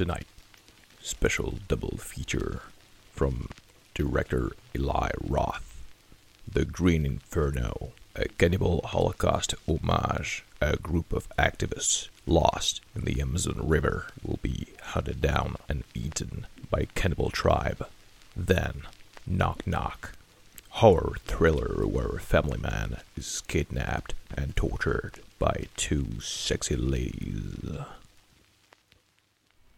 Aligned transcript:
Tonight. 0.00 0.26
Special 1.02 1.58
double 1.68 1.98
feature 1.98 2.62
from 3.12 3.50
director 3.92 4.52
Eli 4.74 5.10
Roth. 5.20 5.76
The 6.50 6.64
Green 6.64 7.04
Inferno, 7.04 7.92
a 8.16 8.26
cannibal 8.28 8.80
holocaust 8.82 9.54
homage. 9.68 10.42
A 10.58 10.78
group 10.78 11.12
of 11.12 11.28
activists 11.38 12.08
lost 12.26 12.80
in 12.96 13.04
the 13.04 13.20
Amazon 13.20 13.60
River 13.62 14.06
will 14.24 14.38
be 14.40 14.68
hunted 14.80 15.20
down 15.20 15.56
and 15.68 15.84
eaten 15.94 16.46
by 16.70 16.80
a 16.80 16.86
cannibal 16.86 17.28
tribe. 17.28 17.86
Then, 18.34 18.84
knock 19.26 19.66
knock. 19.66 20.12
Horror 20.80 21.16
thriller 21.26 21.86
where 21.86 22.16
a 22.16 22.20
family 22.20 22.58
man 22.58 23.00
is 23.18 23.42
kidnapped 23.48 24.14
and 24.34 24.56
tortured 24.56 25.20
by 25.38 25.66
two 25.76 26.22
sexy 26.22 26.74
ladies. 26.74 27.76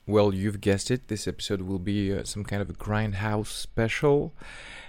Well, 0.07 0.35
you've 0.35 0.61
guessed 0.61 0.91
it. 0.91 1.07
This 1.07 1.29
episode 1.29 1.63
will 1.63 1.79
be 1.79 2.13
uh, 2.13 2.25
some 2.25 2.43
kind 2.43 2.61
of 2.61 2.69
a 2.69 2.73
grindhouse 2.73 3.47
special. 3.47 4.35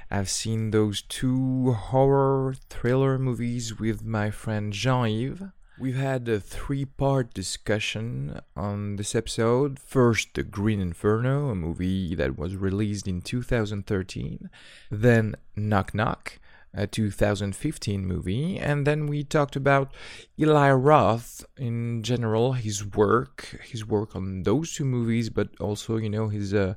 I've 0.09 0.30
seen 0.30 0.72
those 0.72 1.03
two 1.03 1.73
horror 1.73 2.55
thriller 2.70 3.20
movies 3.20 3.80
with 3.80 4.03
my 4.03 4.31
friend 4.31 4.73
Jean 4.73 5.05
Yves. 5.05 5.44
We've 5.80 5.95
had 5.95 6.28
a 6.30 6.39
three 6.39 6.86
part 6.86 7.33
discussion 7.33 8.39
on 8.55 8.95
this 8.95 9.14
episode. 9.14 9.80
First, 9.80 10.33
The 10.33 10.44
Green 10.44 10.80
Inferno, 10.80 11.50
a 11.50 11.55
movie 11.55 12.16
that 12.16 12.38
was 12.38 12.55
released 12.55 13.08
in 13.08 13.22
2013. 13.22 14.50
Then, 14.89 15.36
Knock 15.55 15.94
Knock, 15.94 16.39
a 16.73 16.88
2015 16.88 18.05
movie, 18.05 18.57
and 18.57 18.88
then 18.88 19.07
we 19.07 19.23
talked 19.23 19.55
about 19.55 19.93
Eli 20.39 20.71
Roth 20.71 21.45
in 21.57 22.02
general, 22.03 22.53
his 22.53 22.85
work, 22.85 23.59
his 23.63 23.85
work 23.85 24.15
on 24.15 24.43
those 24.43 24.73
two 24.73 24.85
movies, 24.85 25.30
but 25.30 25.49
also 25.59 25.97
you 25.97 26.09
know 26.09 26.30
his 26.30 26.53
uh, 26.53 26.73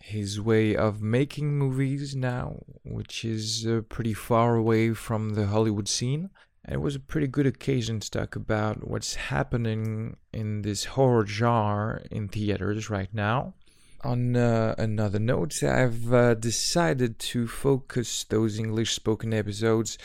his 0.00 0.40
way 0.40 0.74
of 0.74 1.02
making 1.02 1.58
movies 1.58 2.16
now, 2.16 2.62
which 2.84 3.24
is 3.24 3.66
uh, 3.66 3.82
pretty 3.88 4.14
far 4.14 4.56
away 4.56 4.94
from 4.94 5.30
the 5.30 5.46
Hollywood 5.46 5.88
scene. 5.88 6.30
And 6.64 6.74
it 6.74 6.80
was 6.80 6.94
a 6.94 7.00
pretty 7.00 7.26
good 7.26 7.46
occasion 7.46 8.00
to 8.00 8.10
talk 8.10 8.36
about 8.36 8.86
what's 8.86 9.14
happening 9.14 10.16
in 10.32 10.62
this 10.62 10.84
horror 10.84 11.26
genre 11.26 12.02
in 12.10 12.28
theaters 12.28 12.90
right 12.90 13.12
now 13.14 13.54
on 14.02 14.36
uh, 14.36 14.74
another 14.78 15.18
note, 15.18 15.62
I've 15.62 16.12
uh, 16.12 16.34
decided 16.34 17.18
to 17.18 17.46
focus 17.46 18.24
those 18.24 18.58
English 18.58 18.94
spoken 18.94 19.32
episodes 19.32 19.98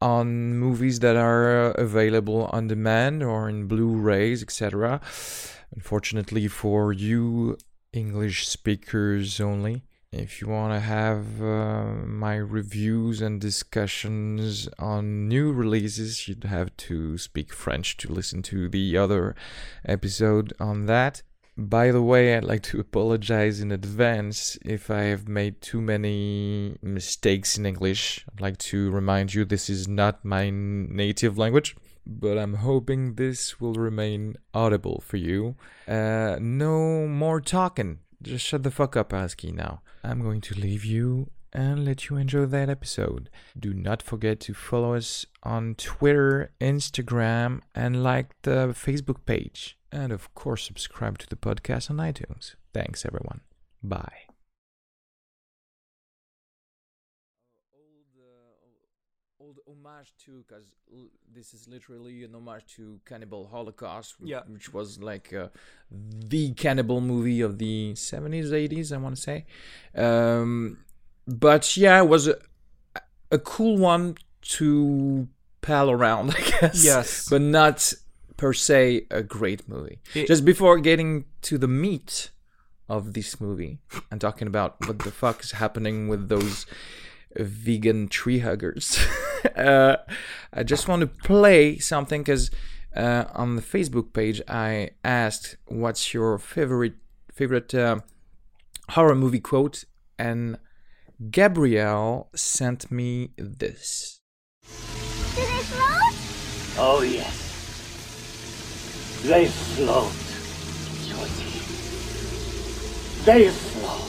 on 0.00 0.58
movies 0.58 1.00
that 1.00 1.16
are 1.16 1.70
uh, 1.70 1.72
available 1.72 2.46
on 2.52 2.68
demand 2.68 3.22
or 3.22 3.48
in 3.48 3.66
Blu 3.66 3.96
rays, 3.96 4.42
etc. 4.42 5.00
Unfortunately, 5.74 6.48
for 6.48 6.92
you 6.92 7.58
English 7.92 8.48
speakers 8.48 9.40
only. 9.40 9.82
If 10.12 10.40
you 10.40 10.48
want 10.48 10.72
to 10.72 10.80
have 10.80 11.40
uh, 11.40 11.84
my 12.04 12.34
reviews 12.34 13.20
and 13.20 13.40
discussions 13.40 14.68
on 14.76 15.28
new 15.28 15.52
releases, 15.52 16.26
you'd 16.26 16.44
have 16.44 16.76
to 16.78 17.16
speak 17.16 17.52
French 17.52 17.96
to 17.98 18.12
listen 18.12 18.42
to 18.42 18.68
the 18.68 18.96
other 18.96 19.36
episode 19.84 20.52
on 20.58 20.86
that. 20.86 21.22
By 21.60 21.90
the 21.92 22.00
way, 22.00 22.34
I'd 22.34 22.44
like 22.44 22.62
to 22.62 22.80
apologize 22.80 23.60
in 23.60 23.70
advance 23.70 24.56
if 24.64 24.90
I 24.90 25.02
have 25.12 25.28
made 25.28 25.60
too 25.60 25.82
many 25.82 26.78
mistakes 26.80 27.58
in 27.58 27.66
English. 27.66 28.24
I'd 28.32 28.40
like 28.40 28.56
to 28.72 28.90
remind 28.90 29.34
you 29.34 29.44
this 29.44 29.68
is 29.68 29.86
not 29.86 30.24
my 30.24 30.48
native 30.48 31.36
language, 31.36 31.76
but 32.06 32.38
I'm 32.38 32.54
hoping 32.54 33.16
this 33.16 33.60
will 33.60 33.74
remain 33.74 34.36
audible 34.54 35.02
for 35.04 35.18
you. 35.18 35.54
Uh, 35.86 36.38
no 36.40 37.06
more 37.06 37.42
talking. 37.42 37.98
Just 38.22 38.46
shut 38.46 38.62
the 38.62 38.70
fuck 38.70 38.96
up, 38.96 39.10
Aski, 39.10 39.52
now. 39.52 39.82
I'm 40.02 40.22
going 40.22 40.40
to 40.40 40.54
leave 40.54 40.86
you 40.86 41.28
and 41.52 41.84
let 41.84 42.08
you 42.08 42.16
enjoy 42.16 42.46
that 42.46 42.70
episode. 42.70 43.28
Do 43.58 43.74
not 43.74 44.00
forget 44.00 44.40
to 44.40 44.54
follow 44.54 44.94
us 44.94 45.26
on 45.42 45.74
Twitter, 45.74 46.52
Instagram, 46.58 47.60
and 47.74 48.02
like 48.02 48.40
the 48.42 48.68
Facebook 48.68 49.26
page. 49.26 49.76
And 49.92 50.12
of 50.12 50.32
course, 50.34 50.64
subscribe 50.64 51.18
to 51.18 51.26
the 51.28 51.36
podcast 51.36 51.90
on 51.90 51.96
iTunes. 51.96 52.54
Thanks, 52.72 53.04
everyone. 53.04 53.40
Bye. 53.82 54.26
Old 59.42 59.58
homage 59.66 60.12
to, 60.26 60.44
because 60.46 60.66
this 61.34 61.54
is 61.54 61.66
literally 61.66 62.24
an 62.24 62.34
homage 62.34 62.74
to 62.76 63.00
Cannibal 63.06 63.48
Holocaust, 63.48 64.16
Yeah. 64.22 64.40
which 64.46 64.72
was 64.74 65.00
like 65.00 65.32
uh, 65.32 65.48
the 65.90 66.52
cannibal 66.52 67.00
movie 67.00 67.40
of 67.40 67.56
the 67.56 67.92
70s, 67.94 68.50
80s, 68.50 68.92
I 68.92 68.98
want 68.98 69.16
to 69.16 69.20
say. 69.22 69.46
Um, 69.96 70.78
but 71.26 71.74
yeah, 71.76 72.02
it 72.02 72.08
was 72.08 72.28
a, 72.28 72.36
a 73.30 73.38
cool 73.38 73.78
one 73.78 74.16
to 74.42 75.26
pal 75.62 75.90
around, 75.90 76.30
I 76.36 76.40
guess. 76.60 76.84
Yes. 76.84 77.26
But 77.30 77.40
not 77.40 77.94
per 78.40 78.54
se 78.54 79.06
a 79.10 79.22
great 79.22 79.68
movie. 79.68 79.98
It- 80.14 80.26
Just 80.26 80.44
before 80.46 80.78
getting 80.80 81.26
to 81.42 81.58
the 81.58 81.68
meat 81.68 82.30
of 82.88 83.12
this 83.12 83.38
movie 83.40 83.78
and 84.10 84.18
talking 84.20 84.48
about 84.48 84.76
what 84.86 84.98
the 85.00 85.10
fuck 85.10 85.44
is 85.44 85.52
happening 85.52 86.08
with 86.08 86.28
those 86.28 86.64
vegan 87.36 88.08
tree 88.08 88.38
huggers, 88.40 88.98
uh, 89.56 89.96
I 90.54 90.62
just 90.62 90.88
want 90.88 91.00
to 91.02 91.06
play 91.06 91.78
something 91.78 92.22
because 92.22 92.50
uh, 92.96 93.24
on 93.34 93.56
the 93.56 93.62
Facebook 93.62 94.12
page 94.14 94.40
I 94.48 94.90
asked 95.04 95.56
what's 95.66 96.14
your 96.14 96.38
favorite 96.38 96.94
favorite 97.32 97.74
uh, 97.74 97.96
horror 98.88 99.14
movie 99.14 99.40
quote 99.40 99.84
and 100.18 100.58
Gabrielle 101.30 102.30
sent 102.34 102.90
me 102.90 103.30
this. 103.36 104.20
Do 104.64 104.70
they 105.36 105.62
float? 105.70 106.14
Oh, 106.78 107.02
yes. 107.02 107.49
They 109.22 109.46
float, 109.48 110.12
Shorty. 111.04 111.50
They 113.24 113.50
float. 113.50 114.00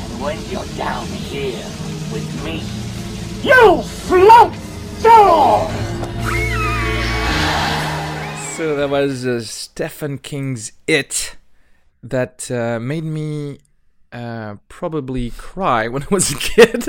And 0.00 0.20
when 0.20 0.38
you're 0.50 0.66
down 0.76 1.06
here 1.06 1.64
with 2.12 2.44
me, 2.44 2.62
you 3.48 3.82
float 3.82 4.52
too! 4.98 5.88
So 8.56 8.74
that 8.74 8.90
was 8.90 9.24
uh, 9.24 9.42
Stephen 9.42 10.18
King's 10.18 10.72
It 10.88 11.36
that 12.02 12.50
uh, 12.50 12.80
made 12.80 13.04
me 13.04 13.58
uh, 14.12 14.56
probably 14.68 15.30
cry 15.30 15.86
when 15.92 16.02
I 16.02 16.08
was 16.10 16.32
a 16.32 16.36
kid 16.36 16.88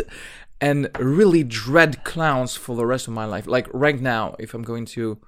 and 0.59 0.89
really 0.97 1.43
dread 1.43 2.03
clowns 2.03 2.55
for 2.55 2.75
the 2.75 2.87
rest 2.87 3.07
of 3.07 3.13
my 3.13 3.25
life. 3.25 3.45
Like 3.45 3.67
right 3.71 4.01
now, 4.01 4.35
if 4.39 4.55
I'm 4.55 4.63
going 4.63 4.85
to 4.85 5.19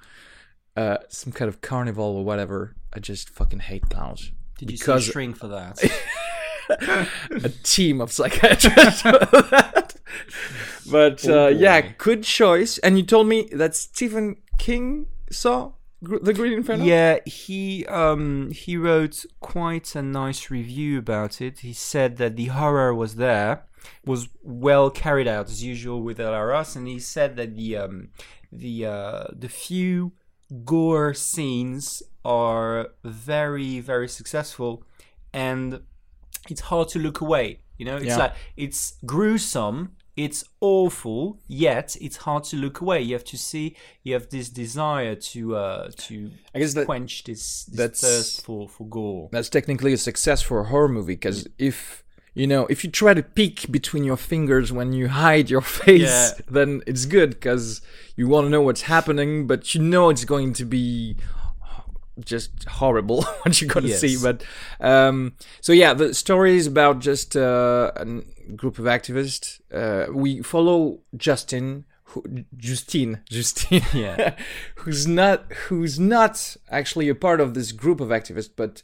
uh, 0.76 0.98
some 1.10 1.34
kind 1.34 1.50
of 1.50 1.62
carnival 1.62 2.06
or 2.18 2.24
whatever, 2.24 2.76
I 2.94 3.00
just 3.00 3.30
fucking 3.30 3.60
hate 3.60 3.90
clowns. 3.90 4.32
Did 4.58 4.72
you 4.72 4.78
Because- 4.78 5.06
see 5.06 5.12
Shrink 5.12 5.38
for 5.38 5.48
that? 5.48 5.80
a 7.32 7.50
team 7.64 8.00
of 8.02 8.12
psychiatrists 8.12 9.02
for 9.02 9.12
that. 9.12 9.96
But 10.90 11.28
uh, 11.28 11.48
yeah, 11.48 11.82
good 11.98 12.24
choice. 12.24 12.78
And 12.80 12.98
you 12.98 13.04
told 13.04 13.28
me 13.28 13.50
that 13.52 13.76
Stephen 13.76 14.38
King 14.58 15.08
saw 15.30 15.74
the 16.02 16.34
Green 16.34 16.54
Inferno? 16.54 16.84
Yeah, 16.84 17.20
he 17.26 17.86
um 17.88 18.52
he 18.52 18.78
wrote 18.78 19.26
quite 19.40 19.96
a 19.96 20.02
nice 20.02 20.50
review 20.50 20.98
about 21.00 21.42
it. 21.42 21.60
He 21.60 21.74
said 21.74 22.18
that 22.18 22.36
the 22.36 22.48
horror 22.48 22.94
was 22.94 23.16
there, 23.16 23.64
was 24.06 24.30
well 24.42 24.90
carried 24.90 25.28
out 25.28 25.48
as 25.50 25.64
usual 25.64 26.02
with 26.02 26.20
Roth, 26.20 26.76
and 26.76 26.88
he 26.88 27.00
said 27.00 27.36
that 27.38 27.56
the 27.56 27.78
um 27.78 28.10
the 28.52 28.86
uh 28.86 29.24
the 29.32 29.50
few 29.50 30.14
gore 30.66 31.14
scenes 31.14 32.04
are 32.24 32.90
very 33.04 33.80
very 33.80 34.08
successful, 34.08 34.84
and 35.34 35.82
it's 36.50 36.62
hard 36.62 36.88
to 36.90 37.00
look 37.00 37.22
away. 37.22 37.60
You 37.78 37.86
know, 37.86 37.96
it's 37.98 38.06
Yeah. 38.06 38.18
like 38.18 38.34
it's 38.58 38.96
gruesome. 39.06 39.96
It's 40.18 40.44
awful, 40.60 41.40
yet 41.48 41.96
it's 42.02 42.18
hard 42.18 42.44
to 42.46 42.58
look 42.58 42.82
away. 42.82 43.02
You 43.02 43.14
have 43.16 43.24
to 43.26 43.38
see. 43.38 43.76
You 44.04 44.14
have 44.14 44.30
this 44.30 44.50
desire 44.50 45.16
to 45.16 45.56
uh, 45.56 45.90
to 46.06 46.32
I 46.54 46.60
guess 46.60 46.74
that 46.74 46.86
quench 46.86 47.24
this, 47.24 47.64
this 47.66 47.76
that's- 47.78 48.02
thirst 48.02 48.46
for, 48.46 48.68
for 48.68 48.86
gore. 48.88 49.30
that's 49.32 49.50
technically 49.50 49.94
a 49.94 49.98
success 49.98 50.42
for 50.42 50.60
a 50.60 50.66
horror 50.66 50.90
movie 50.90 51.14
because 51.16 51.48
if 51.58 52.04
you 52.34 52.48
know 52.48 52.66
if 52.68 52.84
you 52.84 52.90
try 52.90 53.14
to 53.14 53.22
peek 53.24 53.72
between 53.72 54.04
your 54.04 54.18
fingers 54.18 54.72
when 54.72 54.94
you 54.94 55.08
hide 55.10 55.50
your 55.50 55.62
face 55.80 56.02
Yeah. 56.02 56.30
then 56.50 56.82
it's 56.88 57.06
good 57.06 57.32
because 57.32 57.82
you 58.16 58.28
want 58.28 58.46
to 58.46 58.50
know 58.50 58.62
what's 58.62 58.84
happening 58.84 59.48
but 59.48 59.74
you 59.76 59.82
know 59.82 60.10
it's 60.10 60.26
going 60.26 60.54
to 60.54 60.66
be 60.66 61.18
just 62.20 62.66
horrible 62.66 63.24
what 63.44 63.60
you're 63.62 63.70
gonna 63.70 63.88
see 63.90 64.16
but 64.22 64.44
um 64.80 65.34
so 65.62 65.72
yeah 65.74 65.94
the 65.94 66.14
story 66.14 66.56
is 66.58 66.68
about 66.68 67.00
just 67.00 67.36
uh, 67.36 67.92
a 67.96 68.06
group 68.56 68.78
of 68.80 68.86
activists 68.86 69.60
uh, 69.74 70.12
we 70.14 70.42
follow 70.42 71.00
justin 71.16 71.86
who, 72.04 72.24
justine 72.58 73.22
justine 73.30 73.82
Yeah. 73.94 74.36
who's 74.76 75.08
not 75.08 75.52
who's 75.68 76.00
not 76.00 76.56
actually 76.70 77.08
a 77.10 77.16
part 77.16 77.40
of 77.42 77.54
this 77.54 77.72
group 77.72 78.00
of 78.02 78.10
activists, 78.10 78.50
but 78.56 78.82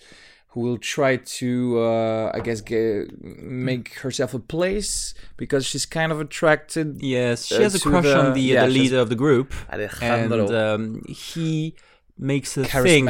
who 0.57 0.63
will 0.63 0.77
try 0.79 1.17
to, 1.17 1.79
uh, 1.79 2.31
I 2.33 2.39
guess, 2.39 2.61
get, 2.61 3.21
make 3.21 3.93
herself 3.99 4.33
a 4.33 4.39
place 4.39 5.13
because 5.37 5.63
she's 5.67 5.85
kind 5.85 6.11
of 6.11 6.19
attracted. 6.19 6.99
Yes, 6.99 7.45
she 7.45 7.55
Uh, 7.57 7.61
has 7.61 7.75
a 7.75 7.79
crush 7.79 8.05
the- 8.05 8.19
on 8.19 8.33
the, 8.33 8.41
yeah, 8.41 8.65
the 8.65 8.71
leader 8.71 8.97
of 8.99 9.09
the 9.09 9.15
group, 9.15 9.53
and 10.01 10.31
um, 10.51 11.03
he 11.07 11.75
makes 12.17 12.55
her 12.55 12.63
think 12.63 13.05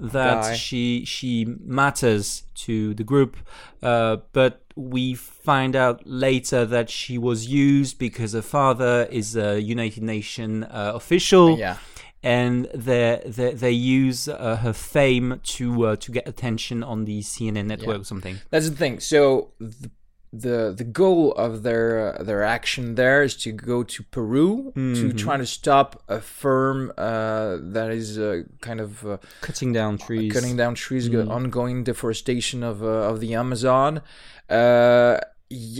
that 0.00 0.42
guy. 0.42 0.54
she 0.54 1.04
she 1.04 1.44
matters 1.80 2.42
to 2.66 2.94
the 2.94 3.04
group, 3.04 3.36
uh, 3.82 4.16
but 4.32 4.52
we 4.74 5.14
find 5.14 5.76
out 5.76 6.02
later 6.04 6.66
that 6.66 6.90
she 6.90 7.16
was 7.18 7.46
used 7.46 7.98
because 7.98 8.32
her 8.32 8.42
father 8.42 9.06
is 9.20 9.36
a 9.36 9.60
United 9.60 10.02
Nation 10.02 10.64
uh, 10.64 10.90
official. 11.00 11.56
yeah, 11.58 11.76
and 12.22 12.66
they 12.74 13.20
they, 13.26 13.52
they 13.54 13.70
use 13.72 14.28
uh, 14.28 14.56
her 14.62 14.72
fame 14.72 15.40
to 15.42 15.86
uh, 15.86 15.96
to 15.96 16.12
get 16.12 16.28
attention 16.28 16.82
on 16.82 17.04
the 17.04 17.20
CNN 17.20 17.66
network 17.66 18.00
or 18.02 18.04
something. 18.04 18.36
that's 18.50 18.68
the 18.70 18.76
thing. 18.76 19.00
So 19.00 19.52
the 19.58 19.90
the, 20.34 20.72
the 20.74 20.84
goal 20.84 21.32
of 21.34 21.62
their 21.62 22.16
uh, 22.18 22.22
their 22.22 22.42
action 22.42 22.94
there 22.94 23.22
is 23.22 23.36
to 23.44 23.52
go 23.52 23.82
to 23.82 24.02
Peru 24.04 24.72
to 24.74 25.12
try 25.12 25.36
to 25.36 25.44
stop 25.44 26.02
a 26.08 26.20
firm 26.22 26.90
uh, 26.96 27.58
that 27.60 27.90
is 27.90 28.18
uh, 28.18 28.42
kind 28.62 28.80
of. 28.80 29.04
Uh, 29.06 29.18
Cutting 29.42 29.74
down 29.74 29.98
trees. 29.98 30.32
cutting 30.32 30.56
down 30.56 30.74
trees, 30.74 31.10
go- 31.10 31.28
ongoing 31.28 31.84
deforestation 31.84 32.62
of 32.62 32.82
uh, 32.82 33.10
of 33.10 33.20
the 33.20 33.34
Amazon, 33.34 34.00
uh, 34.48 35.18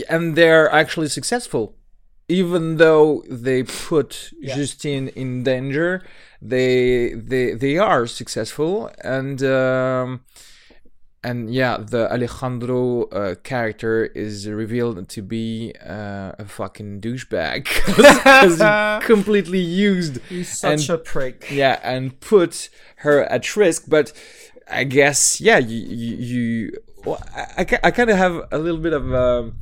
and 0.09 0.35
they're 0.35 0.71
actually 0.71 1.09
successful. 1.09 1.75
Even 2.29 2.77
though 2.77 3.23
they 3.29 3.63
put 3.63 4.31
Justine 4.41 5.09
in 5.09 5.43
danger, 5.43 6.03
they 6.51 7.13
they 7.13 7.53
they 7.53 7.77
are 7.77 8.05
successful, 8.07 8.89
and 9.03 9.41
um, 9.43 10.21
and 11.23 11.53
yeah, 11.53 11.77
the 11.77 12.11
Alejandro 12.11 13.03
uh, 13.05 13.35
character 13.43 14.05
is 14.07 14.47
revealed 14.49 15.07
to 15.07 15.21
be 15.21 15.73
uh, 15.85 16.33
a 16.37 16.45
fucking 16.45 16.99
douchebag 16.99 17.63
because 17.85 18.57
he 18.59 19.07
completely 19.13 19.59
used 19.59 20.19
He's 20.27 20.49
such 20.59 20.89
and- 20.89 20.99
a 20.99 21.01
prick. 21.11 21.47
yeah 21.49 21.79
and 21.83 22.19
put 22.19 22.69
her 22.97 23.23
at 23.23 23.55
risk 23.55 23.85
but 23.87 24.11
i 24.69 24.83
guess 24.83 25.39
yeah 25.41 25.57
you 25.59 25.77
you, 25.77 26.15
you 26.17 26.71
well, 27.05 27.21
I, 27.35 27.61
I, 27.61 27.79
I 27.87 27.91
kind 27.91 28.09
of 28.09 28.17
have 28.17 28.35
a 28.51 28.57
little 28.57 28.79
bit 28.79 28.93
of 28.93 29.13
um, 29.13 29.55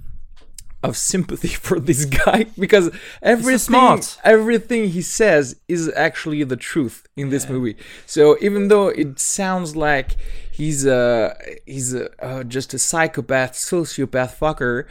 of 0.83 0.97
sympathy 0.97 1.47
for 1.67 1.79
this 1.79 2.05
guy 2.05 2.45
because 2.57 2.89
everything 3.21 3.57
smart. 3.57 4.17
everything 4.23 4.89
he 4.89 5.01
says 5.01 5.55
is 5.67 5.91
actually 5.95 6.43
the 6.43 6.55
truth 6.55 7.07
in 7.15 7.29
this 7.29 7.47
movie 7.47 7.77
so 8.05 8.37
even 8.41 8.67
though 8.67 8.87
it 8.87 9.19
sounds 9.19 9.75
like 9.75 10.15
he's 10.51 10.85
a 10.85 11.35
he's 11.65 11.93
a, 11.93 12.09
uh, 12.23 12.43
just 12.43 12.73
a 12.73 12.79
psychopath 12.79 13.53
sociopath 13.53 14.37
fucker 14.37 14.85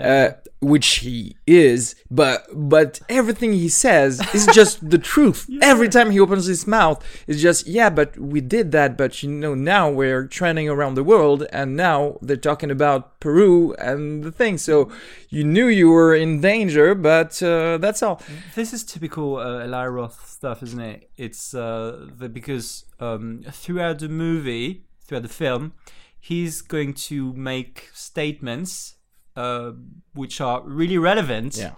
uh, 0.00 0.32
which 0.60 0.86
he 0.98 1.36
is 1.46 1.96
but 2.10 2.46
but 2.54 3.00
everything 3.08 3.52
he 3.52 3.68
says 3.68 4.20
is 4.32 4.46
just 4.54 4.88
the 4.88 4.98
truth. 4.98 5.50
Every 5.62 5.88
time 5.88 6.10
he 6.10 6.20
opens 6.20 6.46
his 6.46 6.66
mouth 6.66 7.04
it's 7.26 7.40
just 7.40 7.66
yeah 7.66 7.90
but 7.90 8.16
we 8.18 8.40
did 8.40 8.72
that 8.72 8.96
but 8.96 9.22
you 9.22 9.30
know 9.30 9.54
now 9.54 9.90
we're 9.90 10.26
trending 10.26 10.68
around 10.68 10.94
the 10.94 11.04
world 11.04 11.46
and 11.52 11.76
now 11.76 12.18
they're 12.22 12.36
talking 12.36 12.70
about 12.70 13.18
peru 13.20 13.74
and 13.74 14.22
the 14.22 14.32
thing. 14.32 14.58
So 14.58 14.90
you 15.28 15.44
knew 15.44 15.66
you 15.66 15.90
were 15.90 16.14
in 16.14 16.40
danger 16.40 16.94
but 16.94 17.42
uh, 17.42 17.78
that's 17.78 18.02
all. 18.02 18.22
This 18.54 18.72
is 18.72 18.84
typical 18.84 19.36
uh, 19.36 19.64
Eli 19.64 19.86
Roth 19.86 20.28
stuff, 20.28 20.62
isn't 20.62 20.80
it? 20.80 21.10
It's 21.16 21.54
uh, 21.54 22.06
the, 22.18 22.28
because 22.28 22.84
um, 23.00 23.42
throughout 23.50 23.98
the 23.98 24.08
movie, 24.08 24.84
throughout 25.04 25.22
the 25.22 25.28
film, 25.28 25.72
he's 26.18 26.62
going 26.62 26.94
to 26.94 27.32
make 27.34 27.90
statements 27.92 28.96
uh, 29.36 29.72
which 30.14 30.40
are 30.40 30.62
really 30.64 30.98
relevant. 30.98 31.56
Yeah. 31.56 31.72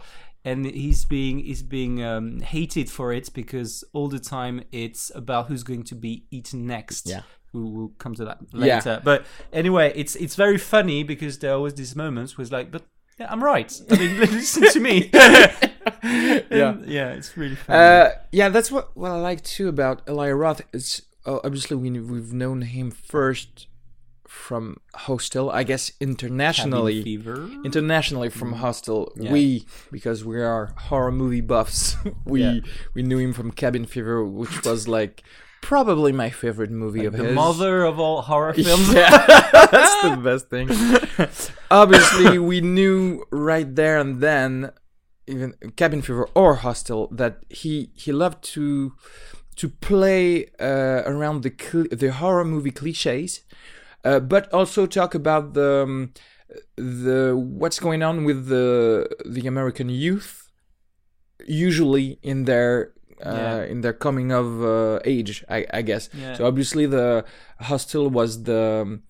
And 0.47 0.67
he's 0.67 1.05
being 1.07 1.39
he's 1.39 1.63
being 1.63 2.03
um, 2.05 2.41
hated 2.41 2.91
for 2.91 3.13
it 3.15 3.33
because 3.33 3.83
all 3.95 4.09
the 4.09 4.19
time 4.19 4.63
it's 4.73 5.11
about 5.15 5.47
who's 5.49 5.63
going 5.63 5.85
to 5.85 5.95
be 5.95 6.25
eaten 6.31 6.67
next. 6.67 7.09
Yeah. 7.09 7.23
We 7.55 7.63
will 7.63 7.93
come 7.99 8.15
to 8.17 8.25
that 8.27 8.39
Yeah. 8.53 8.77
later. 8.77 9.01
But 9.03 9.25
anyway, 9.53 9.93
it's 9.95 10.17
it's 10.17 10.35
very 10.37 10.59
funny 10.59 11.03
because 11.03 11.39
there 11.39 11.53
are 11.53 11.57
always 11.57 11.75
these 11.75 11.97
moments 11.97 12.37
where 12.37 12.43
it's 12.43 12.53
like, 12.53 12.71
but 12.71 12.83
yeah, 13.19 13.29
I'm 13.33 13.43
right. 13.43 13.73
I 13.91 13.97
mean, 13.97 14.19
listen 14.21 14.71
to 14.71 14.81
me. 14.81 15.11
Yeah. 16.51 16.77
Yeah, 16.87 17.13
it's 17.13 17.37
really 17.37 17.55
funny. 17.57 17.79
Uh, 17.79 18.11
yeah, 18.33 18.49
that's 18.51 18.71
what 18.71 18.95
what 18.97 19.11
I 19.11 19.17
like 19.21 19.43
too 19.43 19.69
about 19.69 20.03
Eli 20.09 20.31
Roth. 20.33 20.61
It's 20.73 21.03
uh, 21.27 21.39
obviously 21.45 21.77
we 21.77 21.91
we've 22.01 22.33
known 22.33 22.63
him 22.63 22.91
first 22.91 23.67
from 24.35 24.77
Hostel, 25.07 25.51
I 25.51 25.63
guess 25.63 25.93
internationally. 26.01 26.99
Cabin 26.99 27.05
fever. 27.05 27.51
Internationally 27.65 28.31
from 28.31 28.53
Hostel, 28.55 29.13
Yeah. 29.17 29.33
we 29.33 29.67
because 29.93 30.25
we 30.25 30.39
are 30.43 30.65
horror 30.89 31.13
movie 31.13 31.41
buffs. 31.53 31.97
we 32.25 32.43
Yeah. 32.43 32.59
we 32.95 33.03
knew 33.03 33.19
him 33.19 33.33
from 33.33 33.51
Cabin 33.53 33.87
Fever, 33.87 34.25
which 34.25 34.65
was 34.65 34.87
like 34.89 35.23
probably 35.63 36.13
my 36.13 36.31
favorite 36.31 36.71
movie 36.71 37.07
of 37.07 37.15
the 37.17 37.25
his. 37.25 37.35
mother 37.35 37.85
of 37.91 37.99
all 37.99 38.23
horror 38.23 38.53
films. 38.67 38.93
Yeah, 38.93 39.11
that's 39.73 39.97
the 40.03 40.17
best 40.29 40.45
thing. 40.51 40.69
Obviously, 41.71 42.39
we 42.39 42.61
knew 42.61 43.25
right 43.31 43.75
there 43.75 43.99
and 43.99 44.21
then, 44.21 44.71
even 45.27 45.55
Cabin 45.77 46.03
Fever 46.03 46.29
or 46.35 46.57
Hostel, 46.57 47.09
that 47.13 47.39
he 47.49 47.91
he 47.95 48.13
loved 48.13 48.43
to 48.55 48.93
to 49.57 49.69
play 49.69 50.47
uh, 50.61 51.03
around 51.07 51.43
the 51.43 51.53
cl- 51.59 51.87
the 51.91 52.11
horror 52.13 52.45
movie 52.45 52.73
cliches, 52.73 53.41
uh, 54.05 54.21
but 54.21 54.53
also 54.53 54.87
talk 54.87 55.15
about 55.15 55.55
the 55.55 55.83
um, 55.85 56.13
the 56.77 57.35
what's 57.37 57.81
going 57.81 58.03
on 58.03 58.25
with 58.25 58.47
the 58.49 59.09
the 59.25 59.47
American 59.47 59.89
youth, 59.89 60.51
usually 61.47 62.19
in 62.23 62.45
their 62.45 62.93
uh, 63.25 63.31
Yeah. 63.31 63.65
in 63.73 63.81
their 63.81 63.93
coming 63.93 64.33
of 64.33 64.63
uh, 64.63 64.99
age, 65.05 65.45
I, 65.49 65.65
I 65.73 65.83
guess. 65.83 66.09
Yeah. 66.13 66.35
So 66.37 66.47
obviously 66.47 66.87
the 66.87 67.25
Hostel 67.61 68.09
was 68.11 68.43
the 68.45 68.83
um, 68.83 69.03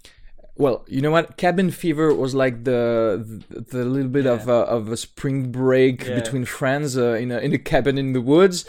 well, 0.56 0.84
you 0.86 1.00
know 1.00 1.10
what? 1.10 1.36
Cabin 1.36 1.70
Fever 1.72 2.14
was 2.14 2.34
like 2.34 2.64
the 2.64 3.24
the, 3.50 3.60
the 3.60 3.84
little 3.84 4.10
bit 4.10 4.26
of 4.26 4.48
a, 4.48 4.60
of 4.76 4.92
a 4.92 4.96
spring 4.96 5.50
break 5.50 6.06
Yeah. 6.06 6.14
between 6.14 6.44
friends 6.44 6.96
uh, 6.96 7.14
in 7.14 7.32
a 7.32 7.38
in 7.38 7.52
a 7.52 7.58
cabin 7.58 7.98
in 7.98 8.12
the 8.12 8.20
woods. 8.20 8.64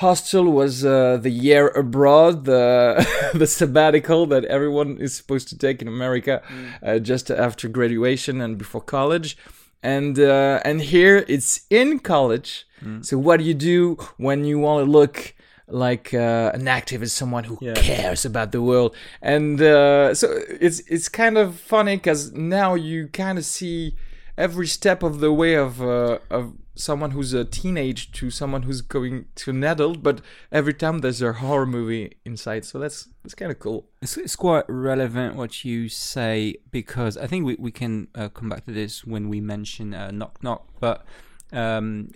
Hostel 0.00 0.44
was 0.50 0.82
uh, 0.82 1.18
the 1.20 1.28
year 1.30 1.68
abroad, 1.68 2.46
the 2.46 3.06
the 3.34 3.46
sabbatical 3.46 4.24
that 4.26 4.44
everyone 4.46 4.96
is 4.98 5.14
supposed 5.14 5.48
to 5.48 5.58
take 5.58 5.82
in 5.82 5.88
America 5.88 6.40
uh, 6.82 6.98
just 6.98 7.30
after 7.30 7.68
graduation 7.68 8.40
and 8.40 8.56
before 8.56 8.80
college. 8.80 9.36
And 9.82 10.18
uh, 10.18 10.60
and 10.64 10.80
here 10.80 11.24
it's 11.28 11.66
in 11.68 11.98
college. 11.98 12.66
So 13.02 13.18
what 13.18 13.36
do 13.40 13.44
you 13.44 13.54
do 13.54 13.96
when 14.16 14.44
you 14.44 14.58
want 14.58 14.86
to 14.86 14.90
look 14.90 15.34
like 15.68 16.14
uh, 16.14 16.50
an 16.58 16.64
activist, 16.64 17.10
someone 17.10 17.44
who 17.44 17.58
Yeah. 17.60 17.74
cares 17.74 18.24
about 18.24 18.52
the 18.52 18.62
world? 18.62 18.94
And 19.20 19.60
uh, 19.60 20.14
so 20.14 20.26
it's 20.66 20.80
it's 20.94 21.08
kind 21.10 21.36
of 21.36 21.60
funny 21.60 21.96
because 21.96 22.32
now 22.32 22.74
you 22.74 23.08
kind 23.12 23.36
of 23.38 23.44
see 23.44 23.94
every 24.40 24.66
step 24.66 25.02
of 25.02 25.20
the 25.20 25.32
way 25.32 25.54
of 25.54 25.82
uh, 25.82 26.18
of 26.30 26.54
someone 26.74 27.10
who's 27.10 27.34
a 27.34 27.44
teenage 27.44 28.10
to 28.12 28.30
someone 28.30 28.62
who's 28.62 28.80
going 28.80 29.26
to 29.34 29.50
an 29.50 29.62
adult, 29.62 30.02
but 30.02 30.22
every 30.50 30.72
time 30.72 30.98
there's 31.00 31.20
a 31.20 31.34
horror 31.34 31.66
movie 31.66 32.16
inside, 32.24 32.64
so 32.64 32.78
that's 32.78 33.08
that's 33.22 33.34
kind 33.34 33.52
of 33.52 33.58
cool. 33.58 33.86
It's, 34.00 34.16
it's 34.16 34.36
quite 34.36 34.64
relevant 34.68 35.36
what 35.36 35.64
you 35.64 35.88
say 35.88 36.56
because 36.70 37.16
I 37.18 37.26
think 37.26 37.44
we, 37.44 37.56
we 37.58 37.70
can 37.70 38.08
uh, 38.14 38.30
come 38.30 38.48
back 38.48 38.64
to 38.64 38.72
this 38.72 39.04
when 39.04 39.28
we 39.28 39.40
mention 39.40 39.92
uh, 39.94 40.10
Knock 40.10 40.42
Knock. 40.42 40.66
But 40.80 41.04
um, 41.52 42.10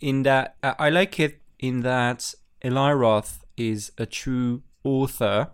in 0.00 0.24
that, 0.24 0.56
I 0.62 0.90
like 0.90 1.20
it 1.20 1.40
in 1.58 1.82
that 1.82 2.34
Eli 2.64 2.92
Roth 2.92 3.44
is 3.56 3.92
a 3.96 4.06
true 4.06 4.62
author 4.82 5.50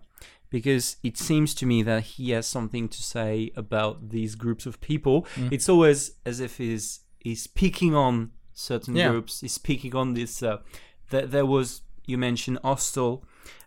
because 0.49 0.97
it 1.03 1.17
seems 1.17 1.53
to 1.55 1.65
me 1.65 1.83
that 1.83 2.03
he 2.03 2.31
has 2.31 2.47
something 2.47 2.87
to 2.89 3.01
say 3.03 3.51
about 3.55 4.09
these 4.09 4.35
groups 4.35 4.65
of 4.65 4.79
people. 4.81 5.25
It's 5.51 5.67
always 5.69 6.11
as 6.25 6.39
if 6.39 6.57
he's 6.57 7.01
he's 7.19 7.47
picking 7.47 7.93
on 7.95 8.31
certain 8.53 8.95
Yeah. 8.95 9.09
groups. 9.09 9.41
He's 9.41 9.57
picking 9.57 9.95
on 9.95 10.13
this. 10.13 10.41
Uh, 10.41 10.57
th- 11.11 11.29
there 11.29 11.45
was 11.45 11.81
you 12.05 12.17
mentioned 12.17 12.59
Hostel. 12.63 13.23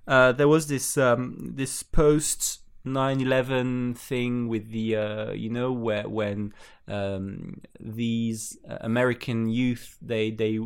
Uh, 0.06 0.32
there 0.32 0.48
was 0.48 0.66
this 0.68 0.96
um, 0.96 1.52
this 1.54 1.82
post 1.82 2.60
9/11 2.86 3.96
thing 3.96 4.48
with 4.48 4.70
the 4.70 4.96
uh, 4.96 5.32
you 5.32 5.50
know 5.50 5.72
where 5.72 6.08
when 6.08 6.52
um, 6.88 7.60
these 7.78 8.56
uh, 8.68 8.78
American 8.80 9.48
youth 9.48 9.96
they 10.00 10.30
they 10.30 10.58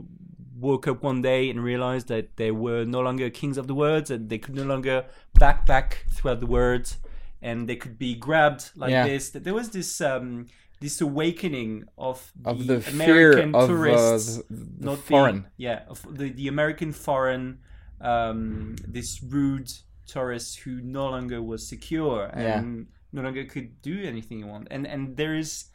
woke 0.59 0.87
up 0.87 1.03
one 1.03 1.21
day 1.23 1.51
and 1.51 1.63
realized 1.63 2.09
that 2.09 2.37
they 2.37 2.51
were 2.51 2.85
no 2.85 3.01
longer 3.01 3.29
kings 3.31 3.59
of 3.59 3.67
the 3.67 3.75
words 3.75 4.11
and 4.11 4.29
they 4.31 4.39
could 4.39 4.55
no 4.55 4.65
longer 4.65 5.05
backpack 5.39 5.95
throughout 6.11 6.41
the 6.41 6.47
words 6.47 6.99
and 7.43 7.69
they 7.69 7.77
could 7.77 7.99
be 7.99 8.15
grabbed 8.15 8.71
like 8.77 8.91
Yeah. 8.91 9.07
this. 9.07 9.31
That 9.31 9.45
There 9.45 9.55
was 9.55 9.71
this 9.71 10.01
um, 10.01 10.47
this 10.81 11.01
awakening 11.01 11.85
of 11.99 12.33
the, 12.41 12.51
Of 12.51 12.67
the 12.67 12.77
American 12.91 13.53
fear 13.53 13.55
of 13.55 13.55
uh, 13.55 13.67
tourists, 13.67 14.37
the, 14.37 14.45
the 14.81 14.85
not 14.87 14.99
foreign. 14.99 15.43
The, 15.43 15.49
yeah, 15.57 15.83
of 15.89 16.03
the 16.19 16.31
the 16.31 16.49
American 16.49 16.93
foreign, 16.93 17.59
um, 18.01 18.77
this 18.87 19.23
rude 19.23 19.71
tourist 20.07 20.61
who 20.61 20.81
no 20.83 21.09
longer 21.09 21.41
was 21.43 21.69
secure 21.69 22.31
Yeah. 22.37 22.59
and 22.59 22.87
no 23.13 23.23
longer 23.23 23.45
could 23.45 23.81
do 23.83 24.03
anything 24.03 24.39
he 24.39 24.45
want. 24.45 24.69
And 24.71 24.87
and 24.87 25.17
there 25.17 25.35
is 25.35 25.67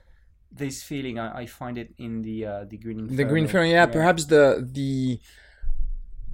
this 0.51 0.83
feeling 0.83 1.19
I, 1.19 1.41
I 1.41 1.45
find 1.45 1.77
it 1.77 1.93
in 1.97 2.21
the 2.23 2.45
uh, 2.45 2.65
the 2.65 2.77
Green 2.77 2.99
Inferno. 2.99 3.17
the 3.17 3.23
green 3.23 3.47
fairy 3.47 3.71
yeah, 3.71 3.85
perhaps 3.85 4.25
the 4.25 4.67
the 4.71 5.19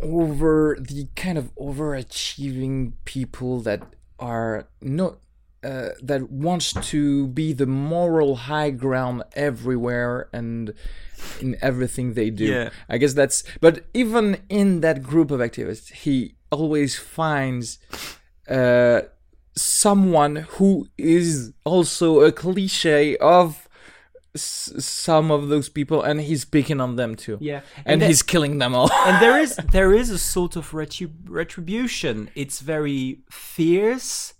over 0.01 0.77
the 0.79 1.07
kind 1.15 1.37
of 1.37 1.53
overachieving 1.55 2.93
people 3.05 3.61
that 3.61 3.81
are 4.19 4.67
not 4.81 5.17
uh, 5.63 5.89
that 6.01 6.29
wants 6.29 6.73
to 6.91 7.27
be 7.27 7.51
the 7.53 7.65
moral 7.65 8.35
high 8.35 8.69
ground 8.69 9.23
everywhere 9.33 10.29
and 10.31 10.73
in 11.41 11.55
everything 11.61 12.13
they 12.13 12.29
do 12.29 12.45
Yeah. 12.45 12.69
i 12.89 12.97
guess 12.97 13.13
that's 13.13 13.43
but 13.61 13.85
even 13.93 14.41
in 14.49 14.81
that 14.81 15.01
group 15.01 15.31
of 15.31 15.39
activists 15.39 15.91
he 15.91 16.35
always 16.51 16.97
finds 16.99 17.79
uh 18.49 19.01
someone 19.55 20.35
who 20.57 20.87
is 20.97 21.53
also 21.63 22.19
a 22.21 22.31
cliche 22.31 23.17
of 23.17 23.64
s- 24.35 24.73
some 24.79 25.31
of 25.31 25.47
those 25.49 25.67
people 25.69 26.01
and 26.03 26.21
he's 26.21 26.45
picking 26.45 26.79
on 26.81 26.95
them 26.97 27.15
too. 27.15 27.37
Yeah, 27.41 27.61
and, 27.85 28.01
that- 28.01 28.07
he's 28.07 28.21
killing 28.21 28.57
them 28.59 28.75
all. 28.75 28.91
And 29.07 29.21
there 29.21 29.39
is 29.39 29.55
there 29.71 29.93
is 29.93 30.09
a 30.11 30.19
sort 30.19 30.55
of 30.55 30.71
retrib- 30.71 31.27
retribution. 31.27 32.29
It's 32.35 32.59
very 32.59 33.21
fierce, 33.31 34.33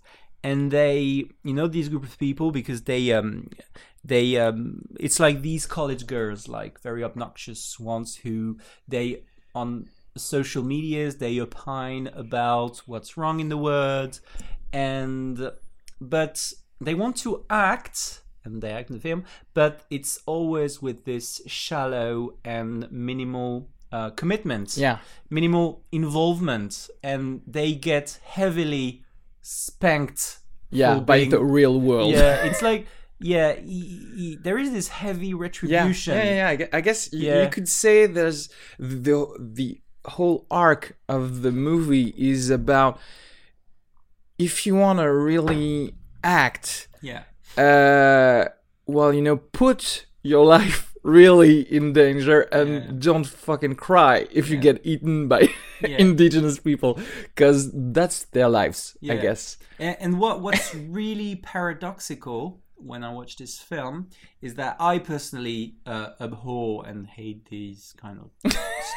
and 0.44 0.70
they, 0.70 1.24
you 1.42 1.54
know, 1.54 1.66
these 1.66 1.88
group 1.88 2.04
of 2.04 2.18
people 2.18 2.50
because 2.52 2.82
they, 2.82 3.12
um, 3.12 3.48
they, 4.04 4.36
um, 4.38 4.82
it's 5.00 5.18
like 5.18 5.42
these 5.42 5.66
college 5.66 6.06
girls, 6.06 6.46
like 6.46 6.80
very 6.82 7.02
obnoxious 7.02 7.80
ones 7.80 8.16
who 8.22 8.58
they 8.86 9.24
on 9.54 9.88
social 10.18 10.62
medias 10.62 11.16
they 11.18 11.38
opine 11.40 12.06
about 12.14 12.78
what's 12.86 13.16
wrong 13.18 13.40
in 13.40 13.48
the 13.48 13.56
world, 13.56 14.20
and 14.72 15.50
but 16.00 16.52
they 16.80 16.94
want 16.94 17.16
to 17.16 17.44
act 17.50 18.20
and 18.46 18.62
they 18.62 18.70
act 18.70 18.88
in 18.90 18.96
the 18.96 19.02
film, 19.02 19.24
but 19.54 19.72
it's 19.90 20.12
always 20.26 20.80
with 20.80 21.04
this 21.04 21.42
shallow 21.46 22.12
and 22.44 22.90
minimal 22.90 23.68
uh, 23.92 24.10
commitment, 24.10 24.76
yeah 24.76 24.98
minimal 25.30 25.82
involvement, 25.92 26.88
and 27.02 27.40
they 27.46 27.72
get 27.74 28.18
heavily 28.24 29.02
spanked. 29.42 30.38
yeah 30.70 30.98
by 31.00 31.18
being- 31.18 31.30
the 31.30 31.42
real 31.58 31.76
world 31.80 32.12
Yeah, 32.12 32.44
it's 32.48 32.62
like 32.62 32.86
yeah, 33.18 33.48
y- 33.54 34.00
y- 34.22 34.36
there 34.44 34.58
is 34.58 34.70
this 34.72 34.88
heavy 34.88 35.32
retribution. 35.32 36.14
yeah, 36.14 36.24
yeah, 36.24 36.50
yeah. 36.60 36.66
I 36.78 36.80
guess 36.86 37.00
Yeah. 37.12 37.42
you 37.44 37.48
could 37.48 37.68
say 37.68 38.06
there's 38.18 38.40
the 38.78 39.16
the 39.58 39.80
whole 40.16 40.38
arc 40.50 40.82
of 41.08 41.42
the 41.44 41.50
movie 41.68 42.08
is 42.32 42.50
about 42.60 42.92
if 44.38 44.66
you 44.66 44.74
want 44.84 44.98
to 44.98 45.10
really 45.30 45.94
act, 46.22 46.88
yeah. 47.00 47.22
Uh, 47.56 48.46
well, 48.86 49.12
you 49.12 49.22
know, 49.22 49.36
put 49.36 50.06
your 50.22 50.44
life 50.44 50.92
really 51.02 51.60
in 51.72 51.92
danger 51.92 52.40
and 52.52 52.68
Yeah. 52.70 52.92
don't 52.98 53.26
fucking 53.26 53.76
cry 53.76 54.26
if 54.30 54.48
you 54.48 54.56
Yeah. 54.56 54.62
get 54.72 54.80
eaten 54.84 55.28
by 55.28 55.48
Yeah. 55.80 55.98
indigenous 55.98 56.58
people, 56.58 56.98
because 57.34 57.70
that's 57.92 58.24
their 58.26 58.48
lives, 58.48 58.96
I 59.08 59.16
guess. 59.16 59.58
And, 59.78 60.18
what 60.18 60.40
what's 60.40 60.74
really 61.00 61.36
paradoxical 61.36 62.60
when 62.76 63.02
I 63.04 63.10
watch 63.12 63.36
this 63.36 63.58
film 63.58 64.08
is 64.42 64.54
that 64.54 64.76
I 64.80 64.98
personally 64.98 65.76
uh, 65.86 66.10
abhor 66.20 66.84
and 66.86 67.06
hate 67.06 67.48
these 67.48 67.94
kind 67.96 68.18
of 68.20 68.30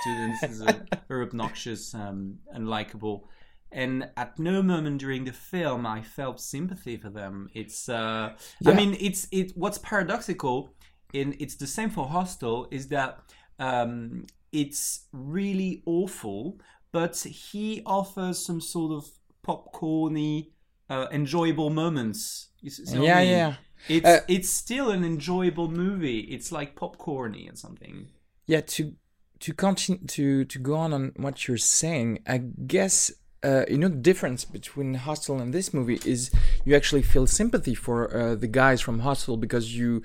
students 0.02 0.44
as 0.44 0.62
a, 0.62 0.86
are 1.10 1.22
obnoxious 1.22 1.94
um, 1.94 2.40
and 2.54 2.68
likable. 2.68 3.30
And 3.72 4.10
at 4.18 4.40
no 4.40 4.64
moment 4.64 5.00
during 5.00 5.26
the 5.26 5.32
film 5.34 5.86
I 5.86 6.02
felt 6.02 6.40
sympathy 6.42 6.98
for 6.98 7.10
them. 7.10 7.50
It's 7.54 7.88
uh, 7.90 8.36
I 8.66 8.72
mean 8.72 8.98
it's 9.00 9.28
it 9.32 9.52
what's 9.56 9.78
paradoxical 9.78 10.74
in 11.14 11.36
it's 11.40 11.56
the 11.56 11.68
same 11.68 11.90
for 11.90 12.08
Hostel 12.08 12.68
is 12.72 12.88
that 12.90 13.20
um, 13.60 14.26
it's 14.52 15.06
really 15.12 15.84
awful, 15.86 16.60
but 16.92 17.18
he 17.18 17.82
offers 17.86 18.44
some 18.44 18.62
sort 18.62 18.92
of 18.92 19.10
popcorny, 19.46 20.52
uh, 20.90 21.08
enjoyable 21.12 21.70
moments. 21.70 22.50
You 22.62 22.70
see 22.72 22.98
I 22.98 23.02
Yeah, 23.02 23.20
mean? 23.20 23.30
yeah. 23.38 23.54
It's 23.88 24.08
Uh, 24.08 24.20
it's 24.28 24.50
still 24.50 24.92
an 24.92 25.04
enjoyable 25.04 25.70
movie. 25.70 26.20
It's 26.20 26.52
like 26.52 26.76
popcorny 26.76 27.52
or 27.52 27.56
something. 27.56 28.08
yeah 28.48 28.62
to 28.62 28.94
to 29.40 29.54
continue 29.54 30.06
to 30.08 30.46
to 30.46 30.60
go 30.60 30.76
on 30.76 30.94
on 30.94 31.12
what 31.16 31.48
you're 31.48 31.58
saying 31.58 32.20
i 32.28 32.38
guess 32.38 33.12
uh, 33.44 33.64
you 33.70 33.78
know 33.78 33.88
the 33.88 33.96
difference 33.96 34.44
between 34.46 34.96
hostel 34.96 35.40
and 35.40 35.54
this 35.54 35.74
movie 35.74 36.00
is 36.06 36.30
you 36.66 36.76
actually 36.76 37.02
feel 37.02 37.26
sympathy 37.28 37.74
for 37.76 37.98
uh, 38.16 38.36
the 38.36 38.48
guys 38.48 38.82
from 38.82 39.00
hostel 39.00 39.38
because 39.38 39.78
you 39.78 40.02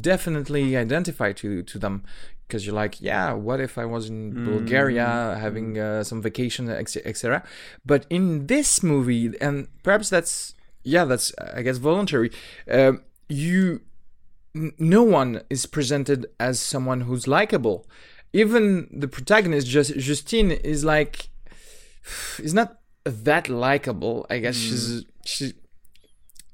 definitely 0.00 0.76
identify 0.76 1.32
to 1.32 1.62
to 1.62 1.78
them. 1.78 2.04
Because 2.46 2.64
you're 2.64 2.74
like 2.74 2.98
yeah 3.02 3.34
what 3.34 3.60
if 3.60 3.76
i 3.76 3.84
was 3.84 4.08
in 4.08 4.32
bulgaria 4.50 5.36
having 5.38 5.78
uh, 5.78 6.02
some 6.02 6.22
vacation 6.22 6.70
etc 6.70 7.42
but 7.84 8.06
in 8.08 8.46
this 8.46 8.82
movie 8.82 9.34
and 9.38 9.68
perhaps 9.82 10.08
that's 10.08 10.54
yeah 10.82 11.04
that's 11.04 11.30
i 11.58 11.60
guess 11.60 11.76
voluntary 11.76 12.30
um, 12.70 13.02
you 13.28 13.82
n- 14.54 14.72
no 14.78 15.02
one 15.02 15.42
is 15.50 15.66
presented 15.66 16.26
as 16.40 16.58
someone 16.60 17.02
who's 17.02 17.26
likable. 17.26 17.86
Even 18.32 18.88
the 18.92 19.08
protagonist, 19.08 19.66
just 19.66 19.94
Justine, 19.96 20.50
is 20.50 20.84
like, 20.84 21.28
is 22.38 22.54
not 22.54 22.77
that 23.24 23.48
likable. 23.48 24.26
I 24.30 24.38
guess 24.38 24.56
she's 24.56 25.04
she 25.24 25.52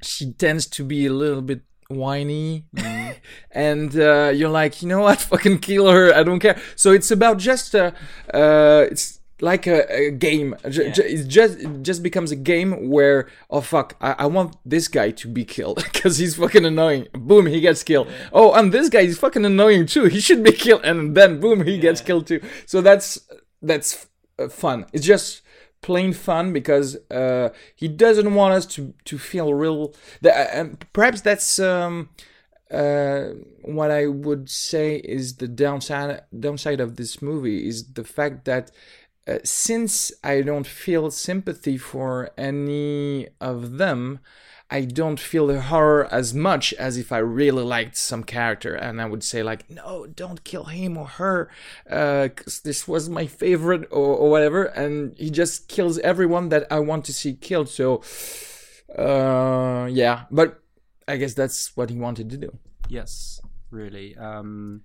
she 0.03 0.33
tends 0.33 0.67
to 0.67 0.85
be 0.85 1.07
a 1.07 1.13
little 1.13 1.43
bit 1.43 1.63
whiny, 1.89 2.65
and 3.51 3.97
uh, 3.99 4.33
you're 4.35 4.51
like, 4.51 4.83
you 4.83 4.89
know 4.89 5.01
what, 5.01 5.21
fucking 5.31 5.59
kill 5.59 5.91
her. 5.91 6.13
I 6.15 6.23
don't 6.23 6.41
care. 6.41 6.61
So 6.77 6.93
it's 6.93 7.11
about 7.11 7.39
just 7.39 7.75
uh, 7.75 7.93
uh 8.33 8.87
it's 8.91 9.21
like 9.41 9.67
a, 9.67 9.91
a 9.93 10.11
game. 10.11 10.55
Ju- 10.69 10.91
ju- 10.91 11.03
It 11.03 11.29
just 11.29 11.59
it 11.59 11.83
just 11.83 12.03
becomes 12.03 12.31
a 12.31 12.37
game 12.37 12.89
where 12.91 13.29
oh 13.51 13.61
fuck, 13.61 13.97
I, 14.01 14.13
I 14.21 14.27
want 14.27 14.57
this 14.65 14.89
guy 14.89 15.11
to 15.11 15.29
be 15.29 15.45
killed 15.45 15.77
because 15.93 16.19
he's 16.19 16.37
fucking 16.37 16.65
annoying. 16.65 17.09
Boom, 17.15 17.47
he 17.47 17.61
gets 17.61 17.83
killed. 17.83 18.09
Oh, 18.33 18.53
and 18.53 18.73
this 18.73 18.89
guy 18.89 19.01
is 19.01 19.19
fucking 19.19 19.45
annoying 19.45 19.87
too. 19.87 20.05
He 20.07 20.21
should 20.21 20.43
be 20.43 20.53
killed, 20.53 20.85
and 20.85 21.17
then 21.17 21.41
boom, 21.41 21.65
he 21.65 21.79
gets 21.79 22.01
killed 22.01 22.27
too. 22.27 22.41
So 22.67 22.81
that's 22.81 23.19
that's 23.63 24.07
uh, 24.39 24.49
fun. 24.49 24.87
It's 24.93 25.07
just 25.07 25.43
plain 25.85 26.15
fun 26.15 26.51
because 26.51 26.97
uh, 27.11 27.51
he 27.77 27.89
doesn't 27.89 28.35
want 28.35 28.55
us 28.55 28.65
to 28.65 28.95
to 29.05 29.19
feel 29.19 29.53
real. 29.53 29.95
Uh, 30.25 30.47
um, 30.55 30.79
perhaps 30.95 31.21
that's 31.21 31.59
um, 31.59 32.09
uh, 32.71 33.25
what 33.61 33.91
I 33.91 34.07
would 34.07 34.49
say 34.49 34.97
is 34.97 35.37
the 35.37 35.47
downside 35.47 36.23
downside 36.47 36.81
of 36.81 36.97
this 36.97 37.21
movie 37.21 37.69
is 37.69 37.93
the 37.93 38.05
fact 38.05 38.47
that 38.47 38.71
uh, 39.29 39.41
since 39.45 40.11
I 40.33 40.41
don't 40.41 40.67
feel 40.67 41.11
sympathy 41.11 41.77
for 41.77 42.31
any 42.39 43.29
of 43.39 43.77
them, 43.77 44.21
I 44.71 44.81
don't 44.87 45.21
feel 45.21 45.47
the 45.47 45.61
horror 45.61 46.09
as 46.11 46.33
much 46.35 46.73
as 46.75 46.97
if 46.97 47.13
I 47.13 47.19
really 47.19 47.63
liked 47.63 47.97
some 47.97 48.25
character, 48.25 48.75
and 48.75 49.01
I 49.01 49.05
would 49.07 49.23
say 49.23 49.43
like, 49.43 49.69
no, 49.71 50.07
don't 50.07 50.43
kill 50.43 50.65
him 50.65 50.97
or 50.97 51.07
her, 51.07 51.51
because 51.85 52.61
this 52.63 52.89
was 52.89 53.09
my 53.09 53.27
favorite 53.27 53.83
or, 53.91 54.17
or 54.17 54.31
whatever, 54.31 54.65
and 54.65 55.15
he 55.17 55.31
just 55.31 55.69
kills 55.69 55.99
everyone 55.99 56.49
that 56.49 56.67
I 56.71 56.79
want 56.81 57.05
to 57.05 57.13
see 57.13 57.35
killed. 57.35 57.69
So, 57.69 58.03
uh, 58.99 59.87
yeah, 59.91 60.25
but 60.31 60.61
I 61.07 61.17
guess 61.17 61.35
that's 61.35 61.77
what 61.77 61.91
he 61.91 61.99
wanted 61.99 62.31
to 62.31 62.37
do. 62.37 62.59
Yes, 62.89 63.41
really. 63.71 64.17
Um, 64.17 64.83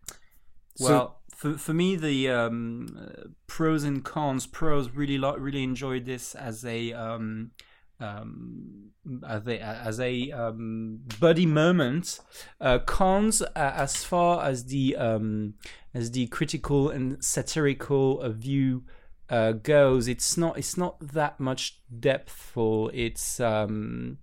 So- 0.75 0.85
well, 0.85 1.15
for 1.35 1.57
for 1.57 1.73
me, 1.73 1.95
the 1.95 2.29
um, 2.29 2.97
uh, 2.99 3.27
pros 3.47 3.83
and 3.85 4.03
cons. 4.03 4.45
Pros 4.45 4.89
really 4.91 5.17
lo- 5.17 5.37
really 5.37 5.63
enjoyed 5.63 6.05
this 6.05 6.35
as 6.35 6.65
a 6.65 6.91
um, 6.93 7.51
um, 7.99 8.91
as 9.27 9.47
a 9.47 9.61
as 9.61 9.99
a 9.99 10.31
um, 10.31 10.99
buddy 11.19 11.45
moment. 11.45 12.19
Uh, 12.59 12.79
cons, 12.79 13.41
uh, 13.41 13.47
as 13.55 14.03
far 14.03 14.43
as 14.45 14.65
the 14.65 14.95
um, 14.95 15.55
as 15.93 16.11
the 16.11 16.27
critical 16.27 16.89
and 16.89 17.23
satirical 17.23 18.21
uh, 18.21 18.29
view 18.29 18.83
uh, 19.29 19.53
goes, 19.53 20.07
it's 20.07 20.37
not 20.37 20.57
it's 20.57 20.77
not 20.77 20.99
that 20.99 21.39
much 21.39 21.79
depthful. 21.99 22.89
It's 22.93 23.39
um, 23.39 24.17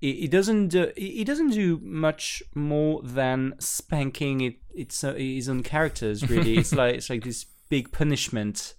it, 0.00 0.24
it 0.24 0.30
doesn't 0.30 0.68
do, 0.68 0.92
it 0.96 1.26
doesn't 1.26 1.50
do 1.50 1.80
much 1.82 2.42
more 2.54 3.00
than 3.02 3.54
spanking 3.58 4.40
it 4.40 4.56
its 4.74 5.02
uh, 5.02 5.14
his 5.14 5.48
own 5.48 5.62
characters. 5.62 6.28
Really, 6.28 6.56
it's 6.58 6.74
like 6.74 6.96
it's 6.96 7.10
like 7.10 7.24
this 7.24 7.46
big 7.68 7.92
punishment, 7.92 8.74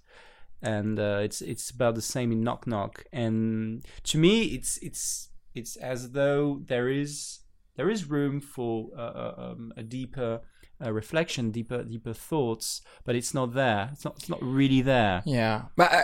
and 0.66 0.98
uh, 0.98 1.20
it's 1.22 1.40
it's 1.42 1.70
about 1.70 1.94
the 1.94 2.02
same 2.02 2.32
in 2.32 2.42
Knock 2.42 2.66
Knock. 2.66 3.04
And 3.12 3.84
to 4.04 4.18
me, 4.18 4.42
it's 4.56 4.78
it's 4.78 5.28
it's 5.54 5.76
as 5.76 6.10
though 6.12 6.60
there 6.66 6.88
is 6.88 7.40
there 7.76 7.88
is 7.90 8.08
room 8.10 8.40
for 8.40 8.88
uh, 8.96 9.00
uh, 9.00 9.34
um, 9.38 9.72
a 9.76 9.82
deeper. 9.82 10.40
Uh, 10.84 10.92
reflection, 10.92 11.50
deeper, 11.50 11.82
deeper 11.84 12.12
thoughts, 12.12 12.82
but 13.06 13.14
it's 13.16 13.32
not 13.32 13.54
there. 13.54 13.88
It's 13.94 14.04
not. 14.04 14.16
It's 14.18 14.28
not 14.28 14.42
really 14.42 14.82
there. 14.82 15.22
Yeah, 15.24 15.62
but 15.74 15.90
uh, 15.90 16.02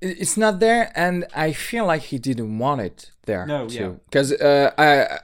it's 0.00 0.38
not 0.38 0.60
there, 0.60 0.90
and 0.96 1.26
I 1.36 1.52
feel 1.52 1.84
like 1.84 2.00
he 2.04 2.18
didn't 2.18 2.58
want 2.58 2.80
it 2.80 3.10
there. 3.26 3.44
No, 3.44 3.68
too. 3.68 3.74
yeah. 3.76 3.88
because 4.06 4.32
uh, 4.32 4.70
I, 4.78 5.18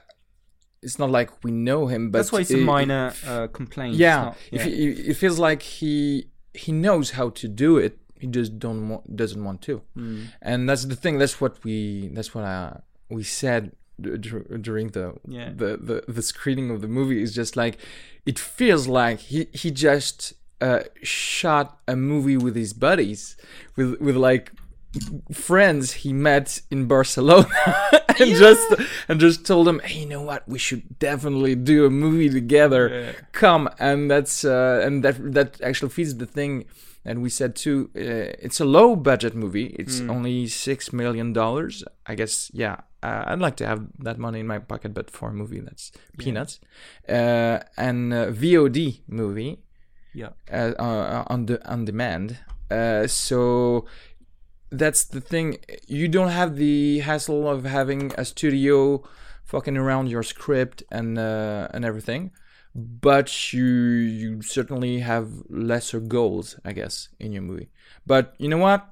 it's 0.83 0.99
not 0.99 1.09
like 1.09 1.43
we 1.43 1.49
know 1.49 1.87
him, 1.87 2.11
but 2.11 2.19
That's 2.19 2.31
why 2.31 2.41
it's 2.41 2.51
a 2.51 2.59
it- 2.59 2.63
minor 2.63 3.11
uh, 3.25 3.47
complaint. 3.47 3.95
Yeah, 3.95 4.15
not- 4.25 4.37
if 4.51 4.63
he, 4.65 4.89
it 5.09 5.17
feels 5.17 5.39
like 5.39 5.63
he 5.63 6.27
he 6.53 6.71
knows 6.71 7.11
how 7.11 7.29
to 7.29 7.47
do 7.47 7.77
it. 7.77 7.97
He 8.21 8.27
just 8.27 8.51
don't 8.59 8.81
want, 8.89 9.03
doesn't 9.21 9.43
want 9.47 9.59
to, 9.67 9.81
Mm. 9.97 10.27
and 10.41 10.69
that's 10.69 10.85
the 10.85 10.95
thing. 11.03 11.17
That's 11.21 11.37
what 11.41 11.53
we 11.65 12.09
that's 12.15 12.31
what 12.35 12.43
uh, 12.45 12.73
we 13.09 13.23
said 13.23 13.61
d- 13.99 14.17
during 14.67 14.87
the, 14.97 15.05
Yeah. 15.27 15.49
the 15.61 15.69
the 15.89 15.97
the 16.17 16.21
screening 16.21 16.69
of 16.73 16.79
the 16.81 16.87
movie. 16.97 17.21
Is 17.25 17.33
just 17.41 17.55
like 17.63 17.75
it 18.25 18.37
feels 18.39 18.87
like 18.87 19.19
he 19.31 19.47
he 19.61 19.69
just 19.71 20.33
uh, 20.67 20.81
shot 21.03 21.67
a 21.87 21.95
movie 21.95 22.37
with 22.45 22.55
his 22.55 22.73
buddies, 22.73 23.35
with 23.75 23.89
with 23.99 24.15
like 24.29 24.51
friends 25.31 25.93
he 26.03 26.13
met 26.13 26.61
in 26.69 26.85
Barcelona 26.85 27.47
and 28.19 28.29
just 28.35 28.67
and 29.07 29.19
just 29.19 29.45
told 29.45 29.65
them 29.67 29.79
hey 29.79 29.99
you 30.01 30.05
know 30.05 30.21
what 30.21 30.47
we 30.47 30.59
should 30.59 30.99
definitely 30.99 31.55
do 31.55 31.85
a 31.85 31.89
movie 31.89 32.29
together 32.29 32.89
Yeah. 32.89 33.11
come 33.31 33.69
and 33.79 34.11
that's 34.11 34.43
uh, 34.43 34.81
and 34.85 35.01
that 35.05 35.15
that 35.33 35.61
actually 35.61 35.91
feeds 35.91 36.15
the 36.17 36.25
thing 36.25 36.65
and 37.05 37.21
we 37.21 37.29
said 37.29 37.55
too 37.55 37.89
uh, 37.95 38.45
it's 38.45 38.59
a 38.59 38.65
low 38.65 38.95
budget 38.95 39.33
movie 39.35 39.67
it's 39.79 39.99
only 40.09 40.47
6 40.47 40.93
million 40.93 41.33
dollars 41.33 41.83
i 42.05 42.15
guess 42.15 42.51
yeah 42.53 42.77
uh, 43.03 43.23
i'd 43.27 43.39
like 43.39 43.55
to 43.57 43.65
have 43.65 43.81
that 44.03 44.17
money 44.17 44.39
in 44.39 44.47
my 44.47 44.59
pocket 44.59 44.93
but 44.93 45.09
for 45.09 45.29
a 45.29 45.33
movie 45.33 45.59
that's 45.61 45.91
peanuts 46.17 46.59
uh, 47.09 47.59
and 47.77 48.13
uh, 48.13 48.27
vod 48.31 48.77
movie 49.07 49.57
Yeah. 50.13 50.31
uh, 50.51 50.73
uh, 50.77 51.23
on 51.33 51.45
the 51.45 51.55
on 51.73 51.85
demand. 51.85 52.27
Uh, 52.69 53.07
so 53.07 53.85
that's 54.69 55.03
the 55.15 55.21
thing. 55.21 55.57
You 55.87 56.07
don't 56.09 56.31
have 56.41 56.55
the 56.55 56.99
hassle 57.07 57.47
of 57.47 57.63
having 57.65 58.11
a 58.17 58.23
studio 58.25 59.03
fucking 59.45 59.77
around 59.77 60.09
your 60.09 60.23
script 60.23 60.83
and 60.91 61.17
uh, 61.17 61.67
and 61.73 61.83
everything, 61.85 62.31
but 62.73 63.53
you 63.53 63.65
you 63.65 64.41
certainly 64.41 64.99
have 64.99 65.29
lesser 65.49 65.99
goals, 65.99 66.59
I 66.63 66.73
guess, 66.73 67.09
in 67.19 67.31
your 67.31 67.41
movie. 67.41 67.69
But 68.05 68.33
you 68.37 68.47
know 68.47 68.57
what? 68.57 68.87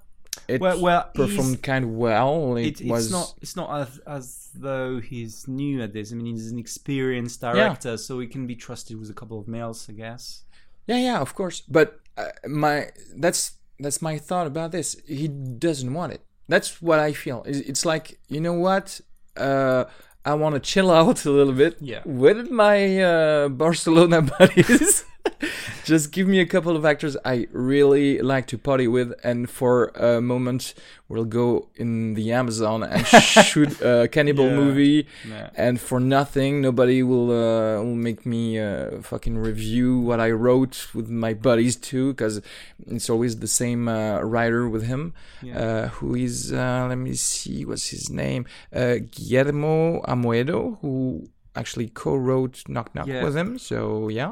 It 0.47 0.61
Well, 0.61 0.81
well, 0.81 1.09
performed 1.13 1.63
kind 1.63 1.85
of 1.85 1.91
well. 1.91 2.55
It, 2.55 2.81
it, 2.81 2.87
was 2.87 3.05
it's 3.05 3.11
not 3.11 3.33
it's 3.41 3.55
not 3.55 3.81
as, 3.81 3.99
as 3.99 4.49
though 4.55 4.99
he's 4.99 5.47
new 5.47 5.81
at 5.81 5.93
this. 5.93 6.11
I 6.11 6.15
mean, 6.15 6.25
he's 6.27 6.51
an 6.51 6.59
experienced 6.59 7.41
director, 7.41 7.97
so 7.97 8.19
he 8.19 8.27
can 8.27 8.47
be 8.47 8.55
trusted 8.55 8.99
with 8.99 9.09
a 9.09 9.13
couple 9.13 9.39
of 9.39 9.47
mails, 9.47 9.87
I 9.89 9.93
guess. 9.93 10.43
Yeah, 10.87 10.97
yeah, 10.97 11.19
of 11.19 11.35
course. 11.35 11.61
But 11.61 11.99
uh, 12.17 12.29
my 12.47 12.89
that's 13.15 13.53
that's 13.79 14.01
my 14.01 14.17
thought 14.17 14.47
about 14.47 14.71
this. 14.71 14.97
He 15.07 15.27
doesn't 15.27 15.93
want 15.93 16.13
it. 16.13 16.21
That's 16.47 16.81
what 16.81 16.99
I 16.99 17.13
feel. 17.13 17.43
It's 17.45 17.59
it's 17.59 17.85
like 17.85 18.19
you 18.27 18.41
know 18.41 18.53
what? 18.53 19.01
Uh, 19.37 19.85
I 20.31 20.33
want 20.41 20.53
to 20.55 20.61
chill 20.71 20.89
out 20.99 21.25
a 21.25 21.31
little 21.31 21.53
bit 21.63 21.73
Yeah. 21.81 22.01
with 22.05 22.49
my 22.63 22.77
uh, 23.11 23.49
Barcelona 23.49 24.21
buddies. 24.33 25.05
Just 25.85 26.11
give 26.11 26.27
me 26.27 26.39
a 26.39 26.45
couple 26.45 26.75
of 26.75 26.85
actors 26.85 27.17
I 27.25 27.47
really 27.51 28.19
like 28.21 28.47
to 28.47 28.57
party 28.57 28.87
with, 28.87 29.13
and 29.23 29.49
for 29.49 29.87
a 29.95 30.21
moment 30.21 30.73
we'll 31.07 31.25
go 31.25 31.67
in 31.75 32.13
the 32.13 32.31
Amazon 32.31 32.83
and 32.83 33.05
shoot 33.47 33.81
a 33.81 34.07
cannibal 34.07 34.45
Yeah. 34.49 34.55
movie 34.55 35.07
Yeah. 35.27 35.49
and 35.55 35.79
for 35.81 35.99
nothing 35.99 36.61
nobody 36.61 37.01
will 37.03 37.31
uh, 37.31 37.81
will 37.83 37.95
make 37.95 38.25
me 38.25 38.59
uh, 38.59 39.01
fucking 39.01 39.35
review 39.39 39.99
what 39.99 40.19
i 40.19 40.29
wrote 40.29 40.87
with 40.93 41.09
my 41.09 41.33
buddies 41.33 41.75
too 41.75 42.11
because 42.13 42.41
it's 42.87 43.09
always 43.09 43.39
the 43.39 43.47
same 43.47 43.87
uh, 43.87 44.19
writer 44.21 44.69
with 44.69 44.83
him 44.85 45.13
Yeah. 45.41 45.57
uh, 45.63 45.87
who 45.97 46.13
is 46.15 46.53
uh, 46.53 46.85
let 46.89 46.99
me 46.99 47.15
see 47.15 47.65
what's 47.65 47.87
his 47.89 48.09
name 48.11 48.45
uh, 48.71 48.97
guillermo 49.09 50.01
amoedo 50.03 50.77
who 50.81 51.27
actually 51.59 51.87
co-wrote 52.03 52.55
knock 52.73 52.87
knock 52.95 53.07
Yeah. 53.07 53.23
with 53.25 53.35
him 53.41 53.49
so 53.69 53.77
yeah 54.19 54.31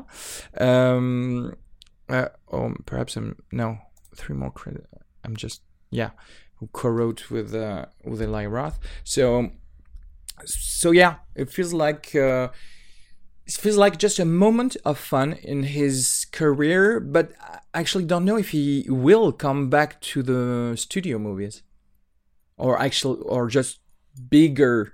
um 0.68 1.54
uh, 2.16 2.30
oh 2.56 2.74
perhaps 2.86 3.18
i'm 3.18 3.30
no 3.52 3.68
three 4.20 4.36
more 4.44 4.52
credit 4.60 4.86
i'm 5.26 5.36
just 5.36 5.62
yeah 5.92 6.12
who 6.58 6.68
co-wrote 6.80 7.22
with 7.34 7.50
uh, 7.54 7.86
with 8.10 8.22
eli 8.22 8.46
roth 8.46 8.78
so 9.04 9.26
so 10.46 10.92
yeah, 10.92 11.16
it 11.36 11.50
feels 11.50 11.74
like 11.74 12.16
uh, 12.16 12.50
it 13.48 13.54
feels 13.54 13.76
like 13.78 13.98
just 13.98 14.20
a 14.20 14.26
moment 14.26 14.78
of 14.86 14.98
fun 15.00 15.34
in 15.34 15.64
his 15.64 16.28
career, 16.32 17.00
but 17.00 17.32
I 17.74 17.80
actually 17.82 18.06
don't 18.06 18.24
know 18.24 18.38
if 18.38 18.50
he 18.50 18.86
will 18.88 19.32
come 19.32 19.68
back 19.70 20.00
to 20.12 20.22
the 20.22 20.76
studio 20.78 21.18
movies, 21.18 21.64
or 22.56 22.80
actually, 22.80 23.20
or 23.22 23.48
just 23.48 23.80
bigger 24.30 24.94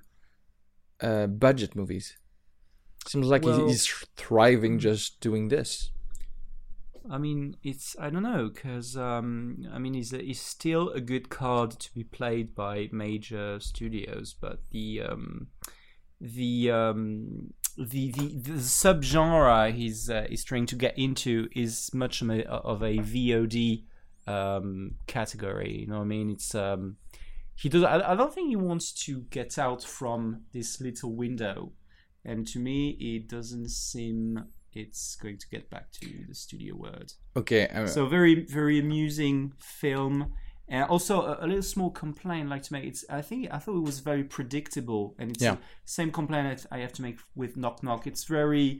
uh, 1.01 1.27
budget 1.27 1.75
movies. 1.75 2.17
Seems 3.07 3.27
like 3.27 3.43
Well- 3.43 3.67
he's 3.67 3.87
thriving 4.15 4.79
just 4.79 5.19
doing 5.19 5.49
this. 5.49 5.91
I 7.09 7.17
mean, 7.17 7.57
it's 7.63 7.97
I 7.99 8.09
don't 8.09 8.23
know 8.23 8.49
because 8.53 8.95
um, 8.95 9.67
I 9.73 9.77
mean, 9.77 9.93
he's 9.93 10.13
a, 10.13 10.19
he's 10.19 10.41
still 10.41 10.89
a 10.89 11.01
good 11.01 11.29
card 11.29 11.71
to 11.71 11.93
be 11.93 12.03
played 12.03 12.55
by 12.55 12.87
major 12.91 13.59
studios, 13.59 14.35
but 14.39 14.59
the 14.71 15.01
um, 15.01 15.47
the 16.21 16.71
um, 16.71 17.53
the 17.77 18.11
the, 18.11 18.27
the 18.37 18.53
subgenre 18.53 19.73
he's 19.73 20.09
uh, 20.09 20.25
he's 20.29 20.45
trying 20.45 20.65
to 20.67 20.75
get 20.75 20.97
into 20.97 21.49
is 21.53 21.89
much 21.93 22.21
of 22.21 22.29
a, 22.29 22.47
of 22.47 22.81
a 22.81 22.99
VOD 22.99 23.83
um, 24.25 24.95
category. 25.07 25.79
You 25.81 25.87
know 25.87 25.97
what 25.97 26.03
I 26.03 26.07
mean? 26.07 26.29
It's 26.29 26.55
um, 26.55 26.97
he 27.55 27.67
does. 27.67 27.83
I, 27.83 28.13
I 28.13 28.15
don't 28.15 28.33
think 28.33 28.49
he 28.49 28.55
wants 28.55 28.91
to 29.05 29.21
get 29.29 29.59
out 29.59 29.83
from 29.83 30.43
this 30.53 30.79
little 30.79 31.13
window, 31.13 31.73
and 32.25 32.47
to 32.47 32.59
me, 32.59 32.89
it 32.99 33.27
doesn't 33.29 33.69
seem 33.69 34.43
it's 34.73 35.15
going 35.15 35.37
to 35.37 35.47
get 35.49 35.69
back 35.69 35.91
to 35.91 36.07
the 36.27 36.33
studio 36.33 36.75
world. 36.75 37.13
Okay, 37.35 37.67
uh, 37.67 37.85
So 37.87 38.05
very 38.07 38.45
very 38.45 38.79
amusing 38.79 39.53
film. 39.59 40.33
And 40.69 40.85
also 40.85 41.21
a, 41.21 41.45
a 41.45 41.45
little 41.45 41.61
small 41.61 41.91
complaint 41.91 42.45
I'd 42.45 42.49
like 42.49 42.63
to 42.63 42.73
make. 42.73 42.85
It's 42.85 43.03
I 43.09 43.21
think 43.21 43.49
I 43.51 43.59
thought 43.59 43.77
it 43.77 43.83
was 43.83 43.99
very 43.99 44.23
predictable, 44.23 45.13
and 45.19 45.29
it's 45.31 45.43
Yeah. 45.43 45.55
the 45.55 45.61
same 45.85 46.09
complaint 46.11 46.57
that 46.61 46.65
I 46.71 46.79
have 46.79 46.93
to 46.93 47.01
make 47.01 47.17
with 47.35 47.57
Knock 47.57 47.83
Knock. 47.83 48.07
It's 48.07 48.23
very, 48.23 48.79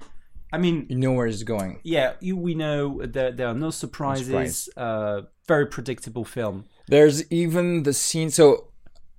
I 0.54 0.58
mean, 0.58 0.86
you 0.90 0.96
know 0.96 1.12
where 1.12 1.28
it's 1.28 1.44
going. 1.44 1.80
yeah, 1.84 2.14
you, 2.22 2.38
we 2.38 2.56
know 2.56 3.02
that 3.06 3.36
there 3.38 3.48
are 3.48 3.54
no 3.54 3.70
surprises. 3.70 4.70
Uh, 4.78 5.22
very 5.48 5.66
predictable 5.68 6.24
film. 6.24 6.66
There's 6.88 7.30
even 7.32 7.84
the 7.84 7.94
scene. 7.94 8.30
So, 8.30 8.70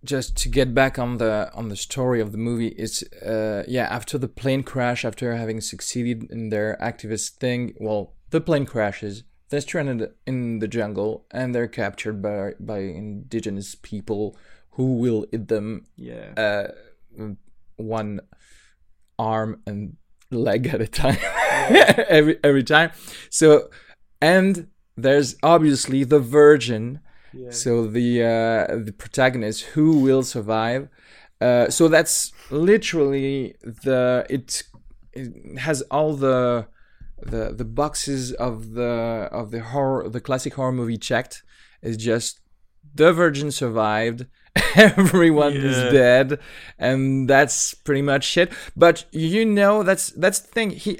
just 0.04 0.36
to 0.36 0.48
get 0.48 0.74
back 0.74 0.98
on 0.98 1.16
the 1.18 1.50
on 1.54 1.68
the 1.68 1.76
story 1.76 2.20
of 2.20 2.32
the 2.32 2.38
movie, 2.38 2.68
it's 2.68 3.02
uh 3.22 3.64
yeah 3.66 3.84
after 3.84 4.18
the 4.18 4.28
plane 4.28 4.62
crash, 4.62 5.04
after 5.04 5.34
having 5.34 5.60
succeeded 5.60 6.30
in 6.30 6.50
their 6.50 6.76
activist 6.80 7.36
thing, 7.36 7.74
well, 7.80 8.14
the 8.30 8.40
plane 8.40 8.66
crashes. 8.66 9.24
They're 9.50 9.60
stranded 9.60 10.10
in 10.26 10.58
the 10.58 10.68
jungle 10.68 11.26
and 11.30 11.54
they're 11.54 11.68
captured 11.68 12.20
by 12.22 12.52
by 12.60 12.78
indigenous 12.78 13.74
people 13.74 14.36
who 14.70 14.94
will 14.94 15.26
eat 15.32 15.48
them 15.48 15.86
Yeah, 15.96 16.32
uh, 16.36 17.28
one 17.76 18.20
arm 19.18 19.62
and 19.66 19.96
leg 20.30 20.66
at 20.66 20.80
a 20.80 20.86
time 20.88 21.18
every 22.08 22.38
every 22.42 22.64
time. 22.64 22.90
So 23.30 23.70
and 24.20 24.68
there's 24.96 25.36
obviously 25.42 26.04
the 26.04 26.20
virgin. 26.20 27.00
So 27.50 27.86
the 27.86 28.22
uh, 28.22 28.76
the 28.84 28.92
protagonist 28.96 29.62
who 29.74 30.00
will 30.00 30.22
survive. 30.22 30.88
Uh, 31.40 31.68
so 31.68 31.88
that's 31.88 32.32
literally 32.50 33.54
the 33.60 34.26
it, 34.30 34.62
it 35.12 35.58
has 35.58 35.82
all 35.90 36.14
the 36.14 36.66
the 37.20 37.52
the 37.52 37.64
boxes 37.64 38.32
of 38.32 38.72
the 38.72 39.28
of 39.32 39.50
the 39.50 39.60
horror 39.60 40.08
the 40.08 40.20
classic 40.20 40.54
horror 40.54 40.72
movie 40.72 40.98
checked. 40.98 41.42
Is 41.82 41.96
just 41.96 42.40
the 42.94 43.12
virgin 43.12 43.50
survived. 43.50 44.26
Everyone 44.76 45.52
is 45.52 45.92
dead, 45.92 46.38
and 46.78 47.28
that's 47.28 47.74
pretty 47.74 48.02
much 48.02 48.36
it. 48.38 48.52
But 48.76 49.04
you 49.10 49.44
know, 49.44 49.82
that's 49.82 50.10
that's 50.10 50.38
the 50.40 50.48
thing. 50.48 50.70
He 50.70 50.98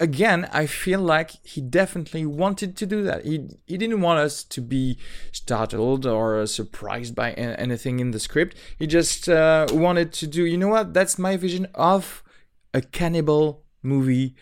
again, 0.00 0.48
I 0.52 0.66
feel 0.66 1.00
like 1.00 1.30
he 1.46 1.60
definitely 1.60 2.26
wanted 2.26 2.76
to 2.76 2.86
do 2.86 3.02
that. 3.04 3.24
He 3.24 3.48
he 3.66 3.76
didn't 3.78 4.00
want 4.00 4.18
us 4.20 4.44
to 4.44 4.60
be 4.60 4.98
startled 5.32 6.06
or 6.06 6.40
uh, 6.40 6.46
surprised 6.46 7.14
by 7.14 7.32
anything 7.32 8.00
in 8.00 8.10
the 8.10 8.20
script. 8.20 8.56
He 8.78 8.86
just 8.86 9.28
uh, 9.28 9.66
wanted 9.72 10.12
to 10.14 10.26
do. 10.26 10.44
You 10.44 10.58
know 10.58 10.68
what? 10.68 10.94
That's 10.94 11.18
my 11.18 11.36
vision 11.36 11.66
of 11.74 12.22
a 12.72 12.80
cannibal 12.80 13.62
movie 13.82 14.34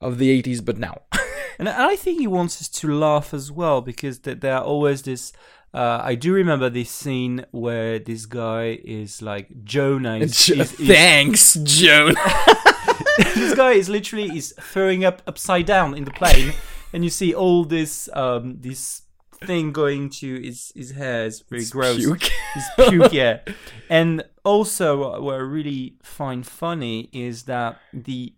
of 0.00 0.18
the 0.18 0.42
80s, 0.42 0.64
but 0.64 0.78
now. 0.78 1.02
And 1.56 1.68
I 1.68 1.94
think 1.94 2.18
he 2.18 2.26
wants 2.26 2.60
us 2.60 2.68
to 2.80 2.92
laugh 2.92 3.32
as 3.32 3.52
well 3.52 3.80
because 3.80 4.18
th- 4.18 4.40
there 4.40 4.56
are 4.56 4.64
always 4.64 5.02
this. 5.02 5.32
Uh, 5.72 6.00
I 6.02 6.16
do 6.16 6.32
remember 6.32 6.68
this 6.68 6.90
scene 6.90 7.46
where 7.52 8.00
this 8.00 8.26
guy 8.26 8.80
is 8.84 9.22
like 9.22 9.62
Jonah. 9.62 10.16
Is, 10.16 10.48
is, 10.50 10.72
is- 10.80 10.88
Thanks, 10.88 11.54
Joan. 11.62 12.14
this 13.34 13.54
guy 13.54 13.72
is 13.72 13.88
literally 13.88 14.36
is 14.36 14.54
throwing 14.60 15.04
up 15.04 15.22
upside 15.26 15.66
down 15.66 15.96
in 15.96 16.04
the 16.04 16.10
plane, 16.10 16.52
and 16.92 17.04
you 17.04 17.10
see 17.10 17.34
all 17.34 17.64
this 17.64 18.08
um 18.12 18.60
this 18.60 19.02
thing 19.44 19.72
going 19.72 20.10
to 20.10 20.40
his 20.40 20.72
his 20.74 20.92
hair. 20.92 21.26
It's 21.26 21.40
very 21.40 21.64
gross. 21.66 21.96
puke. 21.96 22.30
His 22.54 22.64
puke, 22.88 23.12
yeah. 23.12 23.40
And 23.90 24.24
also, 24.44 25.20
what 25.20 25.34
I 25.34 25.38
really 25.38 25.96
find 26.02 26.46
funny 26.46 27.10
is 27.12 27.44
that 27.44 27.80
the 27.92 28.34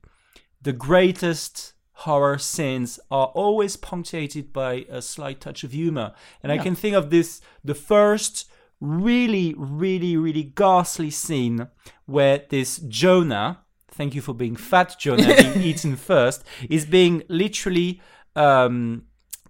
the 0.60 0.72
greatest 0.72 1.74
horror 2.00 2.36
scenes 2.36 3.00
are 3.10 3.28
always 3.28 3.76
punctuated 3.76 4.52
by 4.52 4.84
a 4.90 5.00
slight 5.00 5.40
touch 5.40 5.64
of 5.64 5.72
humor. 5.72 6.12
And 6.42 6.52
I 6.52 6.58
can 6.58 6.74
think 6.74 6.94
of 6.94 7.10
this 7.10 7.40
the 7.64 7.74
first 7.74 8.50
really, 8.80 9.54
really, 9.56 10.16
really 10.16 10.42
ghastly 10.42 11.10
scene 11.10 11.68
where 12.04 12.42
this 12.50 12.78
Jonah, 12.78 13.60
thank 13.96 14.14
you 14.14 14.20
for 14.22 14.34
being 14.34 14.56
fat, 14.56 14.96
Jonah, 14.98 15.34
being 15.36 15.60
eaten 15.70 15.96
first, 15.96 16.44
is 16.70 16.84
being 16.86 17.22
literally 17.28 18.00
um, 18.34 19.04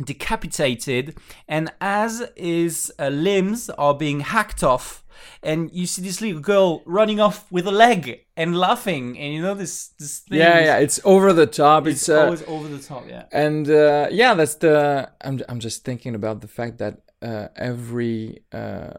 decapitated, 0.05 1.17
and 1.49 1.73
as 1.81 2.29
his 2.37 2.93
uh, 2.99 3.09
limbs 3.09 3.71
are 3.71 3.95
being 3.95 4.21
hacked 4.21 4.63
off, 4.63 5.05
and 5.43 5.71
you 5.73 5.87
see 5.87 6.03
this 6.03 6.21
little 6.21 6.41
girl 6.41 6.83
running 6.85 7.21
off 7.21 7.51
with 7.51 7.67
a 7.67 7.71
leg 7.71 8.21
and 8.37 8.57
laughing, 8.59 9.19
and 9.19 9.33
you 9.35 9.43
know 9.43 9.55
this 9.55 9.89
this 9.99 10.21
thing. 10.21 10.39
yeah, 10.39 10.59
is- 10.59 10.67
yeah, 10.67 10.79
it's 10.79 11.01
over 11.05 11.33
the 11.33 11.47
top. 11.47 11.87
It's, 11.87 12.03
It's 12.03 12.09
uh, 12.09 12.25
always 12.25 12.43
over 12.47 12.69
the 12.69 12.83
top, 12.83 13.05
yeah. 13.09 13.25
and 13.33 13.69
uh, 13.69 14.09
yeah, 14.11 14.35
that's 14.35 14.57
the. 14.57 15.11
I'm 15.23 15.41
I'm 15.49 15.61
just 15.61 15.85
thinking 15.85 16.15
about 16.15 16.41
the 16.41 16.49
fact 16.49 16.79
that 16.79 16.95
uh, 17.23 17.49
every 17.57 18.43
uh, 18.53 18.91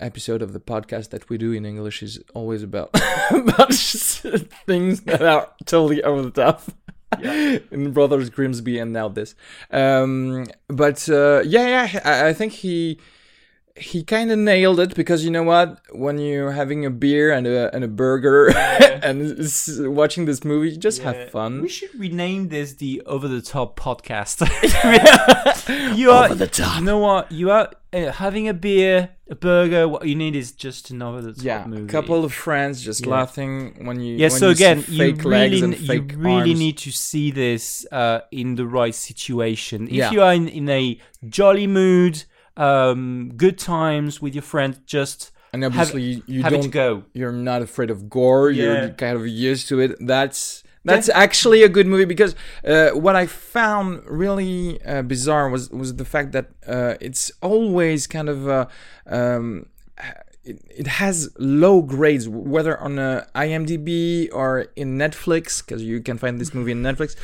episode 0.00 0.42
of 0.42 0.52
the 0.52 0.60
podcast 0.60 1.10
that 1.10 1.28
we 1.28 1.38
do 1.38 1.52
in 1.52 1.64
English 1.64 2.02
is 2.02 2.20
always 2.34 2.62
about 2.62 2.90
about 3.30 3.72
things 3.72 5.02
that 5.02 5.22
are 5.22 5.48
totally 5.64 6.02
over 6.02 6.22
the 6.22 6.30
top. 6.30 6.62
in 7.72 7.90
Brothers 7.92 8.30
Grimsby 8.30 8.78
and 8.78 8.92
now 8.92 9.08
this, 9.08 9.34
um, 9.72 10.46
but 10.68 11.08
uh, 11.08 11.42
yeah, 11.44 11.66
yeah, 11.66 12.00
I, 12.04 12.28
I 12.28 12.32
think 12.32 12.52
he 12.52 13.00
he 13.76 14.02
kind 14.02 14.30
of 14.30 14.38
nailed 14.38 14.80
it 14.80 14.94
because 14.94 15.24
you 15.24 15.30
know 15.30 15.42
what 15.44 15.80
when 15.92 16.18
you're 16.18 16.52
having 16.52 16.84
a 16.84 16.90
beer 16.90 17.32
and 17.32 17.46
a 17.46 17.74
and 17.74 17.82
a 17.84 17.88
burger 17.88 18.48
and 19.02 19.38
s- 19.40 19.78
watching 19.80 20.24
this 20.26 20.44
movie 20.44 20.76
just 20.76 21.00
Yeah. 21.00 21.12
have 21.12 21.30
fun 21.30 21.62
We 21.62 21.68
should 21.68 21.94
rename 21.98 22.48
this 22.48 22.74
the 22.74 23.02
Over 23.06 23.28
the 23.28 23.40
Top 23.40 23.78
podcast. 23.78 24.36
you 25.96 26.10
are 26.10 26.24
Over 26.26 26.34
the 26.34 26.46
top. 26.46 26.78
You 26.78 26.84
know 26.84 26.98
what? 26.98 27.30
You 27.32 27.50
are 27.50 27.70
uh, 27.92 28.12
having 28.12 28.48
a 28.48 28.54
beer, 28.54 29.10
a 29.28 29.34
burger. 29.34 29.88
What 29.88 30.06
you 30.06 30.14
need 30.14 30.36
is 30.36 30.52
just 30.52 30.90
an 30.90 31.02
over 31.02 31.20
the 31.22 31.32
top 31.32 31.44
yeah 31.44 31.66
movie. 31.66 31.84
a 31.84 31.86
couple 31.86 32.24
of 32.24 32.32
friends 32.32 32.82
just 32.82 33.04
Yeah. 33.06 33.12
laughing 33.12 33.84
when 33.86 34.00
you 34.00 34.16
Yeah. 34.16 34.28
when 34.28 34.38
So 34.38 34.46
you 34.46 34.52
again, 34.52 34.84
you 34.88 35.14
really, 35.14 35.62
and 35.62 35.78
you 35.78 36.02
really 36.16 36.50
arms. 36.50 36.58
need 36.58 36.78
to 36.78 36.90
see 36.92 37.30
this 37.30 37.86
uh, 37.92 38.20
in 38.30 38.56
the 38.56 38.66
right 38.66 38.94
situation. 38.94 39.86
If 39.88 39.92
Yeah. 39.94 40.10
you 40.12 40.22
are 40.22 40.34
in, 40.34 40.48
in 40.48 40.68
a 40.68 40.98
jolly 41.28 41.66
mood, 41.66 42.24
um, 42.56 43.32
good 43.36 43.58
times 43.58 44.20
with 44.20 44.34
your 44.34 44.42
friends, 44.42 44.78
just 44.86 45.30
and 45.52 45.64
obviously 45.64 46.02
you, 46.02 46.22
you 46.26 46.42
have 46.42 46.52
don't 46.52 46.70
go. 46.70 47.04
you're 47.12 47.32
not 47.32 47.60
afraid 47.62 47.90
of 47.90 48.08
gore 48.08 48.50
Yeah. 48.50 48.64
you're 48.64 48.88
kind 48.90 49.16
of 49.16 49.26
used 49.26 49.68
to 49.68 49.80
it 49.80 49.96
that's 50.00 50.62
that's 50.84 51.08
actually 51.10 51.62
a 51.62 51.68
good 51.68 51.86
movie 51.86 52.06
because 52.06 52.34
uh, 52.64 52.90
what 52.90 53.14
I 53.16 53.26
found 53.26 54.02
really 54.06 54.80
uh, 54.84 55.02
bizarre 55.02 55.48
was 55.50 55.68
was 55.70 55.96
the 55.96 56.04
fact 56.04 56.32
that 56.32 56.46
uh, 56.66 56.94
it's 57.00 57.30
always 57.42 58.06
kind 58.06 58.28
of 58.28 58.48
uh, 58.48 58.66
um, 59.06 59.66
it, 60.42 60.62
it 60.70 60.86
has 60.86 61.28
low 61.38 61.82
grades 61.82 62.28
whether 62.28 62.78
on 62.80 62.98
uh, 62.98 63.26
IMDb 63.34 64.28
or 64.32 64.66
in 64.74 64.96
Netflix 64.96 65.62
because 65.64 65.82
you 65.82 66.00
can 66.00 66.16
find 66.16 66.40
this 66.40 66.54
movie 66.54 66.72
in 66.72 66.82
Netflix. 66.82 67.14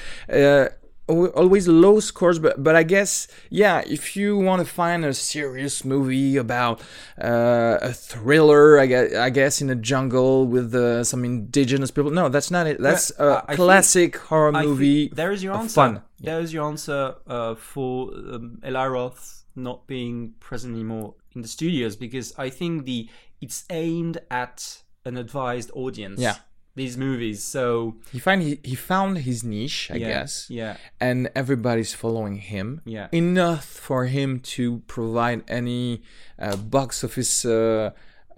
Al- 1.09 1.27
always 1.41 1.69
low 1.69 2.01
scores 2.01 2.39
but 2.41 2.61
but 2.67 2.75
i 2.75 2.83
guess 2.83 3.29
yeah 3.49 3.81
if 3.87 4.17
you 4.17 4.37
want 4.37 4.59
to 4.61 4.67
find 4.83 5.05
a 5.05 5.15
serious 5.15 5.85
movie 5.85 6.37
about 6.37 6.81
uh, 7.23 7.79
a 7.81 7.93
thriller 7.93 8.79
I 8.81 8.87
guess, 8.87 9.15
I 9.15 9.31
guess 9.31 9.61
in 9.63 9.71
a 9.71 9.77
jungle 9.77 10.47
with 10.47 10.75
uh, 10.75 11.05
some 11.05 11.25
indigenous 11.25 11.91
people 11.93 12.11
no 12.11 12.29
that's 12.29 12.51
not 12.51 12.67
it 12.67 12.81
that's 12.81 13.13
I- 13.21 13.25
a 13.25 13.29
I 13.37 13.41
think- 13.47 13.57
classic 13.57 14.17
horror 14.17 14.53
movie 14.53 15.09
there 15.15 15.31
is 15.33 15.43
your 15.45 15.55
answer. 15.55 15.75
fun. 15.75 16.03
There 16.19 16.41
is 16.41 16.53
your 16.53 16.65
answer 16.67 17.15
uh, 17.27 17.55
for 17.55 18.11
um, 18.35 18.59
Eli 18.67 18.87
Roth 18.87 19.45
not 19.55 19.87
being 19.87 20.35
present 20.41 20.75
anymore 20.75 21.15
in 21.35 21.43
the 21.43 21.49
studios 21.49 21.95
because 21.95 22.35
I 22.39 22.49
think 22.51 22.85
the 22.85 23.09
it's 23.41 23.65
aimed 23.71 24.19
at 24.31 24.83
an 25.05 25.17
advised 25.17 25.71
audience. 25.75 26.19
Yeah. 26.21 26.37
These 26.77 26.97
movies, 26.99 27.39
so 27.43 27.95
he 28.13 28.19
find 28.19 28.43
he, 28.43 28.53
he 28.71 28.75
found 28.93 29.13
his 29.29 29.39
niche 29.43 29.91
i 29.91 29.97
yeah, 29.97 30.09
guess 30.13 30.33
Yeah. 30.51 30.77
and 31.01 31.19
everybody's 31.35 31.95
following 32.03 32.37
him. 32.53 32.67
Yeah. 32.85 33.09
enough 33.13 33.65
for 33.89 34.01
him 34.17 34.41
to 34.57 34.65
provide 34.97 35.41
any 35.49 36.03
uh, 36.39 36.57
box 36.57 37.03
office 37.03 37.45
uh, 37.47 37.91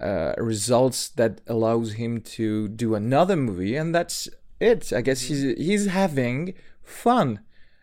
uh, 0.08 0.32
results 0.52 1.08
that 1.20 1.32
allows 1.48 1.88
him 1.94 2.12
to 2.36 2.68
do 2.68 2.94
another 2.94 3.36
movie 3.36 3.74
and 3.80 3.92
that's 3.96 4.28
it. 4.60 4.92
I 4.98 5.00
guess 5.06 5.20
he's 5.28 5.42
he's 5.66 5.86
having 6.02 6.54
fun 6.84 7.40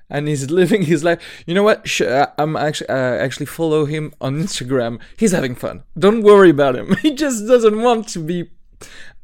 and 0.10 0.28
he's 0.30 0.50
living 0.62 0.84
his 0.84 1.04
life. 1.04 1.20
You 1.48 1.54
know 1.56 1.63
what? 1.70 1.80
Sh- 1.94 2.02
uh, 2.20 2.28
i'm 2.38 2.56
actually 2.56 2.89
uh, 2.89 3.15
actually 3.26 3.48
follow 3.60 3.82
him 3.94 4.13
on 4.22 4.32
instagram. 4.46 4.94
He's 5.22 5.34
having 5.39 5.56
fun. 5.56 5.84
Don't 6.06 6.22
worry 6.32 6.52
about 6.58 6.76
him. 6.80 6.88
He 7.06 7.12
just 7.26 7.39
doesn't 7.52 7.78
want 7.88 8.08
to 8.15 8.20
be 8.20 8.39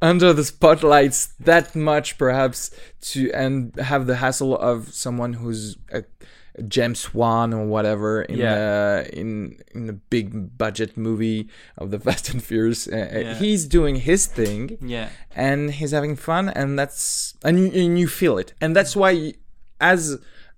under 0.01 0.33
the 0.33 0.43
spotlights 0.43 1.27
that 1.39 1.75
much 1.75 2.17
perhaps 2.17 2.71
to 3.01 3.31
and 3.33 3.75
have 3.79 4.07
the 4.07 4.15
hassle 4.17 4.57
of 4.57 4.93
someone 4.93 5.33
who's 5.33 5.77
a, 5.91 6.03
a 6.57 6.63
James 6.63 7.13
Wan 7.13 7.53
or 7.53 7.65
whatever 7.65 8.21
in 8.23 8.37
Yeah. 8.39 8.53
uh, 9.05 9.09
in 9.13 9.57
in 9.75 9.89
a 9.89 9.93
big 9.93 10.57
budget 10.57 10.97
movie 10.97 11.47
of 11.77 11.91
the 11.91 11.99
Fast 12.05 12.29
and 12.33 12.41
Furious. 12.43 12.87
Uh, 12.87 12.95
uh, 12.95 13.19
Yeah. 13.19 13.35
He's 13.35 13.65
doing 13.67 13.95
his 13.97 14.25
thing 14.27 14.77
Yeah. 14.81 15.09
and 15.35 15.71
he's 15.71 15.91
having 15.91 16.15
fun, 16.17 16.49
and 16.49 16.77
that's 16.79 17.35
and 17.43 17.57
you, 17.59 17.67
and 17.85 17.99
you 17.99 18.07
feel 18.07 18.37
it, 18.37 18.53
and 18.61 18.75
that's 18.75 18.95
why 18.95 19.33
as 19.79 20.17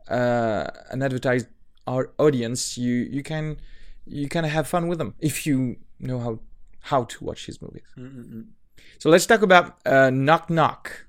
uh, 0.10 0.66
an 0.92 1.02
advertised 1.02 1.48
au- 1.88 2.12
audience, 2.18 2.78
you 2.78 2.94
you 3.16 3.24
can 3.24 3.58
you 4.06 4.28
kind 4.30 4.46
of 4.46 4.52
have 4.52 4.68
fun 4.68 4.88
with 4.90 4.98
them 5.00 5.14
if 5.20 5.46
you 5.48 5.78
know 6.00 6.20
how 6.20 6.40
how 6.92 7.04
to 7.06 7.24
watch 7.24 7.46
his 7.46 7.62
movies. 7.62 7.84
So 9.00 9.10
let's 9.10 9.26
talk 9.26 9.42
about 9.42 9.78
uh, 9.86 10.10
Knock 10.10 10.50
Knock 10.50 11.06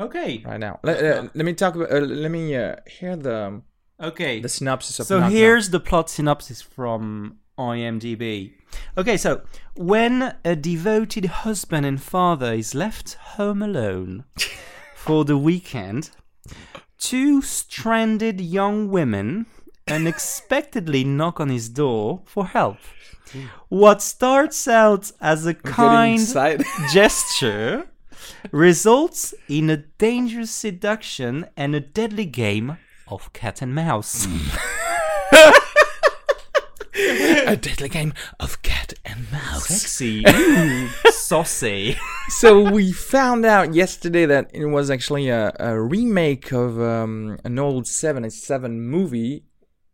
Okay. 0.00 0.42
right 0.46 0.60
now. 0.60 0.78
Let, 0.82 1.02
uh, 1.04 1.28
let 1.34 1.44
me 1.44 1.54
talk 1.54 1.74
about. 1.74 1.90
Uh, 1.92 1.98
let 2.00 2.30
me 2.30 2.54
uh, 2.54 2.76
hear 2.86 3.16
the 3.16 3.62
Okay. 4.00 4.40
the 4.40 4.48
synopsis 4.48 5.00
of. 5.00 5.06
So 5.06 5.16
Knock 5.18 5.24
Knock. 5.24 5.32
here's 5.32 5.70
the 5.70 5.80
plot 5.80 6.08
synopsis 6.10 6.62
from 6.62 7.38
IMDb. 7.58 8.52
Okay, 8.96 9.16
so 9.16 9.40
when 9.74 10.34
a 10.44 10.54
devoted 10.54 11.24
husband 11.24 11.84
and 11.86 12.00
father 12.00 12.52
is 12.52 12.74
left 12.74 13.14
home 13.36 13.62
alone 13.62 14.24
for 14.94 15.24
the 15.24 15.38
weekend, 15.38 16.10
two 16.98 17.40
stranded 17.42 18.40
young 18.40 18.88
women 18.90 19.46
unexpectedly 19.90 21.04
knock 21.04 21.40
on 21.40 21.48
his 21.48 21.68
door 21.68 22.22
for 22.24 22.46
help. 22.46 22.78
What 23.68 24.00
starts 24.02 24.66
out 24.66 25.12
as 25.20 25.46
a 25.46 25.54
kind 25.54 26.20
gesture 26.92 27.88
results 28.52 29.34
in 29.48 29.70
a 29.70 29.76
dangerous 29.76 30.50
seduction 30.50 31.46
and 31.56 31.74
a 31.74 31.80
deadly 31.80 32.24
game 32.24 32.78
of 33.06 33.32
cat 33.32 33.62
and 33.62 33.74
mouse. 33.74 34.26
a 37.46 37.56
deadly 37.56 37.88
game 37.88 38.12
of 38.40 38.62
cat 38.62 38.92
and 39.04 39.30
mouse. 39.30 39.66
Sexy, 39.68 40.24
saucy. 41.10 41.96
so 42.28 42.70
we 42.70 42.92
found 42.92 43.44
out 43.46 43.74
yesterday 43.74 44.26
that 44.26 44.50
it 44.52 44.66
was 44.66 44.90
actually 44.90 45.28
a, 45.28 45.54
a 45.58 45.80
remake 45.80 46.52
of 46.52 46.80
um, 46.80 47.38
an 47.44 47.58
old 47.58 47.86
77 47.86 48.80
movie, 48.80 49.44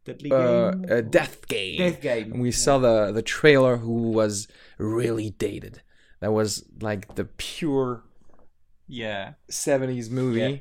Deadly 0.05 0.31
uh, 0.33 0.71
game. 0.73 0.85
a 0.91 1.03
Death 1.03 1.47
Game. 1.49 1.79
Death 1.79 2.01
Game, 2.01 2.33
And 2.33 2.43
we 2.43 2.51
saw 2.51 2.79
the, 2.79 3.11
the 3.13 3.23
trailer 3.23 3.79
who 3.79 4.11
was 4.11 4.49
really 4.79 5.31
dated. 5.31 5.81
That 6.21 6.33
was 6.33 6.65
like 6.81 7.15
the 7.15 7.25
pure 7.25 8.03
Yeah. 8.87 9.35
70s 9.51 10.11
movie. 10.11 10.41
Yeah. 10.41 10.57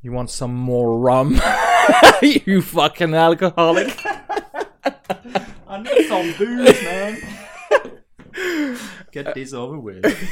You 0.00 0.10
want 0.12 0.30
some 0.30 0.54
more 0.54 0.98
rum? 0.98 1.40
you 2.22 2.60
fucking 2.62 3.14
alcoholic. 3.14 3.96
I 5.68 5.80
need 5.82 6.06
some 6.08 6.34
booze, 6.36 6.82
man. 6.82 7.18
Get 9.12 9.34
this 9.34 9.52
over 9.52 9.78
with. 9.78 10.04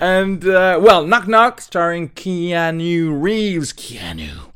And 0.00 0.46
uh, 0.46 0.78
well, 0.82 1.04
Knock 1.06 1.28
Knock, 1.28 1.60
starring 1.60 2.08
Keanu 2.08 3.20
Reeves. 3.20 3.72
Keanu, 3.74 4.49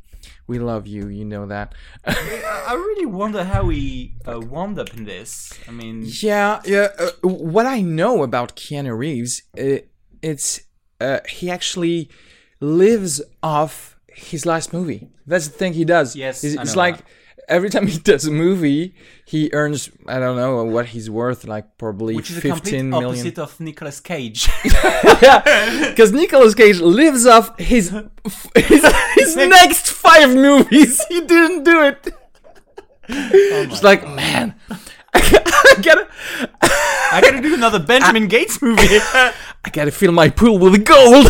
we 0.47 0.59
love 0.59 0.87
you. 0.87 1.07
You 1.07 1.25
know 1.25 1.45
that. 1.47 1.73
I 2.05 2.73
really 2.73 3.05
wonder 3.05 3.43
how 3.43 3.65
we 3.65 4.15
uh, 4.27 4.39
wound 4.39 4.79
up 4.79 4.93
in 4.95 5.05
this. 5.05 5.53
I 5.67 5.71
mean, 5.71 6.03
yeah, 6.05 6.61
yeah. 6.65 6.89
Uh, 6.99 7.27
what 7.27 7.65
I 7.65 7.81
know 7.81 8.23
about 8.23 8.55
Keanu 8.55 8.97
Reeves, 8.97 9.43
uh, 9.59 9.79
it's 10.21 10.61
uh, 11.01 11.19
he 11.27 11.49
actually 11.49 12.09
lives 12.59 13.21
off 13.41 13.97
his 14.07 14.45
last 14.45 14.73
movie. 14.73 15.09
That's 15.27 15.47
the 15.47 15.57
thing 15.57 15.73
he 15.73 15.85
does. 15.85 16.15
Yes, 16.15 16.43
it's, 16.43 16.55
it's 16.55 16.75
like 16.75 16.97
that. 16.97 17.05
Every 17.47 17.69
time 17.69 17.87
he 17.87 17.97
does 17.99 18.25
a 18.25 18.31
movie, 18.31 18.95
he 19.25 19.49
earns 19.53 19.89
I 20.07 20.19
don't 20.19 20.35
know 20.35 20.63
what 20.63 20.87
he's 20.87 21.09
worth, 21.09 21.45
like 21.45 21.77
probably 21.77 22.15
which 22.15 22.29
is 22.29 22.35
the 22.37 22.41
fifteen 22.41 22.89
million. 22.89 23.09
opposite 23.09 23.39
of 23.39 23.59
Nicolas 23.59 23.99
Cage. 23.99 24.49
yeah, 25.21 25.89
because 25.89 26.11
Nicolas 26.11 26.55
Cage 26.55 26.79
lives 26.79 27.25
off 27.25 27.57
his 27.59 27.89
his, 28.55 28.93
his 29.15 29.35
next 29.57 29.91
five 29.91 30.33
movies. 30.33 31.03
He 31.07 31.21
didn't 31.21 31.63
do 31.63 31.83
it. 31.83 32.07
Oh 33.07 33.67
It's 33.69 33.83
like, 33.83 34.07
man, 34.07 34.55
I 35.13 35.75
gotta, 35.81 36.07
I 37.11 37.21
gotta 37.21 37.41
do 37.41 37.53
another 37.53 37.79
Benjamin 37.79 38.27
Gates 38.27 38.61
movie. 38.61 38.81
I 38.83 39.69
gotta 39.71 39.91
fill 39.91 40.11
my 40.11 40.29
pool 40.29 40.57
with 40.57 40.83
gold. 40.85 41.27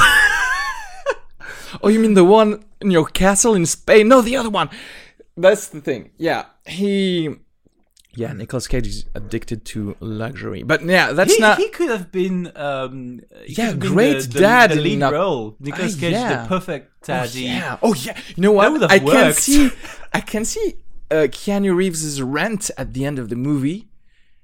oh, 1.84 1.90
you 1.90 2.00
mean 2.00 2.14
the 2.14 2.24
one 2.24 2.64
in 2.82 2.92
your 2.92 3.06
castle 3.06 3.56
in 3.56 3.66
Spain? 3.66 4.08
No, 4.08 4.22
the 4.22 4.38
other 4.38 4.50
one. 4.50 4.70
That's 5.38 5.68
the 5.68 5.82
thing. 5.82 6.12
Yeah, 6.18 6.46
he. 6.66 7.36
Yeah, 8.18 8.32
Nicolas 8.32 8.66
Cage 8.68 8.88
is 8.88 9.04
addicted 9.14 9.66
to 9.66 9.98
luxury, 10.00 10.64
but 10.64 10.82
yeah, 10.82 11.12
that's 11.12 11.36
he, 11.36 11.42
not. 11.42 11.58
he 11.58 11.68
could 11.68 11.90
have 11.90 12.14
been, 12.14 12.50
um, 12.56 13.20
he 13.44 13.56
Yeah, 13.56 13.74
great 13.74 14.22
the, 14.22 14.28
the, 14.30 14.40
dad 14.40 14.72
the 14.72 14.76
lead 14.78 15.02
role. 15.02 15.58
Nicolas 15.60 15.98
Ah, 15.98 16.00
Cage, 16.00 16.14
yeah. 16.14 16.44
the 16.44 16.48
perfect 16.48 17.10
Oh, 17.10 17.24
yeah. 17.34 17.78
Oh 17.84 17.94
yeah. 17.94 18.18
You 18.38 18.42
know 18.44 18.54
what? 18.54 18.72
would 18.72 18.84
have 18.84 18.92
I 18.92 19.00
can 19.00 19.06
worked. 19.08 19.40
see. 19.40 19.70
I 20.14 20.22
can 20.22 20.46
see 20.46 20.76
uh, 21.12 21.28
Keanu 21.30 21.76
Reeves's 21.76 22.22
rant 22.22 22.72
at 22.78 22.94
the 22.94 23.04
end 23.04 23.20
of 23.20 23.28
the 23.28 23.36
movie, 23.36 23.90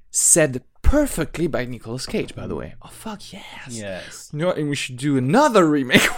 said 0.10 0.64
perfectly 0.82 1.48
by 1.48 1.64
Nicolas 1.64 2.06
Cage. 2.06 2.36
By 2.36 2.48
the 2.48 2.56
way. 2.56 2.76
Oh 2.82 2.90
fuck 2.90 3.32
yes. 3.32 3.44
Yes, 3.70 4.30
You 4.34 4.40
know 4.40 4.48
what? 4.48 4.58
And 4.58 4.70
we 4.70 4.76
should 4.76 4.98
do 4.98 5.16
another 5.16 5.66
remake 5.66 6.06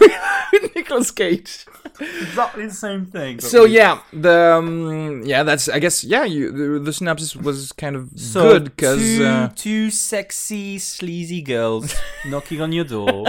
with 0.62 0.74
Nicolas 0.76 1.10
Cage. 1.10 1.66
exactly 2.00 2.66
the 2.66 2.72
same 2.74 3.06
thing. 3.06 3.40
So 3.40 3.62
with- 3.62 3.72
yeah, 3.72 4.00
the 4.12 4.54
um, 4.58 5.22
yeah, 5.24 5.42
that's 5.42 5.68
I 5.68 5.78
guess 5.78 6.04
yeah. 6.04 6.24
You 6.24 6.50
the, 6.50 6.78
the 6.80 6.92
synopsis 6.92 7.36
was 7.36 7.72
kind 7.72 7.96
of 7.96 8.10
So 8.16 8.52
good 8.52 8.64
because 8.64 9.00
two, 9.00 9.24
uh, 9.24 9.48
two 9.54 9.90
sexy, 9.90 10.78
sleazy 10.78 11.42
girls 11.42 11.94
knocking 12.26 12.60
on 12.60 12.72
your 12.72 12.84
door, 12.84 13.26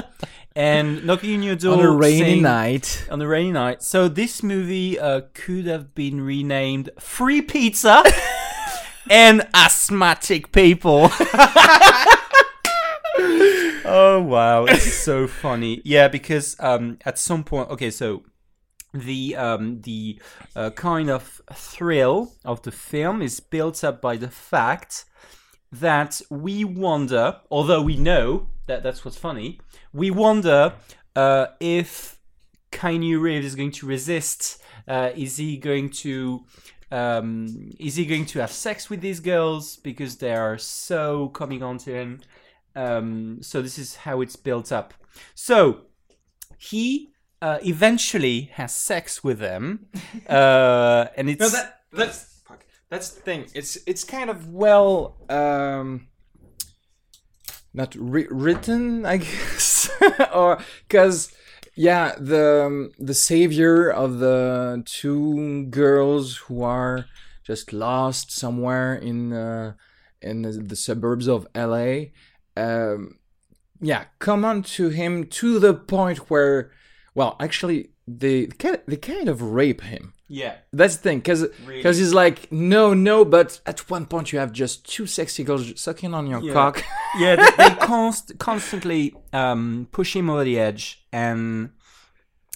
and 0.56 1.06
knocking 1.06 1.36
on 1.38 1.44
your 1.44 1.56
door 1.56 1.74
on 1.78 1.86
a 1.86 1.92
rainy 1.92 2.20
saying- 2.20 2.42
night. 2.42 3.08
On 3.12 3.22
a 3.22 3.28
rainy 3.28 3.52
night. 3.52 3.84
So 3.84 4.08
this 4.08 4.42
movie 4.44 5.00
uh, 5.00 5.22
could 5.34 5.66
have 5.66 5.94
been 5.96 6.22
renamed 6.22 6.90
Free 7.00 7.42
Pizza 7.42 8.04
and 9.10 9.48
Asthmatic 9.54 10.52
People. 10.52 11.12
oh 13.86 14.22
wow, 14.22 14.66
it's 14.66 14.94
so 14.94 15.28
funny. 15.28 15.82
Yeah, 15.86 16.08
because 16.08 16.56
um, 16.60 16.98
at 17.06 17.18
some 17.18 17.44
point, 17.44 17.70
okay, 17.70 17.92
so 17.92 18.24
the 18.94 19.36
um, 19.36 19.82
the 19.82 20.20
uh, 20.56 20.72
kind 20.72 21.10
of 21.10 21.42
thrill 21.54 22.34
of 22.44 22.62
the 22.64 22.72
film 22.72 23.22
is 23.22 23.40
built 23.40 23.84
up 23.84 24.02
by 24.02 24.18
the 24.18 24.30
fact 24.30 25.06
that 25.72 26.22
we 26.30 26.64
wonder, 26.64 27.38
although 27.52 27.82
we 27.82 27.98
know 27.98 28.48
that 28.68 28.84
that's 28.84 29.04
what's 29.04 29.18
funny, 29.18 29.60
we 29.94 30.10
wonder 30.10 30.74
uh, 31.16 31.48
if 31.60 32.18
Keanu 32.72 33.22
Reeves 33.22 33.46
is 33.46 33.56
going 33.56 33.72
to 33.72 33.86
resist. 33.86 34.62
Uh, 34.88 35.10
is 35.16 35.38
he 35.38 35.58
going 35.58 35.90
to 35.90 36.46
um, 36.92 37.72
is 37.80 37.96
he 37.96 38.06
going 38.06 38.26
to 38.28 38.40
have 38.40 38.52
sex 38.52 38.90
with 38.90 39.02
these 39.02 39.20
girls 39.20 39.78
because 39.78 40.18
they 40.18 40.34
are 40.34 40.58
so 40.58 41.30
coming 41.30 41.64
on 41.64 41.78
to 41.80 41.92
him? 41.92 42.22
Um, 42.76 43.40
so 43.42 43.62
this 43.62 43.78
is 43.78 43.96
how 43.98 44.22
it's 44.22 44.36
built 44.36 44.72
up. 44.72 44.94
So 45.34 45.82
he 46.58 47.12
uh, 47.42 47.60
eventually 47.64 48.50
has 48.54 48.74
sex 48.74 49.24
with 49.24 49.40
them, 49.40 49.88
uh, 50.30 51.08
and 51.16 51.30
it's 51.30 51.40
No, 51.40 51.50
that 51.50 51.82
that's. 51.92 52.36
That's 52.88 53.10
the 53.10 53.22
thing. 53.22 53.48
It's 53.56 53.80
it's 53.88 54.04
kind 54.04 54.30
of 54.30 54.54
well 54.54 55.18
um 55.28 56.08
not 57.74 57.96
ri- 57.96 58.28
written, 58.30 59.06
I 59.06 59.18
guess, 59.26 59.90
or 60.34 60.60
because 60.88 61.34
yeah, 61.76 62.16
the 62.18 62.66
um, 62.68 62.92
the 62.98 63.14
savior 63.14 63.90
of 63.90 64.20
the 64.20 64.82
two 64.86 65.66
girls 65.66 66.38
who 66.38 66.64
are 66.64 67.06
just 67.44 67.74
lost 67.74 68.32
somewhere 68.32 68.96
in 68.96 69.34
uh, 69.34 69.74
in 70.22 70.44
the, 70.44 70.52
the 70.52 70.76
suburbs 70.76 71.28
of 71.28 71.48
LA. 71.54 72.12
Um, 72.58 73.18
yeah, 73.82 74.06
come 74.20 74.46
on 74.46 74.64
to 74.64 74.90
him 74.90 75.26
to 75.28 75.60
the 75.60 75.74
point 75.74 76.30
where, 76.30 76.72
well, 77.14 77.36
actually, 77.40 77.90
they 78.08 78.46
kind 78.48 78.80
they 78.88 78.96
kind 78.98 79.28
of 79.30 79.42
rape 79.42 79.82
him. 79.82 80.14
yeah. 80.28 80.56
That's 80.72 80.96
the 80.98 81.02
thing, 81.04 81.20
because 81.20 81.46
Really? 81.66 81.82
he's 81.84 82.14
like, 82.14 82.52
no, 82.52 82.94
no, 82.94 83.26
but 83.26 83.60
at 83.66 83.90
one 83.90 84.06
point 84.06 84.32
you 84.32 84.40
have 84.40 84.52
just 84.52 84.88
two 84.90 85.06
sexy 85.06 85.44
girls 85.44 85.80
sucking 85.80 86.14
on 86.14 86.28
your 86.28 86.42
Yeah. 86.42 86.54
cock. 86.54 86.84
yeah, 87.20 87.36
they, 87.36 87.52
they 87.70 87.76
const- 87.76 88.38
constantly 88.40 89.14
um, 89.34 89.88
push 89.92 90.16
him 90.16 90.30
over 90.30 90.44
the 90.44 90.58
edge, 90.60 91.06
and 91.12 91.70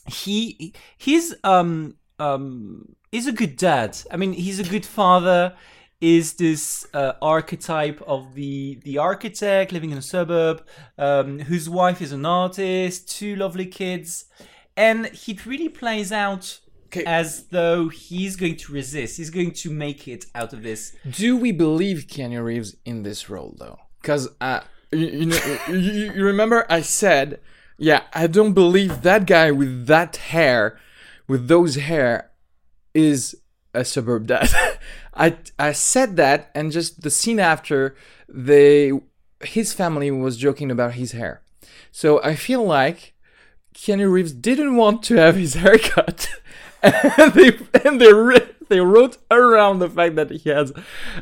he 0.08 0.74
he's 0.98 1.36
um 1.44 1.96
um 2.20 2.96
he's 3.12 3.28
a 3.28 3.32
good 3.32 3.56
dad. 3.58 3.98
I 4.12 4.18
mean, 4.18 4.34
he's 4.34 4.60
a 4.60 4.64
good 4.64 4.86
father. 4.86 5.56
Is 6.02 6.34
this 6.34 6.88
uh, 6.94 7.14
archetype 7.22 8.02
of 8.08 8.34
the 8.34 8.80
the 8.86 8.98
architect 8.98 9.72
living 9.74 9.92
in 9.92 9.98
a 9.98 10.02
suburb, 10.02 10.66
um, 10.98 11.40
whose 11.40 11.70
wife 11.70 12.02
is 12.02 12.14
an 12.14 12.26
artist, 12.26 13.10
two 13.10 13.36
lovely 13.36 13.66
kids, 13.66 14.26
and 14.78 15.08
he 15.08 15.38
really 15.46 15.68
plays 15.70 16.12
out 16.12 16.60
Okay. 16.86 17.04
as 17.06 17.44
though 17.52 17.90
he's 17.90 18.36
going 18.36 18.56
to 18.56 18.74
resist. 18.74 19.18
He's 19.18 19.30
going 19.30 19.52
to 19.52 19.70
make 19.70 20.08
it 20.08 20.26
out 20.34 20.54
of 20.54 20.64
this. 20.64 20.96
Do 21.08 21.38
we 21.38 21.52
believe 21.52 22.08
Keanu 22.08 22.44
Reeves 22.44 22.76
in 22.84 23.04
this 23.04 23.30
role 23.30 23.56
though? 23.60 23.78
Because 24.02 24.28
uh, 24.42 24.62
you, 24.92 25.06
you 25.08 25.26
know, 25.28 25.58
you, 25.70 26.14
you 26.14 26.24
remember 26.24 26.66
I 26.68 26.82
said, 26.82 27.42
yeah, 27.78 28.04
I 28.14 28.26
don't 28.28 28.54
believe 28.54 29.04
that 29.04 29.28
guy 29.28 29.52
with 29.52 29.86
that 29.86 30.16
hair, 30.16 30.80
with 31.28 31.48
those 31.48 31.76
hair, 31.76 32.32
is 32.96 33.36
a 33.74 33.86
suburb 33.86 34.26
dad. 34.28 34.50
I 35.20 35.38
I 35.60 35.74
said 35.74 36.16
that, 36.16 36.50
and 36.56 36.72
just 36.72 37.02
the 37.02 37.10
scene 37.10 37.40
after, 37.40 37.96
they 38.28 38.94
his 39.42 39.74
family 39.74 40.10
was 40.10 40.38
joking 40.38 40.72
about 40.72 40.94
his 40.94 41.12
hair. 41.12 41.42
So 41.92 42.24
I 42.24 42.36
feel 42.36 42.64
like 42.64 43.14
Keanu 43.76 44.12
Reeves 44.12 44.34
didn't 44.34 44.76
want 44.76 45.04
to 45.04 45.16
have 45.16 45.36
his 45.36 45.54
hair 45.62 45.78
cut, 45.78 46.30
and 46.82 47.34
they 47.34 47.58
and 47.84 48.00
they 48.00 48.12
they 48.70 48.80
wrote 48.80 49.18
around 49.30 49.80
the 49.80 49.90
fact 49.90 50.16
that 50.16 50.32
he 50.32 50.50
has 50.50 50.72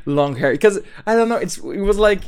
long 0.05 0.35
hair 0.35 0.51
because 0.51 0.79
I 1.07 1.15
don't 1.15 1.29
know. 1.29 1.37
It's 1.37 1.57
it 1.57 1.81
was 1.81 1.97
like, 1.97 2.21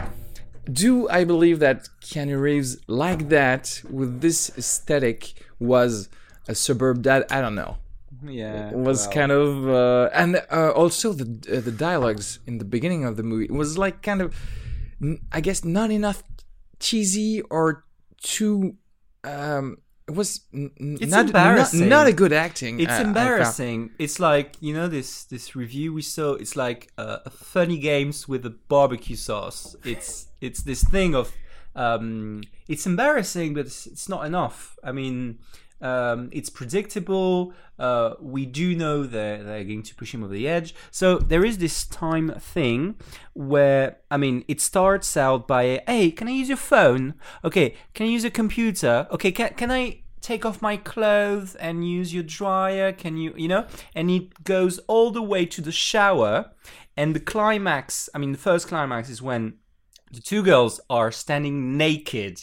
do 0.72 1.08
I 1.10 1.24
believe 1.24 1.60
that 1.60 1.88
Keanu 2.02 2.42
Reeves 2.42 2.78
like 2.88 3.30
that 3.30 3.82
with 3.90 4.22
this 4.22 4.50
aesthetic 4.58 5.34
was 5.60 6.10
a 6.48 6.56
suburb 6.56 7.04
dad? 7.04 7.26
I 7.30 7.42
don't 7.42 7.56
know. 7.56 7.78
Yeah, 8.26 8.70
It 8.72 8.78
was 8.78 9.08
kind 9.08 9.32
of 9.32 9.68
uh, 9.70 10.10
and 10.14 10.42
uh, 10.52 10.72
also 10.72 11.14
the 11.14 11.58
uh, 11.58 11.62
the 11.62 11.72
dialogues 11.72 12.40
in 12.46 12.58
the 12.58 12.66
beginning 12.66 13.06
of 13.06 13.16
the 13.16 13.24
movie 13.24 13.48
was 13.52 13.78
like 13.78 14.02
kind 14.02 14.22
of 14.22 14.36
i 15.32 15.40
guess 15.40 15.64
not 15.64 15.92
enough 15.92 16.24
cheesy 16.80 17.42
or 17.50 17.86
too. 18.22 18.76
Um, 19.24 19.78
it 20.08 20.16
was 20.16 20.42
n- 20.54 20.72
It's 21.00 21.12
not, 21.12 21.28
embarrassing. 21.28 21.82
Not, 21.82 21.90
not 21.90 22.08
a 22.08 22.14
good 22.14 22.34
acting. 22.34 22.80
It's 22.80 22.92
I 22.92 23.02
embarrassing. 23.02 23.92
It's 24.00 24.20
like 24.20 24.56
you 24.60 24.74
know 24.74 24.88
this 24.88 25.26
this 25.26 25.56
review 25.56 25.94
we 25.94 26.02
saw. 26.02 26.34
It's 26.34 26.56
like 26.56 26.92
uh, 26.98 27.30
funny 27.30 27.78
games 27.78 28.28
with 28.28 28.46
a 28.46 28.50
barbecue 28.50 29.16
sauce. 29.16 29.76
It's 29.84 30.28
it's 30.42 30.64
this 30.64 30.84
thing 30.84 31.16
of 31.16 31.32
um, 31.76 32.42
it's 32.68 32.86
embarrassing, 32.86 33.54
but 33.54 33.68
it's, 33.68 33.86
it's 33.86 34.10
not 34.10 34.26
enough. 34.26 34.78
I 34.84 34.92
mean, 34.92 35.40
um, 35.82 36.30
it's 36.32 36.50
predictable. 36.50 37.54
Uh, 37.78 38.16
we 38.20 38.46
do 38.46 38.76
know 38.76 39.04
that 39.04 39.46
they're 39.46 39.64
going 39.64 39.84
to 39.84 39.96
push 39.96 40.14
him 40.14 40.24
over 40.24 40.34
the 40.34 40.48
edge. 40.48 40.76
So 40.92 41.18
there 41.18 41.46
is 41.46 41.60
this 41.60 41.86
time 41.86 42.32
thing 42.40 42.96
where 43.34 43.98
I 44.12 44.18
mean, 44.18 44.44
it 44.48 44.60
starts 44.60 45.16
out 45.16 45.48
by, 45.48 45.82
"Hey, 45.88 46.12
can 46.12 46.28
I 46.28 46.32
use 46.32 46.50
your 46.50 46.58
phone? 46.58 47.14
Okay, 47.44 47.76
can 47.94 48.06
I 48.06 48.10
use 48.10 48.26
a 48.26 48.30
computer? 48.32 49.08
Okay, 49.12 49.32
can 49.32 49.54
can 49.54 49.72
I?" 49.72 50.04
take 50.22 50.46
off 50.46 50.62
my 50.62 50.76
clothes 50.76 51.56
and 51.56 51.90
use 51.90 52.14
your 52.14 52.24
dryer 52.24 52.92
can 52.92 53.16
you 53.16 53.34
you 53.38 53.48
know 53.48 53.66
and 53.96 54.12
it 54.12 54.44
goes 54.44 54.78
all 54.80 55.12
the 55.12 55.22
way 55.22 55.46
to 55.46 55.62
the 55.62 55.72
shower 55.72 56.52
and 56.98 57.16
the 57.16 57.22
climax 57.22 58.10
i 58.14 58.18
mean 58.18 58.34
the 58.34 58.38
first 58.38 58.68
climax 58.68 59.10
is 59.10 59.22
when 59.22 59.54
the 60.12 60.20
two 60.20 60.44
girls 60.44 60.82
are 60.90 61.10
standing 61.10 61.78
naked 61.78 62.42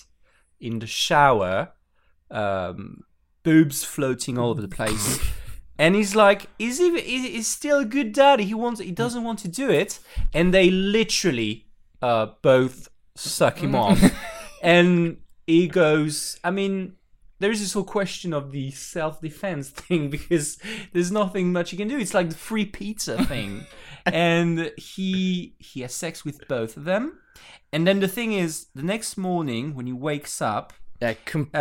in 0.59 0.79
the 0.79 0.87
shower 0.87 1.73
um 2.31 3.05
boobs 3.47 3.85
floating 3.85 4.37
all 4.37 4.51
over 4.51 4.61
the 4.61 4.77
place. 4.81 5.21
And 5.79 5.95
he's 5.95 6.17
like 6.17 6.47
is 6.59 6.79
he 6.79 7.37
is 7.37 7.47
still 7.47 7.81
a 7.81 7.85
good 7.85 8.15
daddy. 8.15 8.45
He 8.45 8.55
wants 8.55 8.81
he 8.81 8.93
doesn't 8.93 9.25
want 9.25 9.41
to 9.41 9.49
do 9.49 9.69
it. 9.69 9.99
And 10.33 10.55
they 10.55 10.71
literally 10.71 11.67
uh 12.01 12.29
both 12.41 12.89
suck 13.15 13.59
him 13.59 13.75
off. 13.75 14.01
And 14.63 15.19
he 15.47 15.69
goes 15.69 16.41
i 16.43 16.51
mean 16.51 16.97
there 17.39 17.51
is 17.51 17.61
this 17.61 17.75
whole 17.75 17.85
question 17.85 18.33
of 18.33 18.53
the 18.53 18.71
self-defense 18.71 19.69
thing 19.85 20.09
because 20.09 20.59
there's 20.93 21.13
nothing 21.13 21.53
much 21.53 21.73
you 21.73 21.79
can 21.79 21.89
do. 21.89 21.99
It's 21.99 22.15
like 22.15 22.31
the 22.31 22.35
free 22.51 22.65
pizza 22.65 23.23
thing, 23.27 23.67
and 24.07 24.73
he 24.79 25.55
he 25.59 25.83
has 25.83 25.95
sex 25.95 26.25
with 26.25 26.49
both 26.49 26.77
of 26.77 26.85
them, 26.85 27.19
and 27.73 27.87
then 27.87 28.01
the 28.01 28.09
thing 28.09 28.33
is, 28.33 28.67
the 28.75 28.83
next 28.83 29.17
morning 29.17 29.75
when 29.75 29.87
he 29.87 29.93
wakes 29.93 30.41
up, 30.41 30.73
Yeah, 31.01 31.15
complete. 31.25 31.53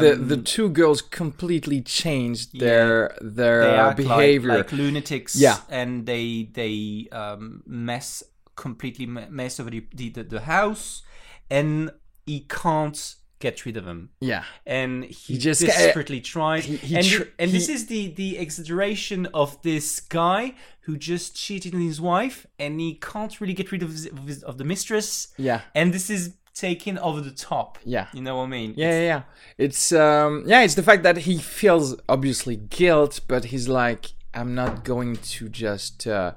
the 0.00 0.16
the 0.16 0.34
Um, 0.36 0.44
two 0.44 0.68
girls 0.68 1.02
completely 1.02 1.80
changed 1.82 2.58
their 2.58 3.16
their 3.20 3.60
they 3.62 3.76
uh, 3.76 3.88
act 3.90 3.98
like- 3.98 4.06
behavior. 4.08 4.56
like, 4.58 4.72
lunatics, 4.72 5.34
Yeah. 5.36 5.58
and 5.68 6.06
they 6.06 6.48
they 6.52 7.08
um, 7.12 7.62
mess 7.66 8.22
completely 8.54 9.06
mess 9.06 9.60
over 9.60 9.70
the, 9.70 9.84
the 9.94 10.22
the 10.22 10.40
house, 10.40 11.02
and 11.50 11.90
he 12.26 12.40
can't 12.48 13.16
get 13.38 13.66
rid 13.66 13.76
of 13.76 13.84
them. 13.84 14.08
yeah, 14.20 14.44
and 14.64 15.04
he, 15.04 15.34
He 15.34 15.38
just- 15.38 15.60
desperately 15.60 16.20
tries. 16.22 16.64
he- 16.64 16.76
he 16.78 16.96
and 16.96 17.06
tr- 17.06 17.28
and 17.38 17.50
this 17.50 17.68
is 17.68 17.86
the 17.86 18.08
the 18.14 18.38
exaggeration 18.38 19.26
of 19.34 19.60
this 19.62 20.00
guy 20.00 20.54
who 20.86 20.96
just 20.96 21.36
cheated 21.36 21.74
on 21.74 21.80
his 21.82 22.00
wife, 22.00 22.46
and 22.58 22.80
he 22.80 22.94
can't 22.94 23.40
really 23.40 23.52
get 23.54 23.72
rid 23.72 23.82
of 23.82 23.90
his, 23.90 24.06
of, 24.06 24.26
his, 24.26 24.42
of 24.44 24.56
the 24.56 24.64
mistress. 24.64 25.28
yeah, 25.36 25.60
And 25.74 25.92
this 25.92 26.08
is 26.08 26.34
taken 26.56 26.98
over 26.98 27.20
the 27.20 27.30
top. 27.30 27.78
yeah. 27.84 28.08
You 28.12 28.22
know 28.22 28.36
what 28.36 28.44
I 28.44 28.48
mean? 28.48 28.74
Yeah, 28.76 28.90
yeah, 28.90 29.04
yeah. 29.04 29.22
It's 29.58 29.92
um, 29.92 30.42
yeah, 30.46 30.62
it's 30.62 30.74
the 30.74 30.82
fact 30.82 31.02
that 31.04 31.18
he 31.18 31.38
feels 31.38 31.96
obviously 32.08 32.56
guilt, 32.56 33.20
but 33.28 33.46
he's 33.46 33.68
like, 33.68 34.06
I'm 34.34 34.54
not 34.54 34.82
going 34.82 35.16
to 35.16 35.48
just 35.48 36.06
uh, 36.06 36.32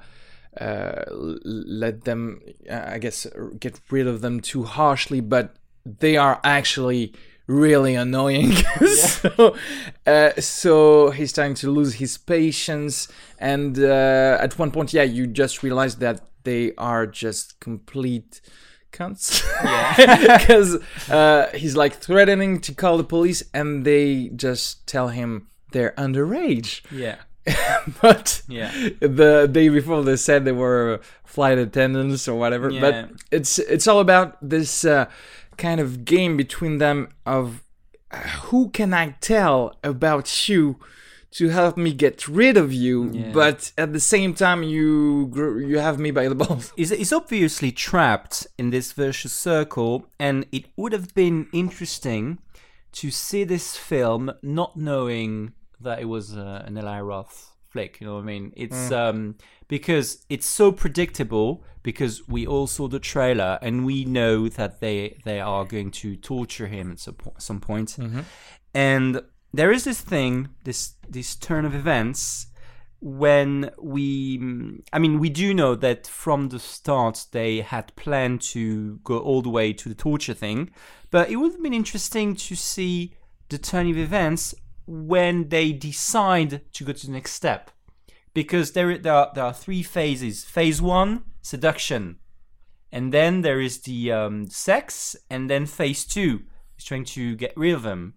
uh, 0.60 1.04
let 1.10 2.04
them, 2.04 2.40
uh, 2.70 2.84
I 2.86 2.98
guess, 2.98 3.26
uh, 3.26 3.48
get 3.58 3.80
rid 3.90 4.06
of 4.06 4.20
them 4.20 4.40
too 4.40 4.64
harshly, 4.64 5.20
but 5.20 5.56
they 5.84 6.16
are 6.16 6.38
actually 6.44 7.14
really 7.46 7.94
annoying. 7.94 8.52
so, 8.96 9.56
uh, 10.06 10.32
so 10.38 11.10
he's 11.10 11.30
starting 11.30 11.54
to 11.54 11.70
lose 11.70 11.94
his 11.94 12.16
patience, 12.18 13.08
and 13.38 13.78
uh, 13.78 14.38
at 14.40 14.58
one 14.58 14.70
point, 14.70 14.92
yeah, 14.92 15.02
you 15.02 15.26
just 15.26 15.62
realize 15.62 15.96
that 15.96 16.20
they 16.44 16.74
are 16.76 17.06
just 17.06 17.60
complete 17.60 18.40
cunts. 18.92 19.44
Yeah. 19.64 20.38
because 20.38 20.78
uh, 21.10 21.50
he's 21.54 21.76
like 21.76 21.94
threatening 21.94 22.60
to 22.60 22.74
call 22.74 22.96
the 22.98 23.04
police, 23.04 23.42
and 23.54 23.84
they 23.84 24.28
just 24.34 24.86
tell 24.86 25.08
him 25.08 25.48
they're 25.72 25.92
underage. 25.96 26.82
Yeah. 26.90 27.16
but 28.02 28.42
Yeah. 28.48 28.70
the 29.00 29.48
day 29.50 29.68
before 29.68 30.02
they 30.02 30.16
said 30.16 30.44
they 30.44 30.52
were 30.52 31.00
flight 31.24 31.58
attendants 31.58 32.28
or 32.28 32.38
whatever. 32.38 32.70
Yeah. 32.70 32.80
But 32.80 33.10
it's 33.30 33.58
it's 33.58 33.86
all 33.86 34.00
about 34.00 34.36
this 34.42 34.84
uh, 34.84 35.06
kind 35.56 35.80
of 35.80 36.04
game 36.04 36.36
between 36.36 36.78
them 36.78 37.08
of 37.24 37.62
uh, 38.10 38.18
who 38.50 38.70
can 38.70 38.92
I 38.92 39.16
tell 39.20 39.76
about 39.82 40.48
you 40.48 40.76
to 41.32 41.48
help 41.48 41.76
me 41.76 41.92
get 41.92 42.26
rid 42.26 42.56
of 42.56 42.72
you, 42.72 43.10
Yeah. 43.12 43.30
but 43.32 43.72
at 43.78 43.92
the 43.92 44.00
same 44.00 44.34
time 44.34 44.62
you 44.64 45.30
you 45.68 45.78
have 45.78 45.98
me 45.98 46.10
by 46.10 46.28
the 46.28 46.34
balls. 46.34 46.72
He's, 46.76 46.90
he's 46.90 47.12
obviously 47.12 47.70
trapped 47.72 48.46
in 48.58 48.70
this 48.70 48.92
vicious 48.92 49.32
circle, 49.32 50.06
and 50.18 50.46
it 50.50 50.64
would 50.76 50.92
have 50.92 51.14
been 51.14 51.46
interesting 51.52 52.38
to 52.92 53.10
see 53.10 53.44
this 53.44 53.76
film 53.76 54.32
not 54.42 54.76
knowing 54.76 55.52
that 55.80 56.00
it 56.00 56.06
was 56.06 56.36
uh, 56.36 56.64
an 56.66 56.76
Eli 56.76 57.00
Roth 57.00 57.52
flick. 57.68 58.00
You 58.00 58.08
know 58.08 58.14
what 58.16 58.22
I 58.22 58.24
mean? 58.26 58.52
It's 58.56 58.90
um, 58.90 59.36
because 59.68 60.24
it's 60.28 60.46
so 60.46 60.72
predictable 60.72 61.62
because 61.84 62.28
we 62.28 62.44
all 62.46 62.66
saw 62.66 62.88
the 62.88 62.98
trailer 62.98 63.58
and 63.62 63.86
we 63.86 64.04
know 64.04 64.48
that 64.48 64.80
they 64.80 65.16
they 65.24 65.38
are 65.40 65.64
going 65.64 65.92
to 66.02 66.16
torture 66.16 66.66
him 66.66 66.90
at 66.90 66.98
some, 66.98 67.14
po- 67.14 67.34
some 67.38 67.60
point. 67.60 67.96
And 68.74 69.22
there 69.52 69.72
is 69.72 69.84
this 69.84 70.00
thing, 70.00 70.48
this 70.64 70.94
this 71.08 71.34
turn 71.36 71.64
of 71.64 71.74
events 71.74 72.46
when 73.02 73.70
we 73.80 74.38
i 74.92 74.98
mean 74.98 75.18
we 75.18 75.30
do 75.30 75.54
know 75.54 75.74
that 75.74 76.06
from 76.06 76.50
the 76.50 76.58
start 76.58 77.24
they 77.32 77.62
had 77.62 77.96
planned 77.96 78.42
to 78.42 78.98
go 79.04 79.18
all 79.18 79.40
the 79.40 79.48
way 79.48 79.72
to 79.72 79.88
the 79.88 79.94
torture 79.94 80.34
thing 80.34 80.70
but 81.10 81.30
it 81.30 81.36
would 81.36 81.52
have 81.52 81.62
been 81.62 81.72
interesting 81.72 82.36
to 82.36 82.54
see 82.54 83.14
the 83.48 83.58
turn 83.58 83.90
of 83.90 83.98
events 83.98 84.54
when 84.86 85.48
they 85.48 85.72
decide 85.72 86.60
to 86.72 86.84
go 86.84 86.92
to 86.92 87.06
the 87.06 87.12
next 87.12 87.32
step. 87.32 87.70
Because 88.32 88.72
there, 88.72 88.96
there, 88.96 89.12
are, 89.12 89.32
there 89.34 89.44
are 89.44 89.52
three 89.52 89.82
phases. 89.82 90.44
Phase 90.44 90.80
one 90.80 91.24
seduction. 91.42 92.18
And 92.92 93.12
then 93.12 93.42
there 93.42 93.60
is 93.60 93.80
the 93.82 94.10
um, 94.10 94.48
sex 94.48 95.14
and 95.28 95.48
then 95.48 95.66
phase 95.66 96.04
two 96.04 96.42
is 96.76 96.84
trying 96.84 97.04
to 97.06 97.36
get 97.36 97.52
rid 97.56 97.74
of 97.74 97.84
him 97.84 98.14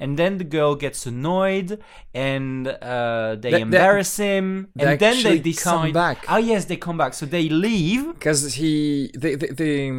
and 0.00 0.18
then 0.18 0.38
the 0.38 0.44
girl 0.44 0.74
gets 0.74 1.06
annoyed 1.06 1.80
and 2.12 2.66
uh, 2.68 3.36
they 3.38 3.60
embarrass 3.60 4.16
him 4.16 4.68
they 4.74 4.84
and 4.86 4.98
then 5.00 5.22
they 5.22 5.38
decide 5.38 5.72
come 5.82 5.92
back. 5.92 6.24
oh 6.28 6.36
yes 6.36 6.64
they 6.66 6.76
come 6.76 6.98
back 6.98 7.14
so 7.14 7.24
they 7.26 7.48
leave 7.48 8.04
because 8.14 8.54
he 8.54 9.10
they 9.16 9.34
they 9.36 9.48
they, 9.48 9.92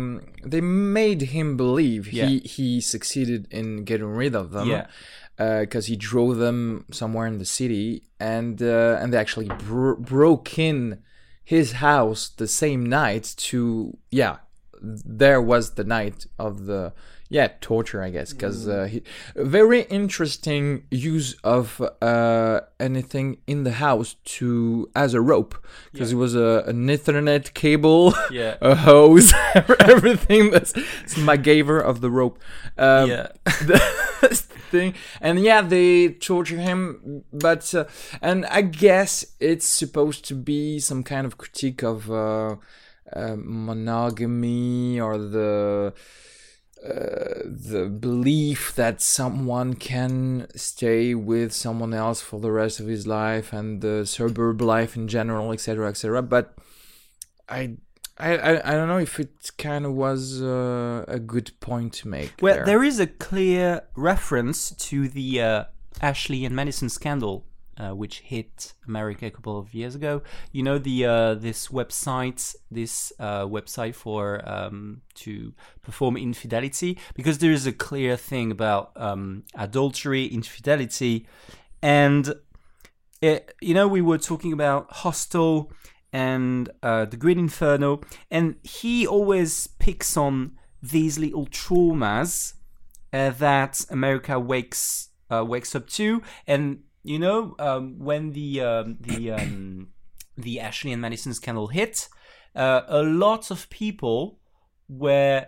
they 0.45 0.61
made 0.61 1.21
him 1.35 1.55
believe 1.57 2.11
Yeah. 2.11 2.25
he 2.27 2.39
he 2.39 2.81
succeeded 2.81 3.47
in 3.51 3.83
getting 3.85 4.07
rid 4.23 4.35
of 4.35 4.51
them 4.51 4.67
Yeah. 4.69 4.87
because 5.61 5.85
he 5.87 5.95
drove 5.95 6.37
them 6.37 6.85
somewhere 6.91 7.27
in 7.27 7.37
the 7.37 7.45
city 7.59 8.03
and 8.19 8.61
uh, 8.61 8.99
and 8.99 9.07
they 9.13 9.17
actually 9.17 9.47
bro- 9.67 9.97
broke 9.97 10.57
in 10.59 10.99
his 11.43 11.73
house 11.73 12.29
the 12.41 12.47
same 12.47 12.81
night 12.85 13.33
to 13.37 13.97
yeah 14.11 14.37
there 15.27 15.41
was 15.41 15.75
the 15.75 15.83
night 15.83 16.25
of 16.37 16.65
the 16.65 16.93
yeah 17.29 17.47
torture 17.59 18.03
i 18.03 18.09
guess 18.11 18.33
because 18.33 18.67
uh, 18.67 18.85
he 18.85 19.01
very 19.35 19.81
interesting 19.83 20.83
use 20.91 21.35
of 21.43 21.81
uh 22.01 22.61
anything 22.79 23.37
in 23.47 23.63
the 23.63 23.71
house 23.73 24.15
to 24.25 24.87
as 24.95 25.13
a 25.15 25.21
rope 25.21 25.55
because 25.91 26.11
it 26.11 26.15
was 26.15 26.35
a 26.35 26.63
an 26.67 26.85
ethernet 26.87 27.53
cable 27.55 28.13
Yeah. 28.29 28.55
a 28.61 28.75
hose 28.75 29.33
everything 29.79 30.51
that's 30.51 30.73
it's 31.03 31.15
MacGyver 31.15 31.81
of 31.81 32.01
the 32.01 32.11
rope 32.11 32.37
um, 32.77 33.09
Yeah. 33.09 33.27
the 33.71 33.79
thing 34.71 34.93
and 35.21 35.39
yeah 35.39 35.61
they 35.61 36.09
torture 36.09 36.57
him 36.57 37.23
but 37.31 37.73
uh, 37.73 37.85
and 38.21 38.45
i 38.47 38.61
guess 38.61 39.25
it's 39.39 39.65
supposed 39.65 40.25
to 40.25 40.35
be 40.35 40.79
some 40.79 41.03
kind 41.03 41.25
of 41.27 41.37
critique 41.37 41.81
of 41.83 42.09
uh, 42.11 42.55
uh, 43.13 43.35
monogamy 43.37 44.99
or 44.99 45.17
the 45.17 45.93
uh, 46.85 47.41
the 47.45 47.87
belief 47.89 48.75
that 48.75 49.01
someone 49.01 49.73
can 49.73 50.47
stay 50.55 51.15
with 51.15 51.51
someone 51.51 51.93
else 51.93 52.21
for 52.21 52.39
the 52.39 52.51
rest 52.51 52.79
of 52.79 52.85
his 52.85 53.07
life 53.07 53.51
and 53.51 53.81
the 53.81 54.05
suburb 54.05 54.61
life 54.61 54.95
in 54.95 55.07
general 55.07 55.51
etc 55.51 55.89
etc 55.89 56.21
but 56.21 56.55
i 57.49 57.75
I, 58.17 58.37
I, 58.37 58.71
I 58.71 58.73
don't 58.75 58.87
know 58.87 58.99
if 58.99 59.19
it 59.19 59.51
kind 59.57 59.85
of 59.85 59.93
was 59.93 60.41
uh, 60.41 61.03
a 61.05 61.19
good 61.19 61.51
point 61.59 61.91
to 61.93 62.07
make. 62.07 62.33
well 62.41 62.55
there. 62.55 62.65
there 62.65 62.83
is 62.83 62.99
a 62.99 63.07
clear 63.07 63.81
reference 63.95 64.71
to 64.71 65.09
the 65.09 65.41
uh, 65.41 65.63
ashley 66.01 66.45
and 66.45 66.55
madison 66.55 66.89
scandal 66.89 67.45
uh, 67.77 67.91
which 67.91 68.19
hit 68.19 68.73
America 68.87 69.25
a 69.25 69.31
couple 69.31 69.59
of 69.59 69.73
years 69.73 69.95
ago. 69.95 70.21
You 70.51 70.63
know 70.63 70.77
the 70.77 71.05
uh, 71.05 71.33
this 71.35 71.67
website, 71.67 72.55
this 72.71 73.11
uh, 73.19 73.45
website 73.45 73.95
for 73.95 74.47
um, 74.47 75.01
to 75.15 75.53
perform 75.81 76.17
infidelity, 76.17 76.97
because 77.15 77.39
there 77.39 77.51
is 77.51 77.67
a 77.67 77.73
clear 77.73 78.15
thing 78.15 78.51
about 78.51 78.91
um, 78.95 79.43
adultery, 79.55 80.25
infidelity, 80.25 81.27
and 81.81 82.33
it, 83.21 83.53
you 83.61 83.73
know 83.73 83.87
we 83.87 84.01
were 84.01 84.17
talking 84.17 84.53
about 84.53 84.91
Hostel 84.91 85.71
and 86.13 86.69
uh, 86.81 87.05
the 87.05 87.17
Green 87.17 87.39
Inferno, 87.39 88.01
and 88.31 88.55
he 88.63 89.05
always 89.05 89.67
picks 89.67 90.15
on 90.15 90.53
these 90.81 91.19
little 91.19 91.47
traumas 91.47 92.53
uh, 93.11 93.31
that 93.31 93.85
America 93.89 94.39
wakes 94.39 95.09
wakes 95.29 95.75
up 95.75 95.87
to, 95.87 96.21
and 96.47 96.84
you 97.05 97.19
know 97.19 97.55
um, 97.59 97.99
when 97.99 98.31
the 98.31 98.61
um, 98.61 98.97
the 98.99 99.31
um, 99.31 99.89
the 100.37 100.59
Ashley 100.59 100.91
and 100.91 101.01
Madison 101.01 101.33
scandal 101.33 101.67
hit, 101.67 102.09
uh, 102.55 102.81
a 102.87 103.03
lot 103.03 103.51
of 103.51 103.69
people 103.69 104.39
were 104.89 105.47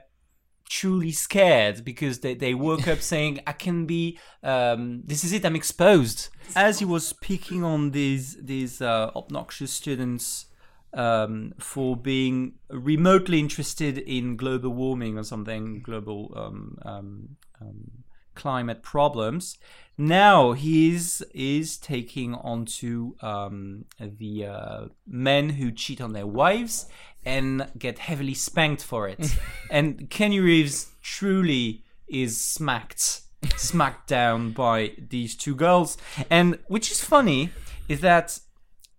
truly 0.70 1.12
scared 1.12 1.86
because 1.86 2.20
they, 2.20 2.34
they 2.34 2.54
woke 2.54 2.90
up 2.90 3.00
saying 3.14 3.40
i 3.48 3.54
can 3.54 3.86
be 3.86 4.20
um, 4.44 5.02
this 5.06 5.24
is 5.24 5.34
it 5.34 5.46
i'm 5.46 5.56
exposed. 5.56 6.30
As 6.56 6.80
he 6.80 6.86
was 6.86 7.14
picking 7.14 7.64
on 7.64 7.92
these 7.92 8.38
these 8.42 8.82
uh, 8.82 9.12
obnoxious 9.16 9.72
students 9.72 10.46
um, 10.94 11.54
for 11.60 11.96
being 11.96 12.54
remotely 12.70 13.40
interested 13.40 13.98
in 13.98 14.38
global 14.38 14.72
warming 14.72 15.18
or 15.18 15.24
something, 15.24 15.82
global 15.82 16.34
um, 16.36 16.78
um, 16.84 17.30
um, 17.62 17.92
climate 18.38 18.82
problems. 18.82 19.58
Now 19.98 20.54
he's 20.54 21.22
is 21.34 21.78
taking 21.78 22.36
onto 22.36 23.16
um, 23.22 23.86
the 24.00 24.46
uh, 24.46 24.86
men 25.08 25.50
who 25.50 25.72
cheat 25.72 26.00
on 26.00 26.14
their 26.14 26.28
wives 26.28 26.86
and 27.26 27.68
get 27.78 27.98
heavily 28.00 28.36
spanked 28.36 28.84
for 28.84 29.08
it. 29.08 29.36
and 29.72 30.10
Keanu 30.10 30.44
Reeves 30.44 30.92
truly 31.02 31.84
is 32.08 32.40
smacked 32.40 33.22
smacked 33.56 34.08
down 34.18 34.52
by 34.52 34.94
these 35.10 35.36
two 35.36 35.56
girls. 35.56 35.98
And 36.30 36.60
which 36.68 36.92
is 36.92 37.04
funny 37.04 37.50
is 37.90 38.02
that 38.02 38.40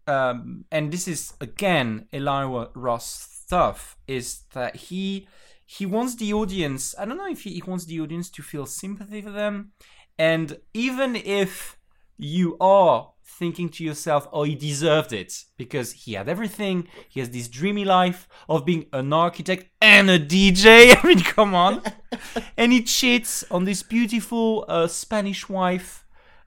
um, 0.09 0.65
and 0.73 0.91
this 0.91 1.07
is 1.07 1.35
again 1.41 2.09
Eli 2.13 2.45
Roth's 2.75 3.39
stuff, 3.49 3.97
is 4.07 4.43
that 4.53 4.77
he 4.77 5.27
he 5.71 5.85
wants 5.85 6.15
the 6.17 6.33
audience. 6.33 6.95
I 6.99 7.05
don't 7.05 7.19
know 7.19 7.29
if 7.29 7.43
he, 7.43 7.51
he 7.51 7.63
wants 7.67 7.85
the 7.85 8.01
audience 8.01 8.31
to 8.31 8.43
feel 8.43 8.65
sympathy 8.65 9.21
for 9.21 9.31
them, 9.31 9.73
and 10.19 10.59
even 10.73 11.15
if 11.15 11.77
you 12.17 12.57
are 12.59 13.13
thinking 13.23 13.69
to 13.69 13.85
yourself, 13.85 14.27
"Oh, 14.33 14.45
he 14.45 14.55
deserved 14.55 15.13
it 15.13 15.45
because 15.59 15.93
he 15.93 16.15
had 16.15 16.27
everything. 16.27 16.89
He 17.11 17.21
has 17.21 17.29
this 17.29 17.49
dreamy 17.49 17.85
life 17.85 18.27
of 18.49 18.65
being 18.65 18.87
an 18.95 19.13
architect 19.13 19.67
and 19.83 20.09
a 20.09 20.19
DJ. 20.19 20.97
I 21.03 21.07
mean, 21.07 21.21
come 21.21 21.55
on." 21.55 21.83
and 22.57 22.73
he 22.73 22.83
cheats 22.83 23.45
on 23.51 23.65
this 23.67 23.83
beautiful 23.83 24.65
uh, 24.69 24.87
Spanish 24.87 25.51
wife 25.51 26.07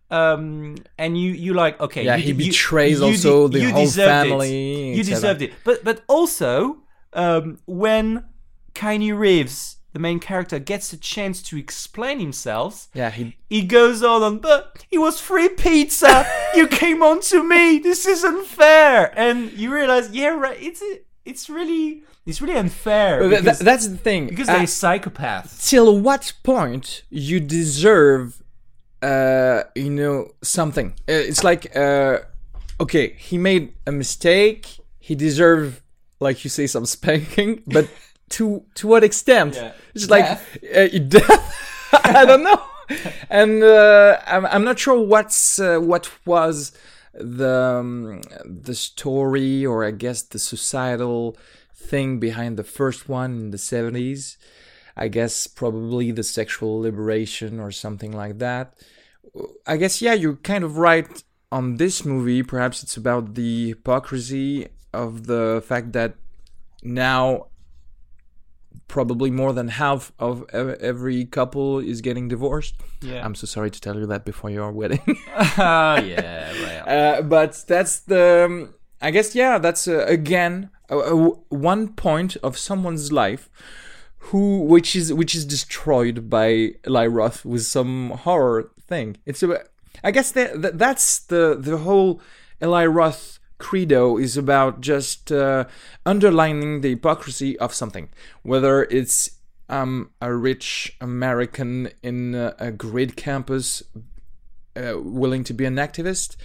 um, 0.10 0.76
and 0.98 1.16
you 1.22 1.32
you 1.32 1.54
like 1.54 1.80
okay 1.80 2.04
Yeah, 2.04 2.16
you, 2.16 2.24
he 2.24 2.34
betrays 2.34 3.00
you 3.00 3.06
also 3.06 3.48
the 3.48 3.60
you 3.60 3.72
whole 3.72 3.86
deserved 3.86 4.30
it. 4.44 4.98
you 4.98 5.04
deserved 5.04 5.42
it 5.44 5.54
but 5.64 5.84
but 5.84 6.04
also 6.08 6.78
um, 7.14 7.60
when 7.66 8.26
Keanu 8.76 9.18
Reeves 9.18 9.78
the 9.94 10.00
main 10.00 10.20
character 10.22 10.58
gets 10.58 10.94
a 10.94 10.98
chance 10.98 11.42
to 11.44 11.58
explain 11.58 12.20
himself. 12.22 12.88
Yeah, 12.94 13.10
he 13.12 13.36
he 13.50 13.62
goes 13.64 14.02
on 14.02 14.24
and 14.24 14.42
but 14.42 14.86
it 14.90 15.00
was 15.00 15.20
free 15.20 15.50
pizza. 15.50 16.26
You 16.56 16.68
came 16.68 17.02
on 17.04 17.22
to 17.32 17.44
me. 17.48 17.80
This 17.80 18.06
isn't 18.06 18.46
fair. 18.46 19.12
And 19.18 19.52
you 19.54 19.74
realize 19.74 20.10
yeah 20.12 20.30
right 20.30 20.58
it's 20.62 20.82
it's 21.26 21.50
really 21.50 22.04
it's 22.26 22.42
really 22.42 22.56
unfair 22.58 23.28
th- 23.30 23.60
that's 23.60 23.88
the 23.88 23.98
thing. 23.98 24.28
because 24.28 24.48
Uh, 24.50 24.54
they're 24.58 24.68
psychopaths. 24.82 25.68
till 25.70 25.98
what 26.00 26.34
point 26.44 27.04
you 27.10 27.40
deserve 27.40 28.42
uh 29.02 29.64
you 29.76 29.90
know 29.90 30.32
something? 30.42 30.90
Uh, 31.10 31.14
it's 31.30 31.44
like 31.44 31.76
uh 31.76 32.20
okay 32.80 33.16
he 33.18 33.38
made 33.38 33.74
a 33.86 33.92
mistake. 33.92 34.78
He 35.00 35.16
deserved 35.16 35.82
like 36.20 36.44
you 36.44 36.50
say 36.50 36.68
some 36.68 36.86
spanking 36.96 37.64
but 37.68 37.88
to 38.32 38.64
to 38.76 38.88
what 38.88 39.04
extent 39.04 39.56
Yeah. 39.56 39.72
it's 39.96 40.10
like 40.10 40.26
uh, 40.76 40.88
death 41.08 41.44
i 42.04 42.26
don't 42.26 42.44
know 42.44 42.62
and 43.30 43.64
uh, 43.64 44.18
I'm, 44.28 44.46
I'm 44.46 44.64
not 44.64 44.78
sure 44.80 45.00
what's 45.14 45.60
uh, 45.60 45.80
what 45.80 46.10
was 46.26 46.72
the 47.14 47.56
um, 47.80 48.22
the 48.46 48.76
story 48.76 49.66
or 49.66 49.86
i 49.86 49.92
guess 49.92 50.22
the 50.24 50.40
societal 50.40 51.38
thing 51.74 52.20
behind 52.20 52.58
the 52.58 52.64
first 52.64 53.08
one 53.10 53.32
in 53.42 53.52
the 53.52 53.58
70s 53.58 54.38
I 54.98 55.08
guess 55.08 55.48
probably 55.48 56.12
the 56.12 56.22
sexual 56.24 56.82
liberation 56.82 57.62
or 57.62 57.72
something 57.72 58.12
like 58.12 58.40
that. 58.40 58.74
I 59.66 59.78
guess 59.78 60.02
yeah, 60.02 60.14
you're 60.14 60.36
kind 60.36 60.66
of 60.66 60.78
right 60.78 61.08
on 61.50 61.78
this 61.78 62.04
movie. 62.04 62.44
Perhaps 62.44 62.84
it's 62.84 62.98
about 62.98 63.36
the 63.36 63.70
hypocrisy 63.70 64.68
of 64.94 65.28
the 65.28 65.64
fact 65.66 65.94
that 65.94 66.16
now 66.84 67.48
probably 68.92 69.32
more 69.32 69.54
than 69.54 69.70
half 69.70 70.12
of 70.20 70.44
every 70.92 71.24
couple 71.24 71.80
is 71.80 72.02
getting 72.02 72.28
divorced. 72.28 72.76
yeah 73.02 73.26
I'm 73.26 73.36
so 73.36 73.48
sorry 73.48 73.72
to 73.72 73.80
tell 73.86 73.98
you 74.02 74.06
that 74.14 74.24
before 74.26 74.50
your 74.50 74.70
wedding. 74.80 75.06
oh 75.58 75.96
yeah 76.14 76.52
right 76.66 76.84
Uh, 76.96 77.22
but 77.22 77.52
that's 77.68 77.96
the 78.12 78.26
um, 78.46 78.54
i 79.02 79.10
guess 79.16 79.34
yeah 79.34 79.58
that's 79.66 79.88
uh, 79.88 80.04
again 80.20 80.70
uh, 80.90 80.98
uh, 80.98 81.30
one 81.50 81.84
point 82.08 82.32
of 82.48 82.58
someone's 82.58 83.12
life 83.24 83.44
who 84.28 84.44
which 84.74 84.90
is 85.00 85.08
which 85.14 85.34
is 85.40 85.46
destroyed 85.46 86.18
by 86.38 86.74
Eli 86.88 87.08
Roth 87.18 87.40
with 87.46 87.64
some 87.78 88.10
horror 88.26 88.72
thing 88.92 89.08
it's 89.26 89.42
a, 89.44 89.48
i 90.04 90.12
guess 90.12 90.30
that, 90.38 90.62
that 90.64 90.74
that's 90.84 91.06
the 91.32 91.44
the 91.68 91.78
whole 91.86 92.12
Eli 92.62 92.86
Roth 92.86 93.40
credo 93.62 94.18
is 94.18 94.36
about 94.38 94.82
just 94.82 95.32
uh, 95.32 95.64
underlining 96.06 96.82
the 96.82 96.90
hypocrisy 96.90 97.58
of 97.60 97.74
something 97.74 98.10
whether 98.44 98.84
it's 98.84 99.42
um, 99.72 100.10
a 100.22 100.34
rich 100.34 100.96
American 101.00 101.90
in 102.04 102.36
a, 102.36 102.54
a 102.60 102.72
great 102.72 103.16
campus 103.16 103.82
uh, 104.76 104.94
willing 104.98 105.44
to 105.46 105.54
be 105.54 105.66
an 105.66 105.76
activist. 105.76 106.36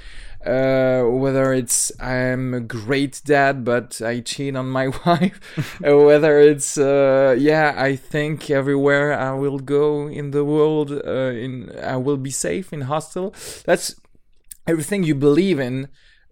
Uh, 0.45 1.03
whether 1.03 1.53
it's 1.53 1.91
I'm 2.01 2.55
a 2.55 2.61
great 2.61 3.21
dad, 3.25 3.65
but 3.65 4.01
I 4.01 4.21
cheat 4.21 4.55
on 4.55 4.69
my 4.69 4.89
wife. 5.07 5.41
uh, 5.85 5.97
whether 5.97 6.39
it's 6.39 6.79
uh, 6.79 7.35
yeah, 7.39 7.75
I 7.77 7.97
think 7.97 8.49
everywhere 8.51 9.13
I 9.19 9.33
will 9.33 9.59
go 9.59 10.07
in 10.09 10.31
the 10.31 10.45
world, 10.45 10.93
uh, 10.93 11.33
in 11.45 11.73
I 11.83 11.97
will 11.97 12.17
be 12.17 12.31
safe 12.31 12.73
in 12.73 12.83
hostel. 12.83 13.35
That's 13.65 13.97
everything 14.67 15.03
you 15.03 15.17
believe 15.17 15.59
in. 15.59 15.89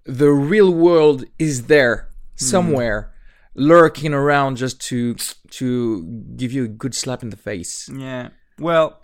The 0.06 0.30
real 0.30 0.72
world 0.72 1.24
is 1.38 1.66
there 1.66 2.10
somewhere, 2.34 3.12
lurking 3.54 4.12
around 4.12 4.56
just 4.56 4.80
to 4.82 5.14
to 5.50 6.04
give 6.36 6.52
you 6.52 6.64
a 6.64 6.68
good 6.68 6.94
slap 6.94 7.22
in 7.22 7.30
the 7.30 7.36
face. 7.36 7.88
Yeah. 7.88 8.30
Well, 8.58 9.00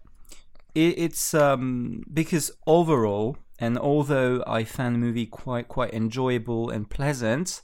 it, 0.74 0.98
it's 0.98 1.34
um 1.34 2.02
because 2.12 2.50
overall, 2.66 3.36
and 3.58 3.78
although 3.78 4.42
I 4.46 4.64
found 4.64 4.94
the 4.94 4.98
movie 4.98 5.26
quite 5.26 5.68
quite 5.68 5.94
enjoyable 5.94 6.70
and 6.70 6.88
pleasant, 6.88 7.62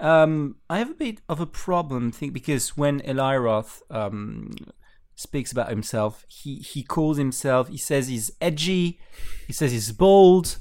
um, 0.00 0.56
I 0.68 0.78
have 0.78 0.90
a 0.90 0.94
bit 0.94 1.20
of 1.28 1.40
a 1.40 1.46
problem. 1.46 2.10
Think 2.10 2.32
because 2.32 2.76
when 2.76 3.02
Eli 3.08 3.36
Roth 3.36 3.82
um 3.90 4.50
speaks 5.14 5.52
about 5.52 5.70
himself, 5.70 6.24
he 6.28 6.56
he 6.56 6.82
calls 6.82 7.16
himself. 7.16 7.68
He 7.68 7.78
says 7.78 8.08
he's 8.08 8.30
edgy. 8.40 8.98
He 9.46 9.52
says 9.52 9.72
he's 9.72 9.92
bold. 9.92 10.58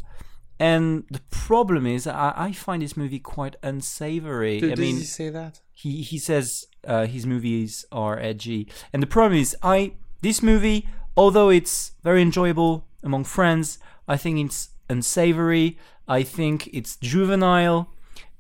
And 0.60 1.04
the 1.10 1.22
problem 1.30 1.86
is, 1.86 2.08
I, 2.08 2.34
I 2.36 2.52
find 2.52 2.82
this 2.82 2.96
movie 2.96 3.20
quite 3.20 3.56
unsavory. 3.62 4.58
I 4.72 4.76
mean, 4.76 4.98
he 4.98 5.04
say 5.04 5.30
that? 5.30 5.62
he 5.74 6.02
he 6.02 6.18
says 6.18 6.66
uh, 6.88 7.06
his 7.06 7.26
movies 7.26 7.86
are 7.92 8.18
edgy, 8.20 8.68
and 8.94 9.04
the 9.04 9.08
problem 9.08 9.40
is, 9.40 9.56
I 9.62 9.94
this 10.22 10.42
movie, 10.42 10.88
although 11.18 11.50
it's 11.50 11.92
very 12.04 12.22
enjoyable 12.22 12.86
among 13.04 13.26
friends, 13.26 13.80
I 14.08 14.18
think 14.18 14.40
it's 14.46 14.70
unsavory. 14.90 15.78
I 16.08 16.24
think 16.24 16.70
it's 16.72 16.96
juvenile. 16.98 17.90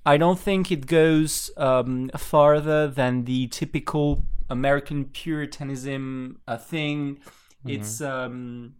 I 0.05 0.18
don't 0.18 0.39
think 0.39 0.72
it 0.72 0.86
goes 0.86 1.49
um, 1.57 2.11
farther 2.16 2.88
than 2.88 3.26
the 3.26 3.47
typical 3.47 4.24
American 4.49 5.05
Puritanism 5.05 6.39
uh, 6.47 6.57
thing. 6.57 7.20
It's 7.68 7.99
um, 8.01 8.76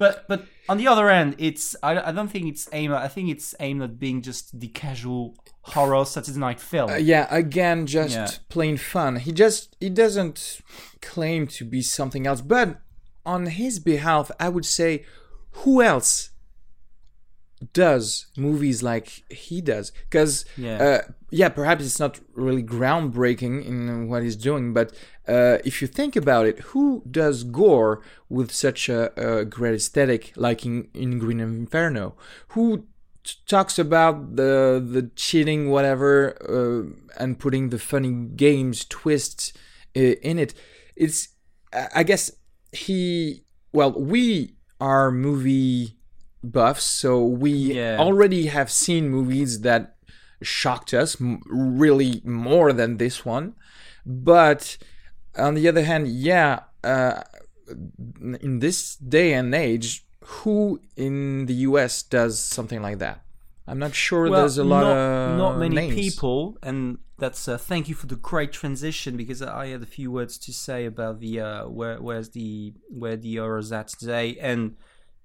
but 0.00 0.26
but 0.26 0.46
on 0.68 0.78
the 0.78 0.88
other 0.88 1.08
end, 1.10 1.36
it's 1.38 1.76
I, 1.82 2.08
I 2.08 2.12
don't 2.12 2.26
think 2.28 2.46
it's 2.48 2.68
aimed. 2.72 2.92
At, 2.94 3.02
I 3.02 3.08
think 3.08 3.28
it's 3.28 3.54
aimed 3.60 3.82
at 3.82 4.00
being 4.00 4.22
just 4.22 4.58
the 4.58 4.66
casual 4.68 5.36
horror 5.72 6.04
Saturday 6.04 6.38
night 6.38 6.58
film. 6.58 6.90
Uh, 6.90 6.96
yeah, 6.96 7.26
again, 7.30 7.86
just 7.86 8.14
Yeah. 8.16 8.28
plain 8.48 8.76
fun. 8.78 9.16
He 9.16 9.30
just 9.30 9.76
he 9.78 9.90
doesn't 9.90 10.60
claim 11.02 11.46
to 11.48 11.64
be 11.64 11.82
something 11.82 12.26
else. 12.26 12.40
But 12.40 12.80
on 13.24 13.46
his 13.46 13.78
behalf, 13.78 14.30
I 14.40 14.48
would 14.48 14.64
say, 14.64 15.04
who 15.62 15.82
else 15.82 16.30
does 17.74 18.26
movies 18.38 18.82
like 18.82 19.08
he 19.30 19.60
does 19.60 19.92
because 20.08 20.46
Yeah. 20.56 20.78
uh, 20.82 21.02
yeah 21.30 21.50
perhaps 21.50 21.84
it's 21.84 22.00
not 22.00 22.18
really 22.32 22.62
groundbreaking 22.62 23.66
in 23.66 24.08
what 24.08 24.22
he's 24.22 24.36
doing 24.36 24.72
but 24.72 24.94
uh, 25.34 25.56
if 25.70 25.74
you 25.80 25.88
think 25.98 26.12
about 26.16 26.44
it 26.50 26.56
who 26.70 26.84
does 27.20 27.36
gore 27.60 27.92
with 28.36 28.50
such 28.64 28.80
a, 28.88 29.00
a 29.40 29.44
great 29.56 29.74
aesthetic 29.80 30.22
like 30.36 30.60
in, 30.68 30.88
in 30.94 31.18
green 31.22 31.40
inferno? 31.40 32.04
Who 32.54 32.64
t- 33.24 33.34
talks 33.54 33.78
about 33.86 34.14
the 34.40 34.52
the 34.94 35.02
cheating 35.24 35.60
whatever 35.74 36.12
uh, 36.56 36.82
and 37.22 37.38
putting 37.44 37.64
the 37.70 37.78
funny 37.78 38.12
games 38.46 38.76
twists 38.98 39.52
uh, 39.96 40.00
in 40.30 40.38
it? 40.38 40.52
It's 41.04 41.20
I 42.00 42.02
guess 42.10 42.24
he 42.72 43.44
well 43.72 43.92
we 44.12 44.56
are 44.80 45.10
movie 45.28 45.96
buffs 46.42 46.84
so 47.02 47.10
we 47.44 47.50
Yeah. 47.52 47.98
already 48.06 48.42
have 48.56 48.70
seen 48.84 49.02
movies 49.18 49.60
that 49.68 49.82
shocked 50.42 50.92
us 51.02 51.10
m- 51.20 51.40
really 51.76 52.12
more 52.24 52.72
than 52.80 52.96
this 52.96 53.16
one. 53.36 53.46
But 54.06 54.78
on 55.36 55.54
the 55.54 55.68
other 55.68 55.84
hand 55.84 56.08
yeah 56.08 56.60
uh, 56.84 57.22
in 58.40 58.58
this 58.58 58.96
day 58.96 59.32
and 59.32 59.54
age 59.54 60.04
who 60.24 60.80
in 60.96 61.46
the 61.46 61.54
us 61.54 62.02
does 62.02 62.38
something 62.38 62.82
like 62.82 62.98
that 62.98 63.22
i'm 63.66 63.78
not 63.78 63.94
sure 63.94 64.28
well, 64.28 64.40
there's 64.40 64.58
a 64.58 64.64
lot 64.64 64.82
not, 64.82 64.96
of 64.96 65.38
not 65.38 65.58
many 65.58 65.76
names. 65.76 65.94
people, 65.94 66.58
and 66.62 66.98
that's 67.20 67.46
uh, 67.46 67.56
thank 67.56 67.88
you 67.88 67.94
for 67.94 68.06
the 68.06 68.16
great 68.16 68.50
transition 68.50 69.16
because 69.16 69.40
I 69.42 69.68
had 69.68 69.82
a 69.82 69.86
few 69.86 70.10
words 70.10 70.38
to 70.38 70.52
say 70.52 70.86
about 70.86 71.20
the 71.20 71.40
uh, 71.40 71.68
where 71.68 72.00
where's 72.00 72.30
the 72.30 72.72
where 72.88 73.16
the 73.16 73.36
horror's 73.36 73.70
at 73.70 73.88
today, 73.88 74.36
and 74.40 74.76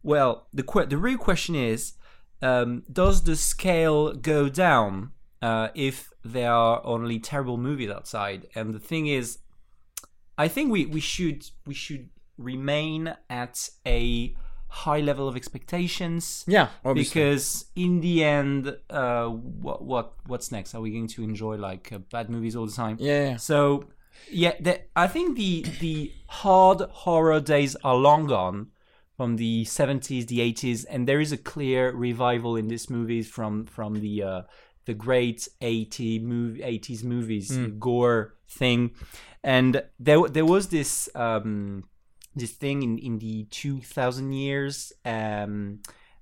well, 0.04 0.48
the 0.54 0.62
que- 0.62 0.86
the 0.86 0.98
real 0.98 1.18
question 1.18 1.56
is, 1.56 1.94
um, 2.42 2.84
does 2.92 3.24
the 3.24 3.36
scale 3.36 4.14
go 4.14 4.50
down 4.50 5.12
uh, 5.42 5.70
if 5.74 6.12
there 6.24 6.52
are 6.52 6.86
only 6.86 7.18
terrible 7.18 7.58
movies 7.58 7.90
outside? 7.90 8.46
And 8.54 8.76
the 8.76 8.80
thing 8.80 9.08
is, 9.08 9.40
I 10.38 10.48
think 10.48 10.72
we, 10.72 10.86
we 10.86 11.00
should 11.00 11.50
we 11.66 11.74
should 11.74 12.10
remain 12.38 13.16
at 13.30 13.70
a 13.86 14.36
high 14.68 15.00
level 15.00 15.28
of 15.28 15.38
expectations 15.38 16.44
yeah 16.48 16.68
obviously. 16.84 17.22
because 17.22 17.66
in 17.78 18.02
the 18.02 18.24
end 18.24 18.76
uh 18.90 19.26
what 19.28 19.82
what 19.84 20.14
what's 20.28 20.52
next 20.52 20.76
are 20.76 20.82
we 20.82 20.92
going 20.92 21.08
to 21.08 21.24
enjoy 21.24 21.56
like 21.56 21.94
uh, 21.94 21.98
bad 22.12 22.30
movies 22.30 22.58
all 22.58 22.66
the 22.66 22.74
time 22.74 22.98
yeah, 23.00 23.30
yeah. 23.30 23.38
so 23.38 23.86
yeah 24.30 24.54
the, 24.60 24.82
i 24.96 25.08
think 25.08 25.38
the 25.38 25.66
the 25.80 26.12
hard 26.28 26.82
horror 26.82 27.40
days 27.40 27.78
are 27.86 27.96
long 27.96 28.28
gone 28.28 28.68
from 29.16 29.38
the 29.38 29.64
70s 29.64 30.28
the 30.28 30.40
80s 30.40 30.86
and 30.90 31.08
there 31.08 31.22
is 31.22 31.32
a 31.32 31.38
clear 31.38 31.92
revival 31.92 32.58
in 32.58 32.68
these 32.68 32.90
movies 32.90 33.30
from 33.30 33.66
from 33.66 34.02
the 34.02 34.24
uh 34.24 34.42
the 34.86 34.94
great 34.94 35.48
80 35.62 36.20
movie 36.20 36.60
80s 36.62 37.04
movies 37.04 37.58
gore 37.80 38.35
thing 38.50 38.92
and 39.44 39.84
there 40.00 40.28
there 40.30 40.46
was 40.46 40.68
this 40.70 41.10
um 41.16 41.84
this 42.36 42.52
thing 42.52 42.84
in 42.84 42.98
in 42.98 43.20
the 43.20 43.46
2000 43.46 44.34
years 44.34 44.94
um 45.06 45.80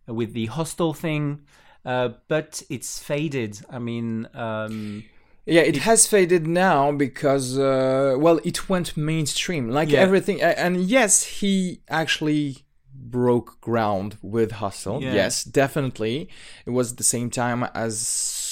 with 0.08 0.34
the 0.34 0.46
hostel 0.48 0.94
thing 0.94 1.42
uh 1.86 2.10
but 2.28 2.62
it's 2.70 3.00
faded 3.00 3.60
i 3.70 3.80
mean 3.80 4.28
um 4.34 5.04
Yeah, 5.46 5.64
it, 5.64 5.78
has 5.84 6.08
faded 6.08 6.48
now 6.48 6.94
because, 6.94 7.60
uh, 7.60 8.16
well, 8.18 8.40
it 8.46 8.70
went 8.70 8.96
mainstream, 8.96 9.70
like 9.70 9.92
Yeah. 9.92 10.00
everything. 10.00 10.42
And 10.42 10.78
yes, 10.98 11.24
he 11.42 11.82
actually 11.90 12.64
broke 12.96 13.60
ground 13.60 14.18
with 14.22 14.52
Hostel. 14.54 15.02
Yeah. 15.04 15.16
Yes, 15.16 15.44
definitely. 15.44 16.30
It 16.66 16.70
was 16.70 16.96
the 16.96 17.04
same 17.04 17.30
time 17.30 17.64
as 17.74 17.98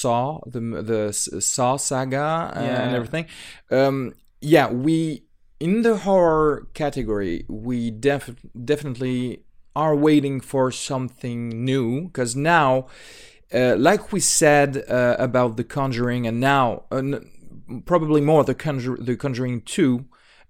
Saw, 0.02 0.40
the 0.54 0.60
the 0.90 1.00
Saw 1.52 1.76
saga 1.88 2.26
uh, 2.56 2.60
and 2.84 2.90
everything. 2.98 3.26
Um, 3.78 3.96
yeah, 4.54 4.66
we 4.86 4.96
in 5.66 5.82
the 5.82 5.96
horror 6.06 6.66
category, 6.74 7.36
we 7.66 7.78
def- 8.08 8.42
definitely 8.72 9.18
are 9.74 9.96
waiting 10.08 10.40
for 10.52 10.70
something 10.90 11.40
new 11.72 11.88
because 12.08 12.32
now 12.56 12.70
uh, 13.54 13.74
like 13.88 14.02
we 14.14 14.20
said 14.20 14.70
uh, 14.88 15.14
about 15.28 15.56
the 15.56 15.64
Conjuring, 15.64 16.26
and 16.28 16.38
now 16.40 16.64
uh, 16.90 17.02
probably 17.84 18.20
more 18.20 18.42
the 18.44 18.54
Conjur- 18.54 19.04
the 19.08 19.16
Conjuring 19.16 19.60
Two, 19.74 19.92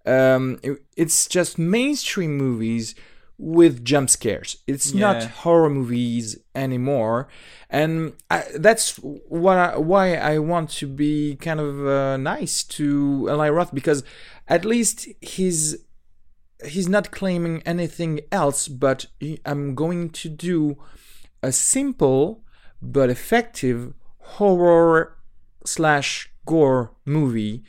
um, 0.06 0.58
it- 0.62 0.82
it's 0.96 1.26
just 1.36 1.58
mainstream 1.58 2.32
movies 2.46 2.94
with 3.42 3.84
jump 3.84 4.08
scares. 4.08 4.58
It's 4.68 4.94
not 4.94 5.24
horror 5.24 5.68
movies 5.68 6.38
anymore, 6.54 7.28
and 7.68 8.12
I, 8.30 8.44
that's 8.54 8.96
what 8.96 9.58
I, 9.58 9.76
why 9.76 10.14
I 10.14 10.38
want 10.38 10.70
to 10.70 10.86
be 10.86 11.36
kind 11.36 11.58
of 11.58 11.84
uh, 11.84 12.16
nice 12.16 12.62
to 12.64 13.26
Eli 13.28 13.48
Roth 13.48 13.74
because 13.74 14.04
at 14.46 14.64
least 14.64 15.08
he's 15.20 15.76
he's 16.64 16.88
not 16.88 17.10
claiming 17.10 17.62
anything 17.66 18.20
else, 18.30 18.68
but 18.68 19.06
he, 19.18 19.40
I'm 19.44 19.74
going 19.74 20.10
to 20.10 20.28
do 20.28 20.76
a 21.42 21.50
simple 21.50 22.44
but 22.80 23.10
effective 23.10 23.92
horror 24.18 25.18
slash 25.66 26.30
gore 26.46 26.92
movie. 27.04 27.64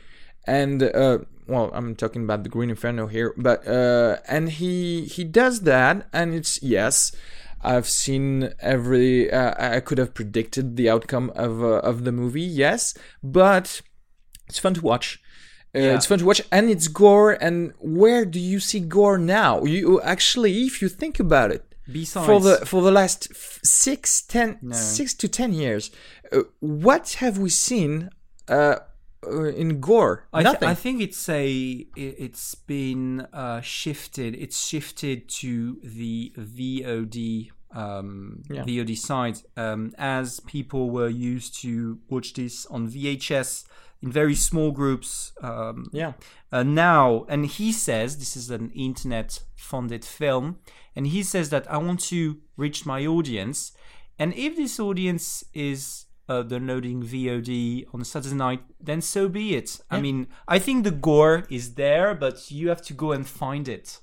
And 0.46 0.82
uh 0.82 1.18
well 1.46 1.70
i'm 1.74 1.94
talking 1.94 2.24
about 2.24 2.42
the 2.42 2.48
green 2.48 2.70
inferno 2.70 3.06
here 3.06 3.32
but 3.36 3.66
uh 3.66 4.16
and 4.28 4.50
he 4.52 5.04
he 5.04 5.24
does 5.24 5.60
that 5.62 6.06
and 6.12 6.34
it's 6.34 6.62
yes 6.62 7.12
i've 7.62 7.88
seen 7.88 8.52
every 8.60 9.30
uh, 9.32 9.54
i 9.76 9.80
could 9.80 9.98
have 9.98 10.12
predicted 10.14 10.76
the 10.76 10.88
outcome 10.90 11.30
of 11.34 11.62
uh, 11.62 11.78
of 11.90 12.04
the 12.04 12.12
movie 12.12 12.40
yes 12.42 12.94
but 13.22 13.80
it's 14.48 14.58
fun 14.58 14.74
to 14.74 14.80
watch 14.82 15.20
uh, 15.76 15.80
Yeah. 15.80 15.94
It's 15.96 16.06
fun 16.06 16.20
to 16.20 16.24
watch, 16.24 16.40
and 16.52 16.70
it's 16.70 16.86
gore. 16.86 17.32
And 17.46 17.72
where 17.80 18.24
do 18.24 18.38
you 18.38 18.60
see 18.60 18.78
gore 18.78 19.18
now? 19.18 19.64
You 19.64 20.00
actually, 20.02 20.52
if 20.70 20.80
you 20.80 20.88
think 20.88 21.18
about 21.18 21.50
it, 21.50 21.64
besides 21.90 22.26
for 22.28 22.38
the 22.38 22.64
for 22.64 22.80
the 22.80 22.92
last 22.92 23.26
f- 23.32 23.58
six, 23.64 24.22
ten, 24.22 24.58
No. 24.62 24.76
six 24.76 25.14
to 25.14 25.26
ten 25.26 25.52
years, 25.52 25.90
uh, 26.32 26.42
what 26.60 27.14
have 27.22 27.38
we 27.38 27.50
seen 27.50 27.92
uh, 29.26 29.44
in 29.44 29.80
gore? 29.80 30.26
I, 30.32 30.42
th- 30.42 30.52
Nothing. 30.52 30.68
I 30.68 30.74
think 30.74 31.00
it's 31.02 31.28
a 31.28 31.48
it- 31.96 32.16
it's 32.18 32.54
been 32.54 33.20
uh, 33.32 33.60
shifted. 33.60 34.34
It's 34.34 34.66
shifted 34.66 35.28
to 35.40 35.78
the 35.82 36.32
VOD 36.38 37.50
um, 37.74 38.42
Yeah. 38.50 38.62
VOD 38.64 38.96
side 38.96 39.38
um, 39.56 39.92
as 39.98 40.40
people 40.40 40.90
were 40.90 41.08
used 41.08 41.60
to 41.62 41.98
watch 42.08 42.34
this 42.34 42.66
on 42.66 42.88
VHS 42.88 43.64
in 44.02 44.12
very 44.12 44.34
small 44.34 44.70
groups. 44.70 45.32
Um, 45.42 45.86
yeah, 45.92 46.12
uh, 46.52 46.62
now, 46.62 47.24
and 47.28 47.46
he 47.46 47.72
says 47.72 48.18
this 48.18 48.36
is 48.36 48.50
an 48.50 48.70
internet 48.74 49.40
funded 49.56 50.04
film, 50.04 50.58
and 50.94 51.06
he 51.08 51.22
says 51.24 51.48
that 51.50 51.68
I 51.70 51.78
want 51.78 52.00
to 52.10 52.38
reach 52.56 52.86
my 52.86 53.04
audience, 53.06 53.72
and 54.18 54.32
if 54.34 54.56
this 54.56 54.78
audience 54.78 55.42
is 55.52 56.03
uh, 56.28 56.42
downloading 56.42 57.02
VOD 57.02 57.86
on 57.92 58.04
Saturday 58.04 58.34
night, 58.34 58.62
then 58.80 59.00
so 59.00 59.28
be 59.28 59.54
it. 59.54 59.80
I 59.90 60.00
mean, 60.00 60.26
I 60.48 60.58
think 60.58 60.84
the 60.84 60.90
gore 60.90 61.44
is 61.50 61.74
there, 61.74 62.14
but 62.14 62.50
you 62.50 62.68
have 62.68 62.82
to 62.82 62.94
go 62.94 63.12
and 63.12 63.26
find 63.26 63.68
it. 63.68 64.00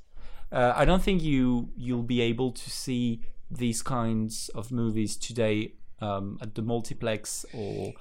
Uh, 0.51 0.74
I 0.76 0.86
don't 0.86 1.01
think 1.01 1.24
you 1.24 1.69
you'll 1.78 2.03
be 2.03 2.22
able 2.22 2.51
to 2.51 2.69
see 2.69 3.22
these 3.49 3.82
kinds 3.82 4.49
of 4.53 4.72
movies 4.72 5.15
today 5.17 5.74
um, 5.99 6.38
at 6.41 6.55
the 6.55 6.61
multiplex 6.61 7.45
or 7.53 7.93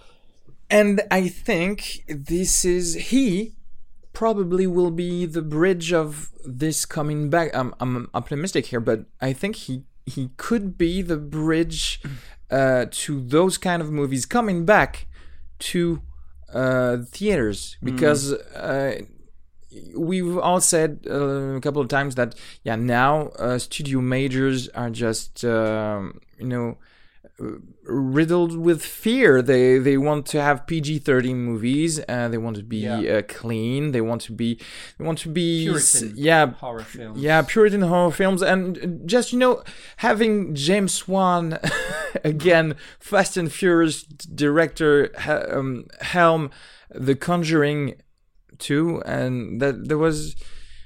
and 0.71 1.03
I 1.11 1.29
think 1.29 2.05
this 2.09 2.64
is 2.64 2.95
he 2.95 3.55
probably 4.12 4.66
will 4.66 4.91
be 4.91 5.27
the 5.27 5.43
bridge 5.43 5.93
of 5.93 6.31
this 6.45 6.85
coming 6.85 7.31
back. 7.31 7.51
I'm 7.55 7.75
I'm 7.81 8.09
optimistic 8.14 8.66
here, 8.66 8.81
but 8.81 9.07
I 9.21 9.33
think 9.33 9.57
he 9.57 9.85
he 10.07 10.31
could 10.37 10.79
be 10.79 11.03
the 11.03 11.16
bridge 11.16 12.01
uh, 12.51 12.86
to 12.90 13.20
those 13.20 13.59
kind 13.59 13.82
of 13.82 13.90
movies 13.90 14.26
coming 14.26 14.64
back 14.64 15.07
to 15.59 16.03
uh, 16.53 16.98
theaters. 17.07 17.76
Because 17.82 18.32
uh, 18.32 19.03
we've 19.94 20.38
all 20.38 20.61
said 20.61 21.07
uh, 21.09 21.57
a 21.57 21.61
couple 21.61 21.80
of 21.80 21.88
times 21.88 22.14
that 22.16 22.34
yeah 22.64 22.76
now 22.76 23.28
uh, 23.38 23.59
studio 23.59 24.01
majors 24.01 24.68
are 24.70 24.90
just 24.90 25.44
um, 25.44 26.20
you 26.38 26.46
know 26.46 26.76
riddled 27.84 28.57
with 28.57 28.82
fear. 28.84 29.43
They 29.43 29.78
they 29.78 29.97
want 29.97 30.26
to 30.26 30.41
have 30.43 30.66
PG 30.66 31.01
thirteen 31.01 31.38
movies. 31.43 32.01
Uh, 32.09 32.28
they 32.28 32.38
want 32.38 32.57
to 32.57 32.62
be 32.62 32.78
Yeah. 32.78 33.01
uh, 33.18 33.22
clean. 33.22 33.93
They 33.93 34.01
want 34.01 34.20
to 34.22 34.32
be 34.32 34.59
they 34.99 35.05
want 35.05 35.18
to 35.20 35.28
be 35.28 35.64
Puritan 35.66 36.12
yeah 36.16 36.47
horror 36.53 36.82
films. 36.84 37.20
yeah 37.20 37.43
Puritan 37.43 37.82
horror 37.82 38.12
films 38.12 38.43
and 38.43 39.01
just 39.07 39.32
you 39.32 39.38
know 39.38 39.62
having 39.99 40.55
James 40.55 41.09
Wan 41.09 41.59
again 42.24 42.74
Fast 42.99 43.36
and 43.36 43.51
Furious 43.53 44.03
director 44.05 45.11
um, 45.26 45.86
helm 46.01 46.51
The 46.95 47.14
Conjuring 47.14 47.95
two 48.59 49.03
and 49.07 49.61
that 49.62 49.88
there 49.88 49.99
was 49.99 50.36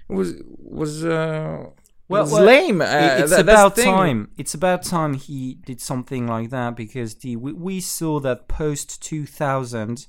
was 0.09 0.35
was 0.59 1.05
uh 1.05 1.65
Well, 2.09 2.25
it's 2.25 2.33
well, 2.33 2.45
lame. 2.45 2.83
Uh, 2.83 3.17
it's 3.19 3.31
that- 3.31 3.41
about 3.41 3.77
time. 3.77 4.31
It's 4.37 4.55
about 4.55 4.83
time 4.83 5.15
he 5.15 5.55
did 5.65 5.81
something 5.81 6.27
like 6.27 6.51
that 6.51 6.77
because 6.77 7.15
the 7.17 7.37
we, 7.37 7.53
we 7.53 7.81
saw 7.81 8.21
that 8.21 8.47
post 8.47 9.03
two 9.03 9.25
thousand, 9.25 10.07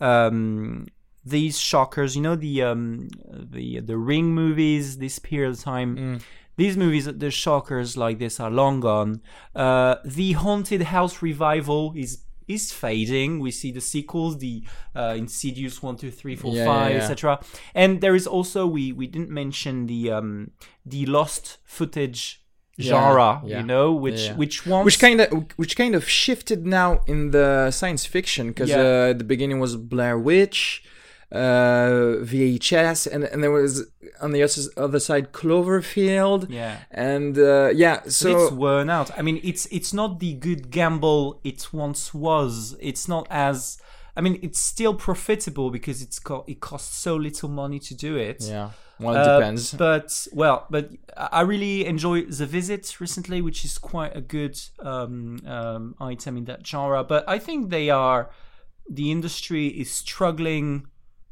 um, 0.00 0.86
these 1.24 1.58
shockers. 1.58 2.16
You 2.16 2.22
know 2.22 2.36
the 2.36 2.62
um 2.62 3.08
the 3.30 3.80
the 3.80 3.96
Ring 3.96 4.34
movies. 4.34 4.98
This 4.98 5.18
period 5.18 5.50
of 5.50 5.60
time. 5.60 5.96
Mm. 5.96 6.22
These 6.56 6.78
movies, 6.78 7.04
the 7.04 7.30
shockers 7.30 7.98
like 7.98 8.18
this, 8.18 8.40
are 8.40 8.50
long 8.50 8.80
gone. 8.80 9.20
Uh, 9.54 9.96
the 10.06 10.32
haunted 10.32 10.82
house 10.82 11.20
revival 11.20 11.92
is 11.94 12.22
is 12.48 12.72
fading. 12.72 13.40
We 13.40 13.50
see 13.50 13.72
the 13.72 13.80
sequels, 13.80 14.38
the 14.38 14.62
uh, 14.94 15.14
Insidious 15.16 15.82
one, 15.82 15.96
two, 15.96 16.10
three, 16.10 16.36
four, 16.36 16.52
Yeah, 16.54 16.64
five, 16.64 16.90
yeah, 16.90 16.96
yeah. 16.98 17.02
etc. 17.02 17.40
And 17.74 18.00
there 18.00 18.14
is 18.14 18.26
also 18.26 18.66
we 18.66 18.92
we 18.92 19.06
didn't 19.06 19.30
mention 19.30 19.86
the 19.86 20.10
um 20.12 20.50
the 20.84 21.06
lost 21.06 21.58
footage 21.64 22.42
genre, 22.78 23.40
you 23.58 23.62
know, 23.62 23.92
which 23.92 24.28
which 24.36 24.66
once 24.66 24.84
which 24.84 24.98
kind 24.98 25.20
of 25.20 25.28
which 25.56 25.76
kind 25.76 25.94
of 25.94 26.08
shifted 26.08 26.66
now 26.66 27.00
in 27.06 27.30
the 27.30 27.70
science 27.70 28.04
fiction 28.04 28.48
because 28.48 28.70
uh, 28.70 29.10
at 29.10 29.18
the 29.18 29.24
beginning 29.24 29.60
was 29.60 29.76
Blair 29.76 30.18
Witch, 30.18 30.84
uh, 31.32 32.22
VHS, 32.22 33.06
and 33.12 33.24
and 33.24 33.42
there 33.42 33.50
was 33.50 33.86
on 34.20 34.32
the 34.32 34.42
other, 34.42 34.60
other 34.76 35.00
side 35.00 35.32
Cloverfield, 35.32 36.46
yeah. 36.48 36.78
and 36.90 37.36
uh, 37.38 37.70
yeah, 37.74 38.02
so 38.08 38.44
it's 38.44 38.52
worn 38.52 38.88
out. 38.90 39.10
I 39.18 39.22
mean, 39.22 39.40
it's 39.42 39.66
it's 39.66 39.92
not 39.92 40.20
the 40.20 40.34
good 40.34 40.70
gamble 40.70 41.40
it 41.44 41.72
once 41.72 42.14
was. 42.14 42.76
It's 42.80 43.08
not 43.08 43.26
as. 43.30 43.78
I 44.18 44.22
mean, 44.22 44.38
it's 44.40 44.58
still 44.58 44.94
profitable 44.94 45.70
because 45.70 46.00
it's 46.00 46.18
co- 46.18 46.44
it 46.46 46.60
costs 46.60 46.96
so 46.96 47.16
little 47.16 47.50
money 47.50 47.78
to 47.80 47.94
do 47.94 48.16
it. 48.16 48.42
yeah, 48.44 48.70
well 48.98 49.14
it 49.14 49.18
Uh, 49.18 49.38
depends. 49.38 49.74
But 49.74 50.26
well, 50.32 50.66
but 50.70 50.90
I 51.16 51.42
really 51.42 51.84
enjoy 51.84 52.22
The 52.22 52.46
Visit 52.46 52.98
recently, 52.98 53.42
which 53.42 53.64
is 53.64 53.76
quite 53.78 54.16
a 54.16 54.22
good 54.22 54.58
um, 54.80 55.40
um, 55.46 55.94
item 56.00 56.36
in 56.38 56.44
that 56.46 56.66
genre. 56.66 57.04
But 57.04 57.28
I 57.28 57.38
think 57.38 57.68
they 57.70 57.90
are 57.90 58.30
the 58.88 59.10
industry 59.10 59.66
is 59.66 59.90
struggling 59.90 60.86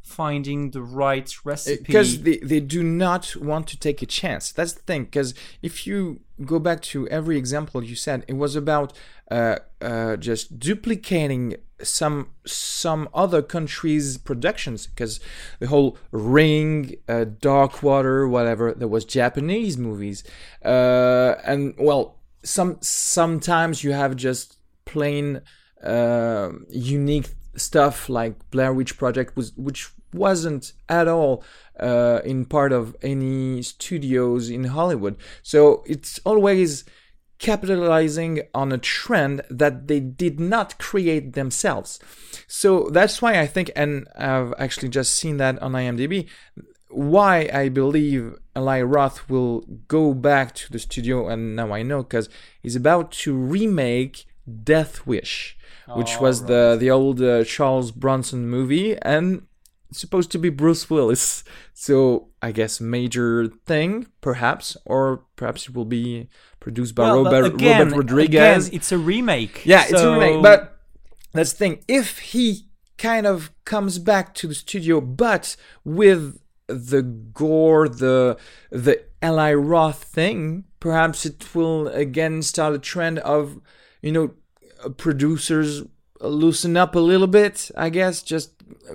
finding 0.05 0.71
the 0.73 0.83
right 0.83 1.35
recipe. 1.45 1.83
because 1.83 2.23
they, 2.23 2.37
they 2.37 2.61
do 2.61 2.83
not 2.83 3.35
want 3.37 3.67
to 3.67 3.77
take 3.79 4.03
a 4.03 4.07
chance 4.07 4.53
that's 4.53 4.75
the 4.75 4.83
thing 4.83 5.05
because 5.05 5.33
if 5.63 5.87
you 5.87 6.21
go 6.45 6.59
back 6.59 6.83
to 6.83 7.09
every 7.09 7.39
example 7.39 7.83
you 7.83 7.97
said 7.97 8.23
it 8.29 8.35
was 8.35 8.55
about 8.55 8.93
uh, 9.31 9.57
uh, 9.81 10.15
just 10.17 10.59
duplicating 10.59 11.57
some 11.83 12.29
some 12.45 13.09
other 13.15 13.41
countries 13.41 14.19
productions 14.19 14.87
because 14.87 15.21
the 15.59 15.69
whole 15.69 15.97
ring 16.11 16.95
uh, 17.09 17.25
dark 17.41 17.83
water 17.83 18.29
whatever 18.29 18.75
there 18.75 18.89
was 18.89 19.07
japanese 19.07 19.79
movies 19.79 20.23
uh, 20.67 21.35
and 21.45 21.75
well 21.79 22.19
some 22.43 22.77
sometimes 22.83 23.83
you 23.83 23.93
have 23.93 24.15
just 24.17 24.59
plain 24.85 25.41
uh, 25.83 26.51
unique 26.69 27.29
stuff 27.57 28.09
like 28.09 28.51
Blair 28.51 28.73
Witch 28.73 28.97
Project 28.99 29.37
was 29.37 29.53
which 29.57 29.91
wasn't 30.13 30.73
at 30.89 31.09
all 31.09 31.43
uh, 31.81 32.21
in 32.25 32.45
part 32.45 32.73
of 32.73 32.97
any 33.03 33.63
studios 33.63 34.49
in 34.49 34.65
Hollywood. 34.65 35.17
So 35.43 35.83
it's 35.87 36.21
always 36.25 36.85
capitalizing 37.39 38.43
on 38.55 38.73
a 38.73 38.79
trend 38.79 39.43
that 39.51 39.89
they 39.89 40.01
did 40.01 40.39
not 40.39 40.79
create 40.79 41.33
themselves. 41.33 41.99
So 42.47 42.89
that's 42.91 43.21
why 43.21 43.41
I 43.41 43.47
think, 43.47 43.71
and 43.75 44.07
I've 44.17 44.55
actually 44.59 44.89
just 44.89 45.15
seen 45.17 45.39
that 45.39 45.61
on 45.61 45.73
IMDb, 45.73 46.29
why 46.89 47.51
I 47.53 47.69
believe 47.71 48.37
Eli 48.57 48.81
Roth 48.83 49.29
will 49.29 49.65
go 49.89 50.15
back 50.15 50.55
to 50.55 50.73
the 50.73 50.79
studio, 50.79 51.29
and 51.29 51.57
now 51.57 51.73
I 51.73 51.83
know 51.83 52.05
because 52.05 52.29
he's 52.63 52.77
about 52.77 53.11
to 53.13 53.35
remake 53.35 54.27
Death 54.63 55.07
Wish, 55.07 55.59
which 55.89 56.21
was 56.21 56.47
the 56.47 56.77
the 56.79 56.91
old 56.91 57.21
uh, 57.21 57.45
Charles 57.45 57.91
Bronson 57.91 58.49
movie, 58.49 58.97
and 59.03 59.47
supposed 59.93 60.31
to 60.33 60.39
be 60.39 60.51
Bruce 60.51 60.89
Willis. 60.91 61.45
So 61.77 62.29
I 62.41 62.53
guess 62.53 62.81
major 62.81 63.49
thing, 63.67 64.07
perhaps, 64.21 64.77
or 64.85 65.25
perhaps 65.35 65.69
it 65.69 65.75
will 65.75 65.85
be 65.85 66.29
produced 66.61 66.95
by 66.95 67.03
Well, 67.03 67.25
Robert, 67.25 67.55
again, 67.55 67.89
Robert 67.89 67.97
Rodriguez. 67.97 68.69
Again, 68.69 68.77
it's 68.77 68.93
a 68.93 68.97
remake. 68.97 69.67
Yeah, 69.67 69.83
it's 69.83 70.01
a 70.01 70.13
remake. 70.13 70.41
But 70.41 70.79
that's 71.33 71.53
the 71.53 71.59
thing. 71.59 71.85
If 71.89 72.21
he 72.21 72.69
kind 72.97 73.27
of 73.27 73.51
comes 73.65 73.99
back 73.99 74.35
to 74.37 74.47
the 74.47 74.55
studio, 74.55 75.01
but 75.01 75.57
with 75.85 76.39
the 76.69 77.03
gore, 77.03 77.89
the 77.89 78.39
the 78.71 79.03
Eli 79.23 79.53
Roth 79.53 80.05
thing, 80.05 80.65
perhaps 80.79 81.27
it 81.27 81.55
will 81.55 81.89
again 81.89 82.41
start 82.43 82.73
a 82.73 82.79
trend 82.79 83.19
of, 83.19 83.61
you 84.01 84.13
know, 84.13 84.35
producers 84.91 85.83
loosen 86.21 86.77
up 86.77 86.95
a 86.95 87.01
little 87.01 87.27
bit. 87.27 87.71
I 87.77 87.91
guess 87.91 88.23
just 88.23 88.53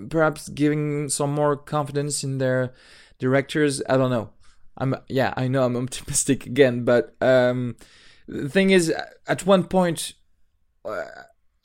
perhaps 0.10 0.50
giving 0.50 1.10
some 1.10 1.34
more 1.34 1.56
confidence 1.56 2.24
in 2.24 2.38
their 2.38 2.74
directors. 3.18 3.82
I 3.90 3.98
don't 3.98 4.10
know. 4.10 4.32
I'm 4.78 4.96
yeah, 5.08 5.34
I 5.36 5.48
know 5.48 5.64
I'm 5.64 5.76
optimistic 5.84 6.46
again, 6.46 6.84
but 6.86 7.16
um, 7.22 7.76
the 8.28 8.50
thing 8.50 8.70
is, 8.72 8.94
at 9.28 9.46
one 9.46 9.66
point, 9.66 10.14
uh, 10.86 11.06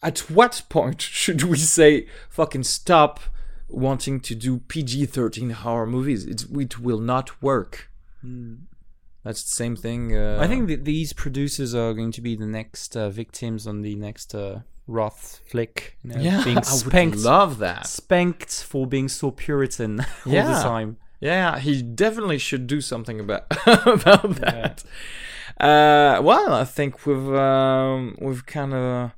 at 0.02 0.18
what 0.30 0.62
point 0.68 1.00
should 1.02 1.42
we 1.42 1.58
say 1.58 2.06
fucking 2.28 2.64
stop 2.64 3.20
wanting 3.68 4.20
to 4.20 4.34
do 4.34 4.58
PG-13 4.58 5.52
horror 5.52 5.86
movies? 5.86 6.24
It 6.24 6.46
it 6.50 6.78
will 6.80 7.00
not 7.00 7.42
work. 7.42 7.90
That's 9.24 9.42
the 9.42 9.50
same 9.50 9.74
thing. 9.76 10.14
Uh, 10.16 10.38
I 10.40 10.46
think 10.46 10.68
that 10.68 10.84
these 10.84 11.12
producers 11.14 11.74
are 11.74 11.94
going 11.94 12.12
to 12.12 12.20
be 12.20 12.36
the 12.36 12.46
next 12.46 12.96
uh, 12.96 13.08
victims 13.08 13.66
on 13.66 13.80
the 13.82 13.94
next 13.94 14.34
uh, 14.34 14.60
Roth 14.86 15.40
flick. 15.46 15.96
You 16.02 16.10
know, 16.10 16.20
yeah, 16.20 16.44
being 16.44 16.58
I 16.58 16.60
would 16.60 16.66
spanked, 16.66 17.16
love 17.18 17.58
that. 17.58 17.86
spanked 17.86 18.52
for 18.62 18.86
being 18.86 19.08
so 19.08 19.30
Puritan 19.30 20.00
all 20.26 20.32
Yeah. 20.32 20.46
the 20.46 20.62
time. 20.62 20.98
Yeah, 21.20 21.58
he 21.58 21.80
definitely 21.80 22.36
should 22.38 22.66
do 22.66 22.82
something 22.82 23.18
about 23.18 23.46
about 23.86 24.34
that. 24.36 24.84
Uh, 25.58 26.20
well, 26.22 26.52
I 26.52 26.64
think 26.64 27.06
we've 27.06 27.32
um, 27.34 28.16
we've 28.20 28.44
kind 28.44 28.74
of 28.74 29.12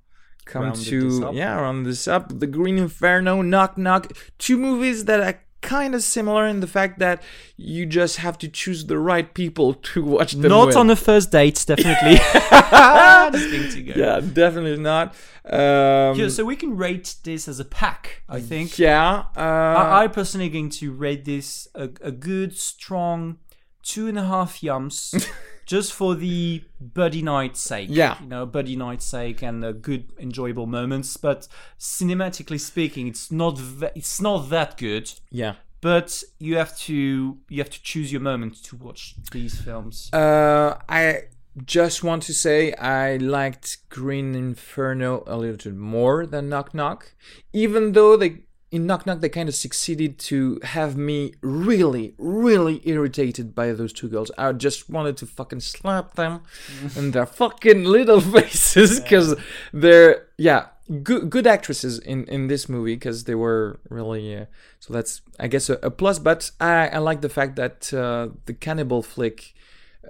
come 0.45 0.63
Rounded 0.65 0.85
to 0.85 1.31
yeah 1.35 1.55
round 1.57 1.85
this 1.87 2.07
up. 2.07 2.39
The 2.39 2.47
Green 2.47 2.79
Inferno, 2.79 3.43
Knock 3.43 3.77
Knock, 3.77 4.13
two 4.39 4.57
movies 4.57 5.07
that 5.07 5.21
are 5.21 5.41
kind 5.63 5.95
of 5.95 6.03
similar 6.03 6.47
in 6.47 6.61
the 6.61 6.67
fact 6.67 6.99
that 6.99 7.23
you 7.57 7.87
just 7.87 8.19
have 8.19 8.39
to 8.39 8.49
choose 8.49 8.87
the 8.87 8.99
right 8.99 9.33
people 9.35 9.75
to 9.93 10.03
watch 10.05 10.33
them. 10.33 10.51
Not 10.51 10.69
with. 10.69 10.77
on 10.77 10.87
the 10.87 10.97
first 10.97 11.31
date, 11.33 11.65
definitely. 11.67 12.17
Just 13.33 13.51
being 13.51 13.71
to 13.71 13.83
go. 13.83 13.93
yeah, 13.97 14.21
definitely 14.21 14.77
not. 14.83 15.15
Um, 15.45 16.19
Yeah, 16.19 16.29
so 16.29 16.45
we 16.45 16.57
can 16.57 16.77
rate 16.77 17.17
this 17.25 17.49
as 17.49 17.59
a 17.61 17.65
pack, 17.65 18.23
I 18.29 18.41
think. 18.41 18.79
yeah, 18.79 19.25
uh, 19.37 19.41
I, 19.41 20.05
I 20.05 20.09
personally 20.09 20.49
going 20.49 20.71
to 20.71 20.93
rate 20.93 21.25
this 21.25 21.69
a, 21.75 21.85
a 22.01 22.13
good, 22.13 22.57
strong 22.57 23.39
two 23.83 24.09
and 24.09 24.19
a 24.19 24.25
half 24.25 24.61
yums, 24.61 25.29
just 25.67 25.93
for 25.93 26.15
the 26.15 26.63
buddy 26.81 27.23
night 27.23 27.57
sake. 27.57 27.89
Yeah. 27.91 28.17
you 28.23 28.29
know, 28.29 28.47
buddy 28.47 28.77
night 28.77 29.03
sake 29.03 29.43
and 29.43 29.63
the 29.63 29.73
good, 29.73 30.13
enjoyable 30.19 30.67
moments. 30.67 31.17
But 31.17 31.49
cinematically 31.79 32.61
speaking, 32.61 33.09
it's 33.09 33.31
not 33.31 33.59
ve- 33.59 33.91
it's 33.95 34.21
not 34.21 34.49
that 34.51 34.79
good. 34.79 35.13
yeah. 35.31 35.55
But 35.83 36.25
you 36.41 36.57
have 36.57 36.77
to 36.79 37.39
you 37.49 37.59
have 37.59 37.71
to 37.71 37.83
choose 37.83 38.11
your 38.11 38.23
moment 38.23 38.65
to 38.65 38.77
watch 38.77 39.15
these 39.31 39.61
films. 39.61 40.11
Uh, 40.13 40.79
I 40.89 41.25
just 41.65 42.03
want 42.03 42.23
to 42.25 42.33
say 42.35 42.73
I 42.73 43.19
liked 43.19 43.89
Green 43.91 44.35
Inferno 44.35 45.23
a 45.27 45.37
little 45.37 45.57
bit 45.71 45.79
more 45.79 46.27
than 46.27 46.49
Knock 46.49 46.75
Knock, 46.75 47.15
even 47.53 47.93
though 47.93 48.17
they 48.17 48.46
in 48.77 48.87
Knock 48.87 49.07
Knock 49.07 49.21
they 49.21 49.29
kind 49.29 49.49
of 49.49 49.55
succeeded 49.55 50.19
to 50.31 50.61
have 50.63 50.97
me 50.97 51.35
really, 51.41 52.15
really 52.19 52.81
irritated 52.85 53.55
by 53.55 53.73
those 53.73 53.93
two 53.93 54.09
girls. 54.09 54.31
I 54.39 54.53
just 54.53 54.89
wanted 54.89 55.17
to 55.19 55.27
fucking 55.27 55.61
slap 55.61 56.15
them 56.15 56.43
in 56.97 57.11
their 57.11 57.27
fucking 57.27 57.85
little 57.85 58.21
faces 58.37 59.01
because 59.01 59.35
they're 59.73 60.27
yeah 60.39 60.67
good 61.03 61.31
good 61.31 61.47
actresses 61.47 61.99
in 61.99 62.25
in 62.27 62.47
this 62.47 62.69
movie 62.69 62.95
because 62.95 63.25
they 63.25 63.35
were 63.35 63.81
really 63.89 64.37
uh, 64.37 64.45
so 64.79 64.93
that's 64.93 65.23
I 65.41 65.49
guess 65.49 65.69
a, 65.71 65.75
a 65.83 65.91
plus. 65.91 66.19
But 66.19 66.51
I 66.61 66.89
I 66.89 66.99
like 66.99 67.23
the 67.23 67.29
fact 67.39 67.57
that 67.57 67.93
uh, 67.93 68.29
the 68.45 68.55
cannibal 68.55 69.03
flick 69.03 69.55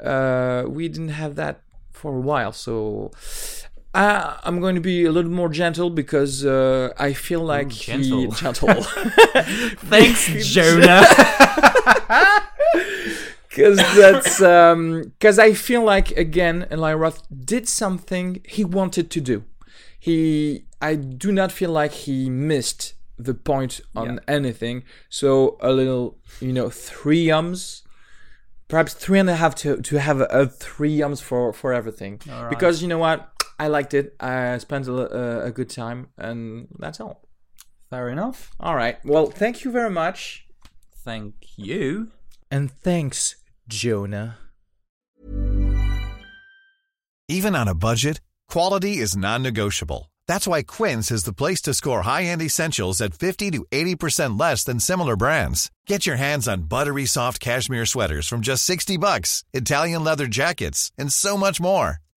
uh, 0.03 0.64
we 0.69 0.89
didn't 0.89 1.17
have 1.23 1.37
that 1.37 1.62
for 1.93 2.17
a 2.17 2.21
while. 2.21 2.53
So 2.53 3.12
uh, 3.97 4.37
I'm 4.45 4.61
going 4.61 4.75
to 4.75 4.81
be 4.81 5.07
a 5.07 5.11
little 5.11 5.31
more 5.31 5.49
gentle 5.49 5.89
because 5.89 6.45
uh, 6.45 6.93
I 6.99 7.15
feel 7.15 7.41
like 7.41 7.73
he 7.73 7.93
gentle. 7.93 8.31
gentle. 8.43 8.83
Thanks, 9.93 10.27
Jonah. 10.53 11.03
because 13.49 13.79
that's 13.79 14.39
because 14.39 15.39
I 15.39 15.55
feel 15.55 15.83
like 15.83 16.11
again 16.11 16.67
Eli 16.71 16.93
Roth 16.93 17.23
did 17.35 17.67
something 17.69 18.43
he 18.45 18.65
wanted 18.65 19.11
to 19.13 19.21
do. 19.21 19.45
He 19.99 20.67
I 20.81 20.95
do 20.95 21.33
not 21.33 21.51
feel 21.51 21.71
like 21.71 21.93
he 21.93 22.29
missed 22.29 22.93
the 23.19 23.33
point 23.33 23.81
on 23.95 24.21
anything. 24.29 24.85
So 25.09 25.57
a 25.61 25.73
little 25.73 26.19
you 26.41 26.53
know 26.53 26.69
three 26.69 27.31
ums 27.31 27.83
perhaps 28.69 28.95
three 28.95 29.19
and 29.19 29.31
a 29.31 29.37
half 29.37 29.55
to 29.55 29.81
to 29.81 29.99
have 30.01 30.21
a, 30.21 30.25
a 30.25 30.47
three 30.47 31.03
arms 31.03 31.21
for 31.21 31.53
for 31.53 31.73
everything. 31.73 32.21
Right. 32.29 32.51
Because 32.51 32.83
you 32.83 32.89
know 32.89 32.99
what, 32.99 33.33
I 33.59 33.69
liked 33.69 33.95
it. 33.95 34.15
I 34.21 34.59
spent 34.59 34.87
a, 34.87 34.93
a, 34.93 35.05
uh, 35.05 35.47
a 35.47 35.51
good 35.51 35.71
time, 35.71 36.09
and 36.19 36.69
that's 36.79 37.01
all. 37.01 37.23
Fair 37.91 38.09
enough. 38.11 38.51
All 38.61 38.75
right. 38.75 38.99
Well, 39.05 39.27
thank 39.27 39.65
you 39.65 39.71
very 39.71 39.91
much, 39.91 40.47
Thank 41.05 41.35
you. 41.57 42.09
and 42.51 42.71
thanks, 42.71 43.37
Jonah. 43.69 44.39
Even 47.29 47.57
on 47.57 47.69
a 47.69 47.75
budget, 47.75 48.21
quality 48.49 48.99
is 48.99 49.17
non-negotiable. 49.17 50.13
That's 50.29 50.47
why 50.47 50.63
Quince 50.63 51.11
is 51.11 51.25
the 51.25 51.33
place 51.33 51.61
to 51.63 51.75
score 51.75 52.03
high-end 52.03 52.43
essentials 52.43 53.01
at 53.01 53.15
50 53.15 53.51
to 53.53 53.65
80% 53.73 54.39
less 54.39 54.65
than 54.65 54.81
similar 54.81 55.17
brands. 55.17 55.71
Get 55.87 56.07
your 56.07 56.17
hands 56.17 56.47
on 56.49 56.63
buttery 56.69 57.07
soft 57.07 57.41
cashmere 57.41 57.87
sweaters 57.87 58.27
from 58.29 58.41
just 58.41 58.65
60 58.65 58.97
bucks, 58.97 59.45
Italian 59.53 60.03
leather 60.05 60.27
jackets, 60.27 60.93
and 60.99 61.13
so 61.13 61.37
much 61.37 61.61
more. 61.61 61.99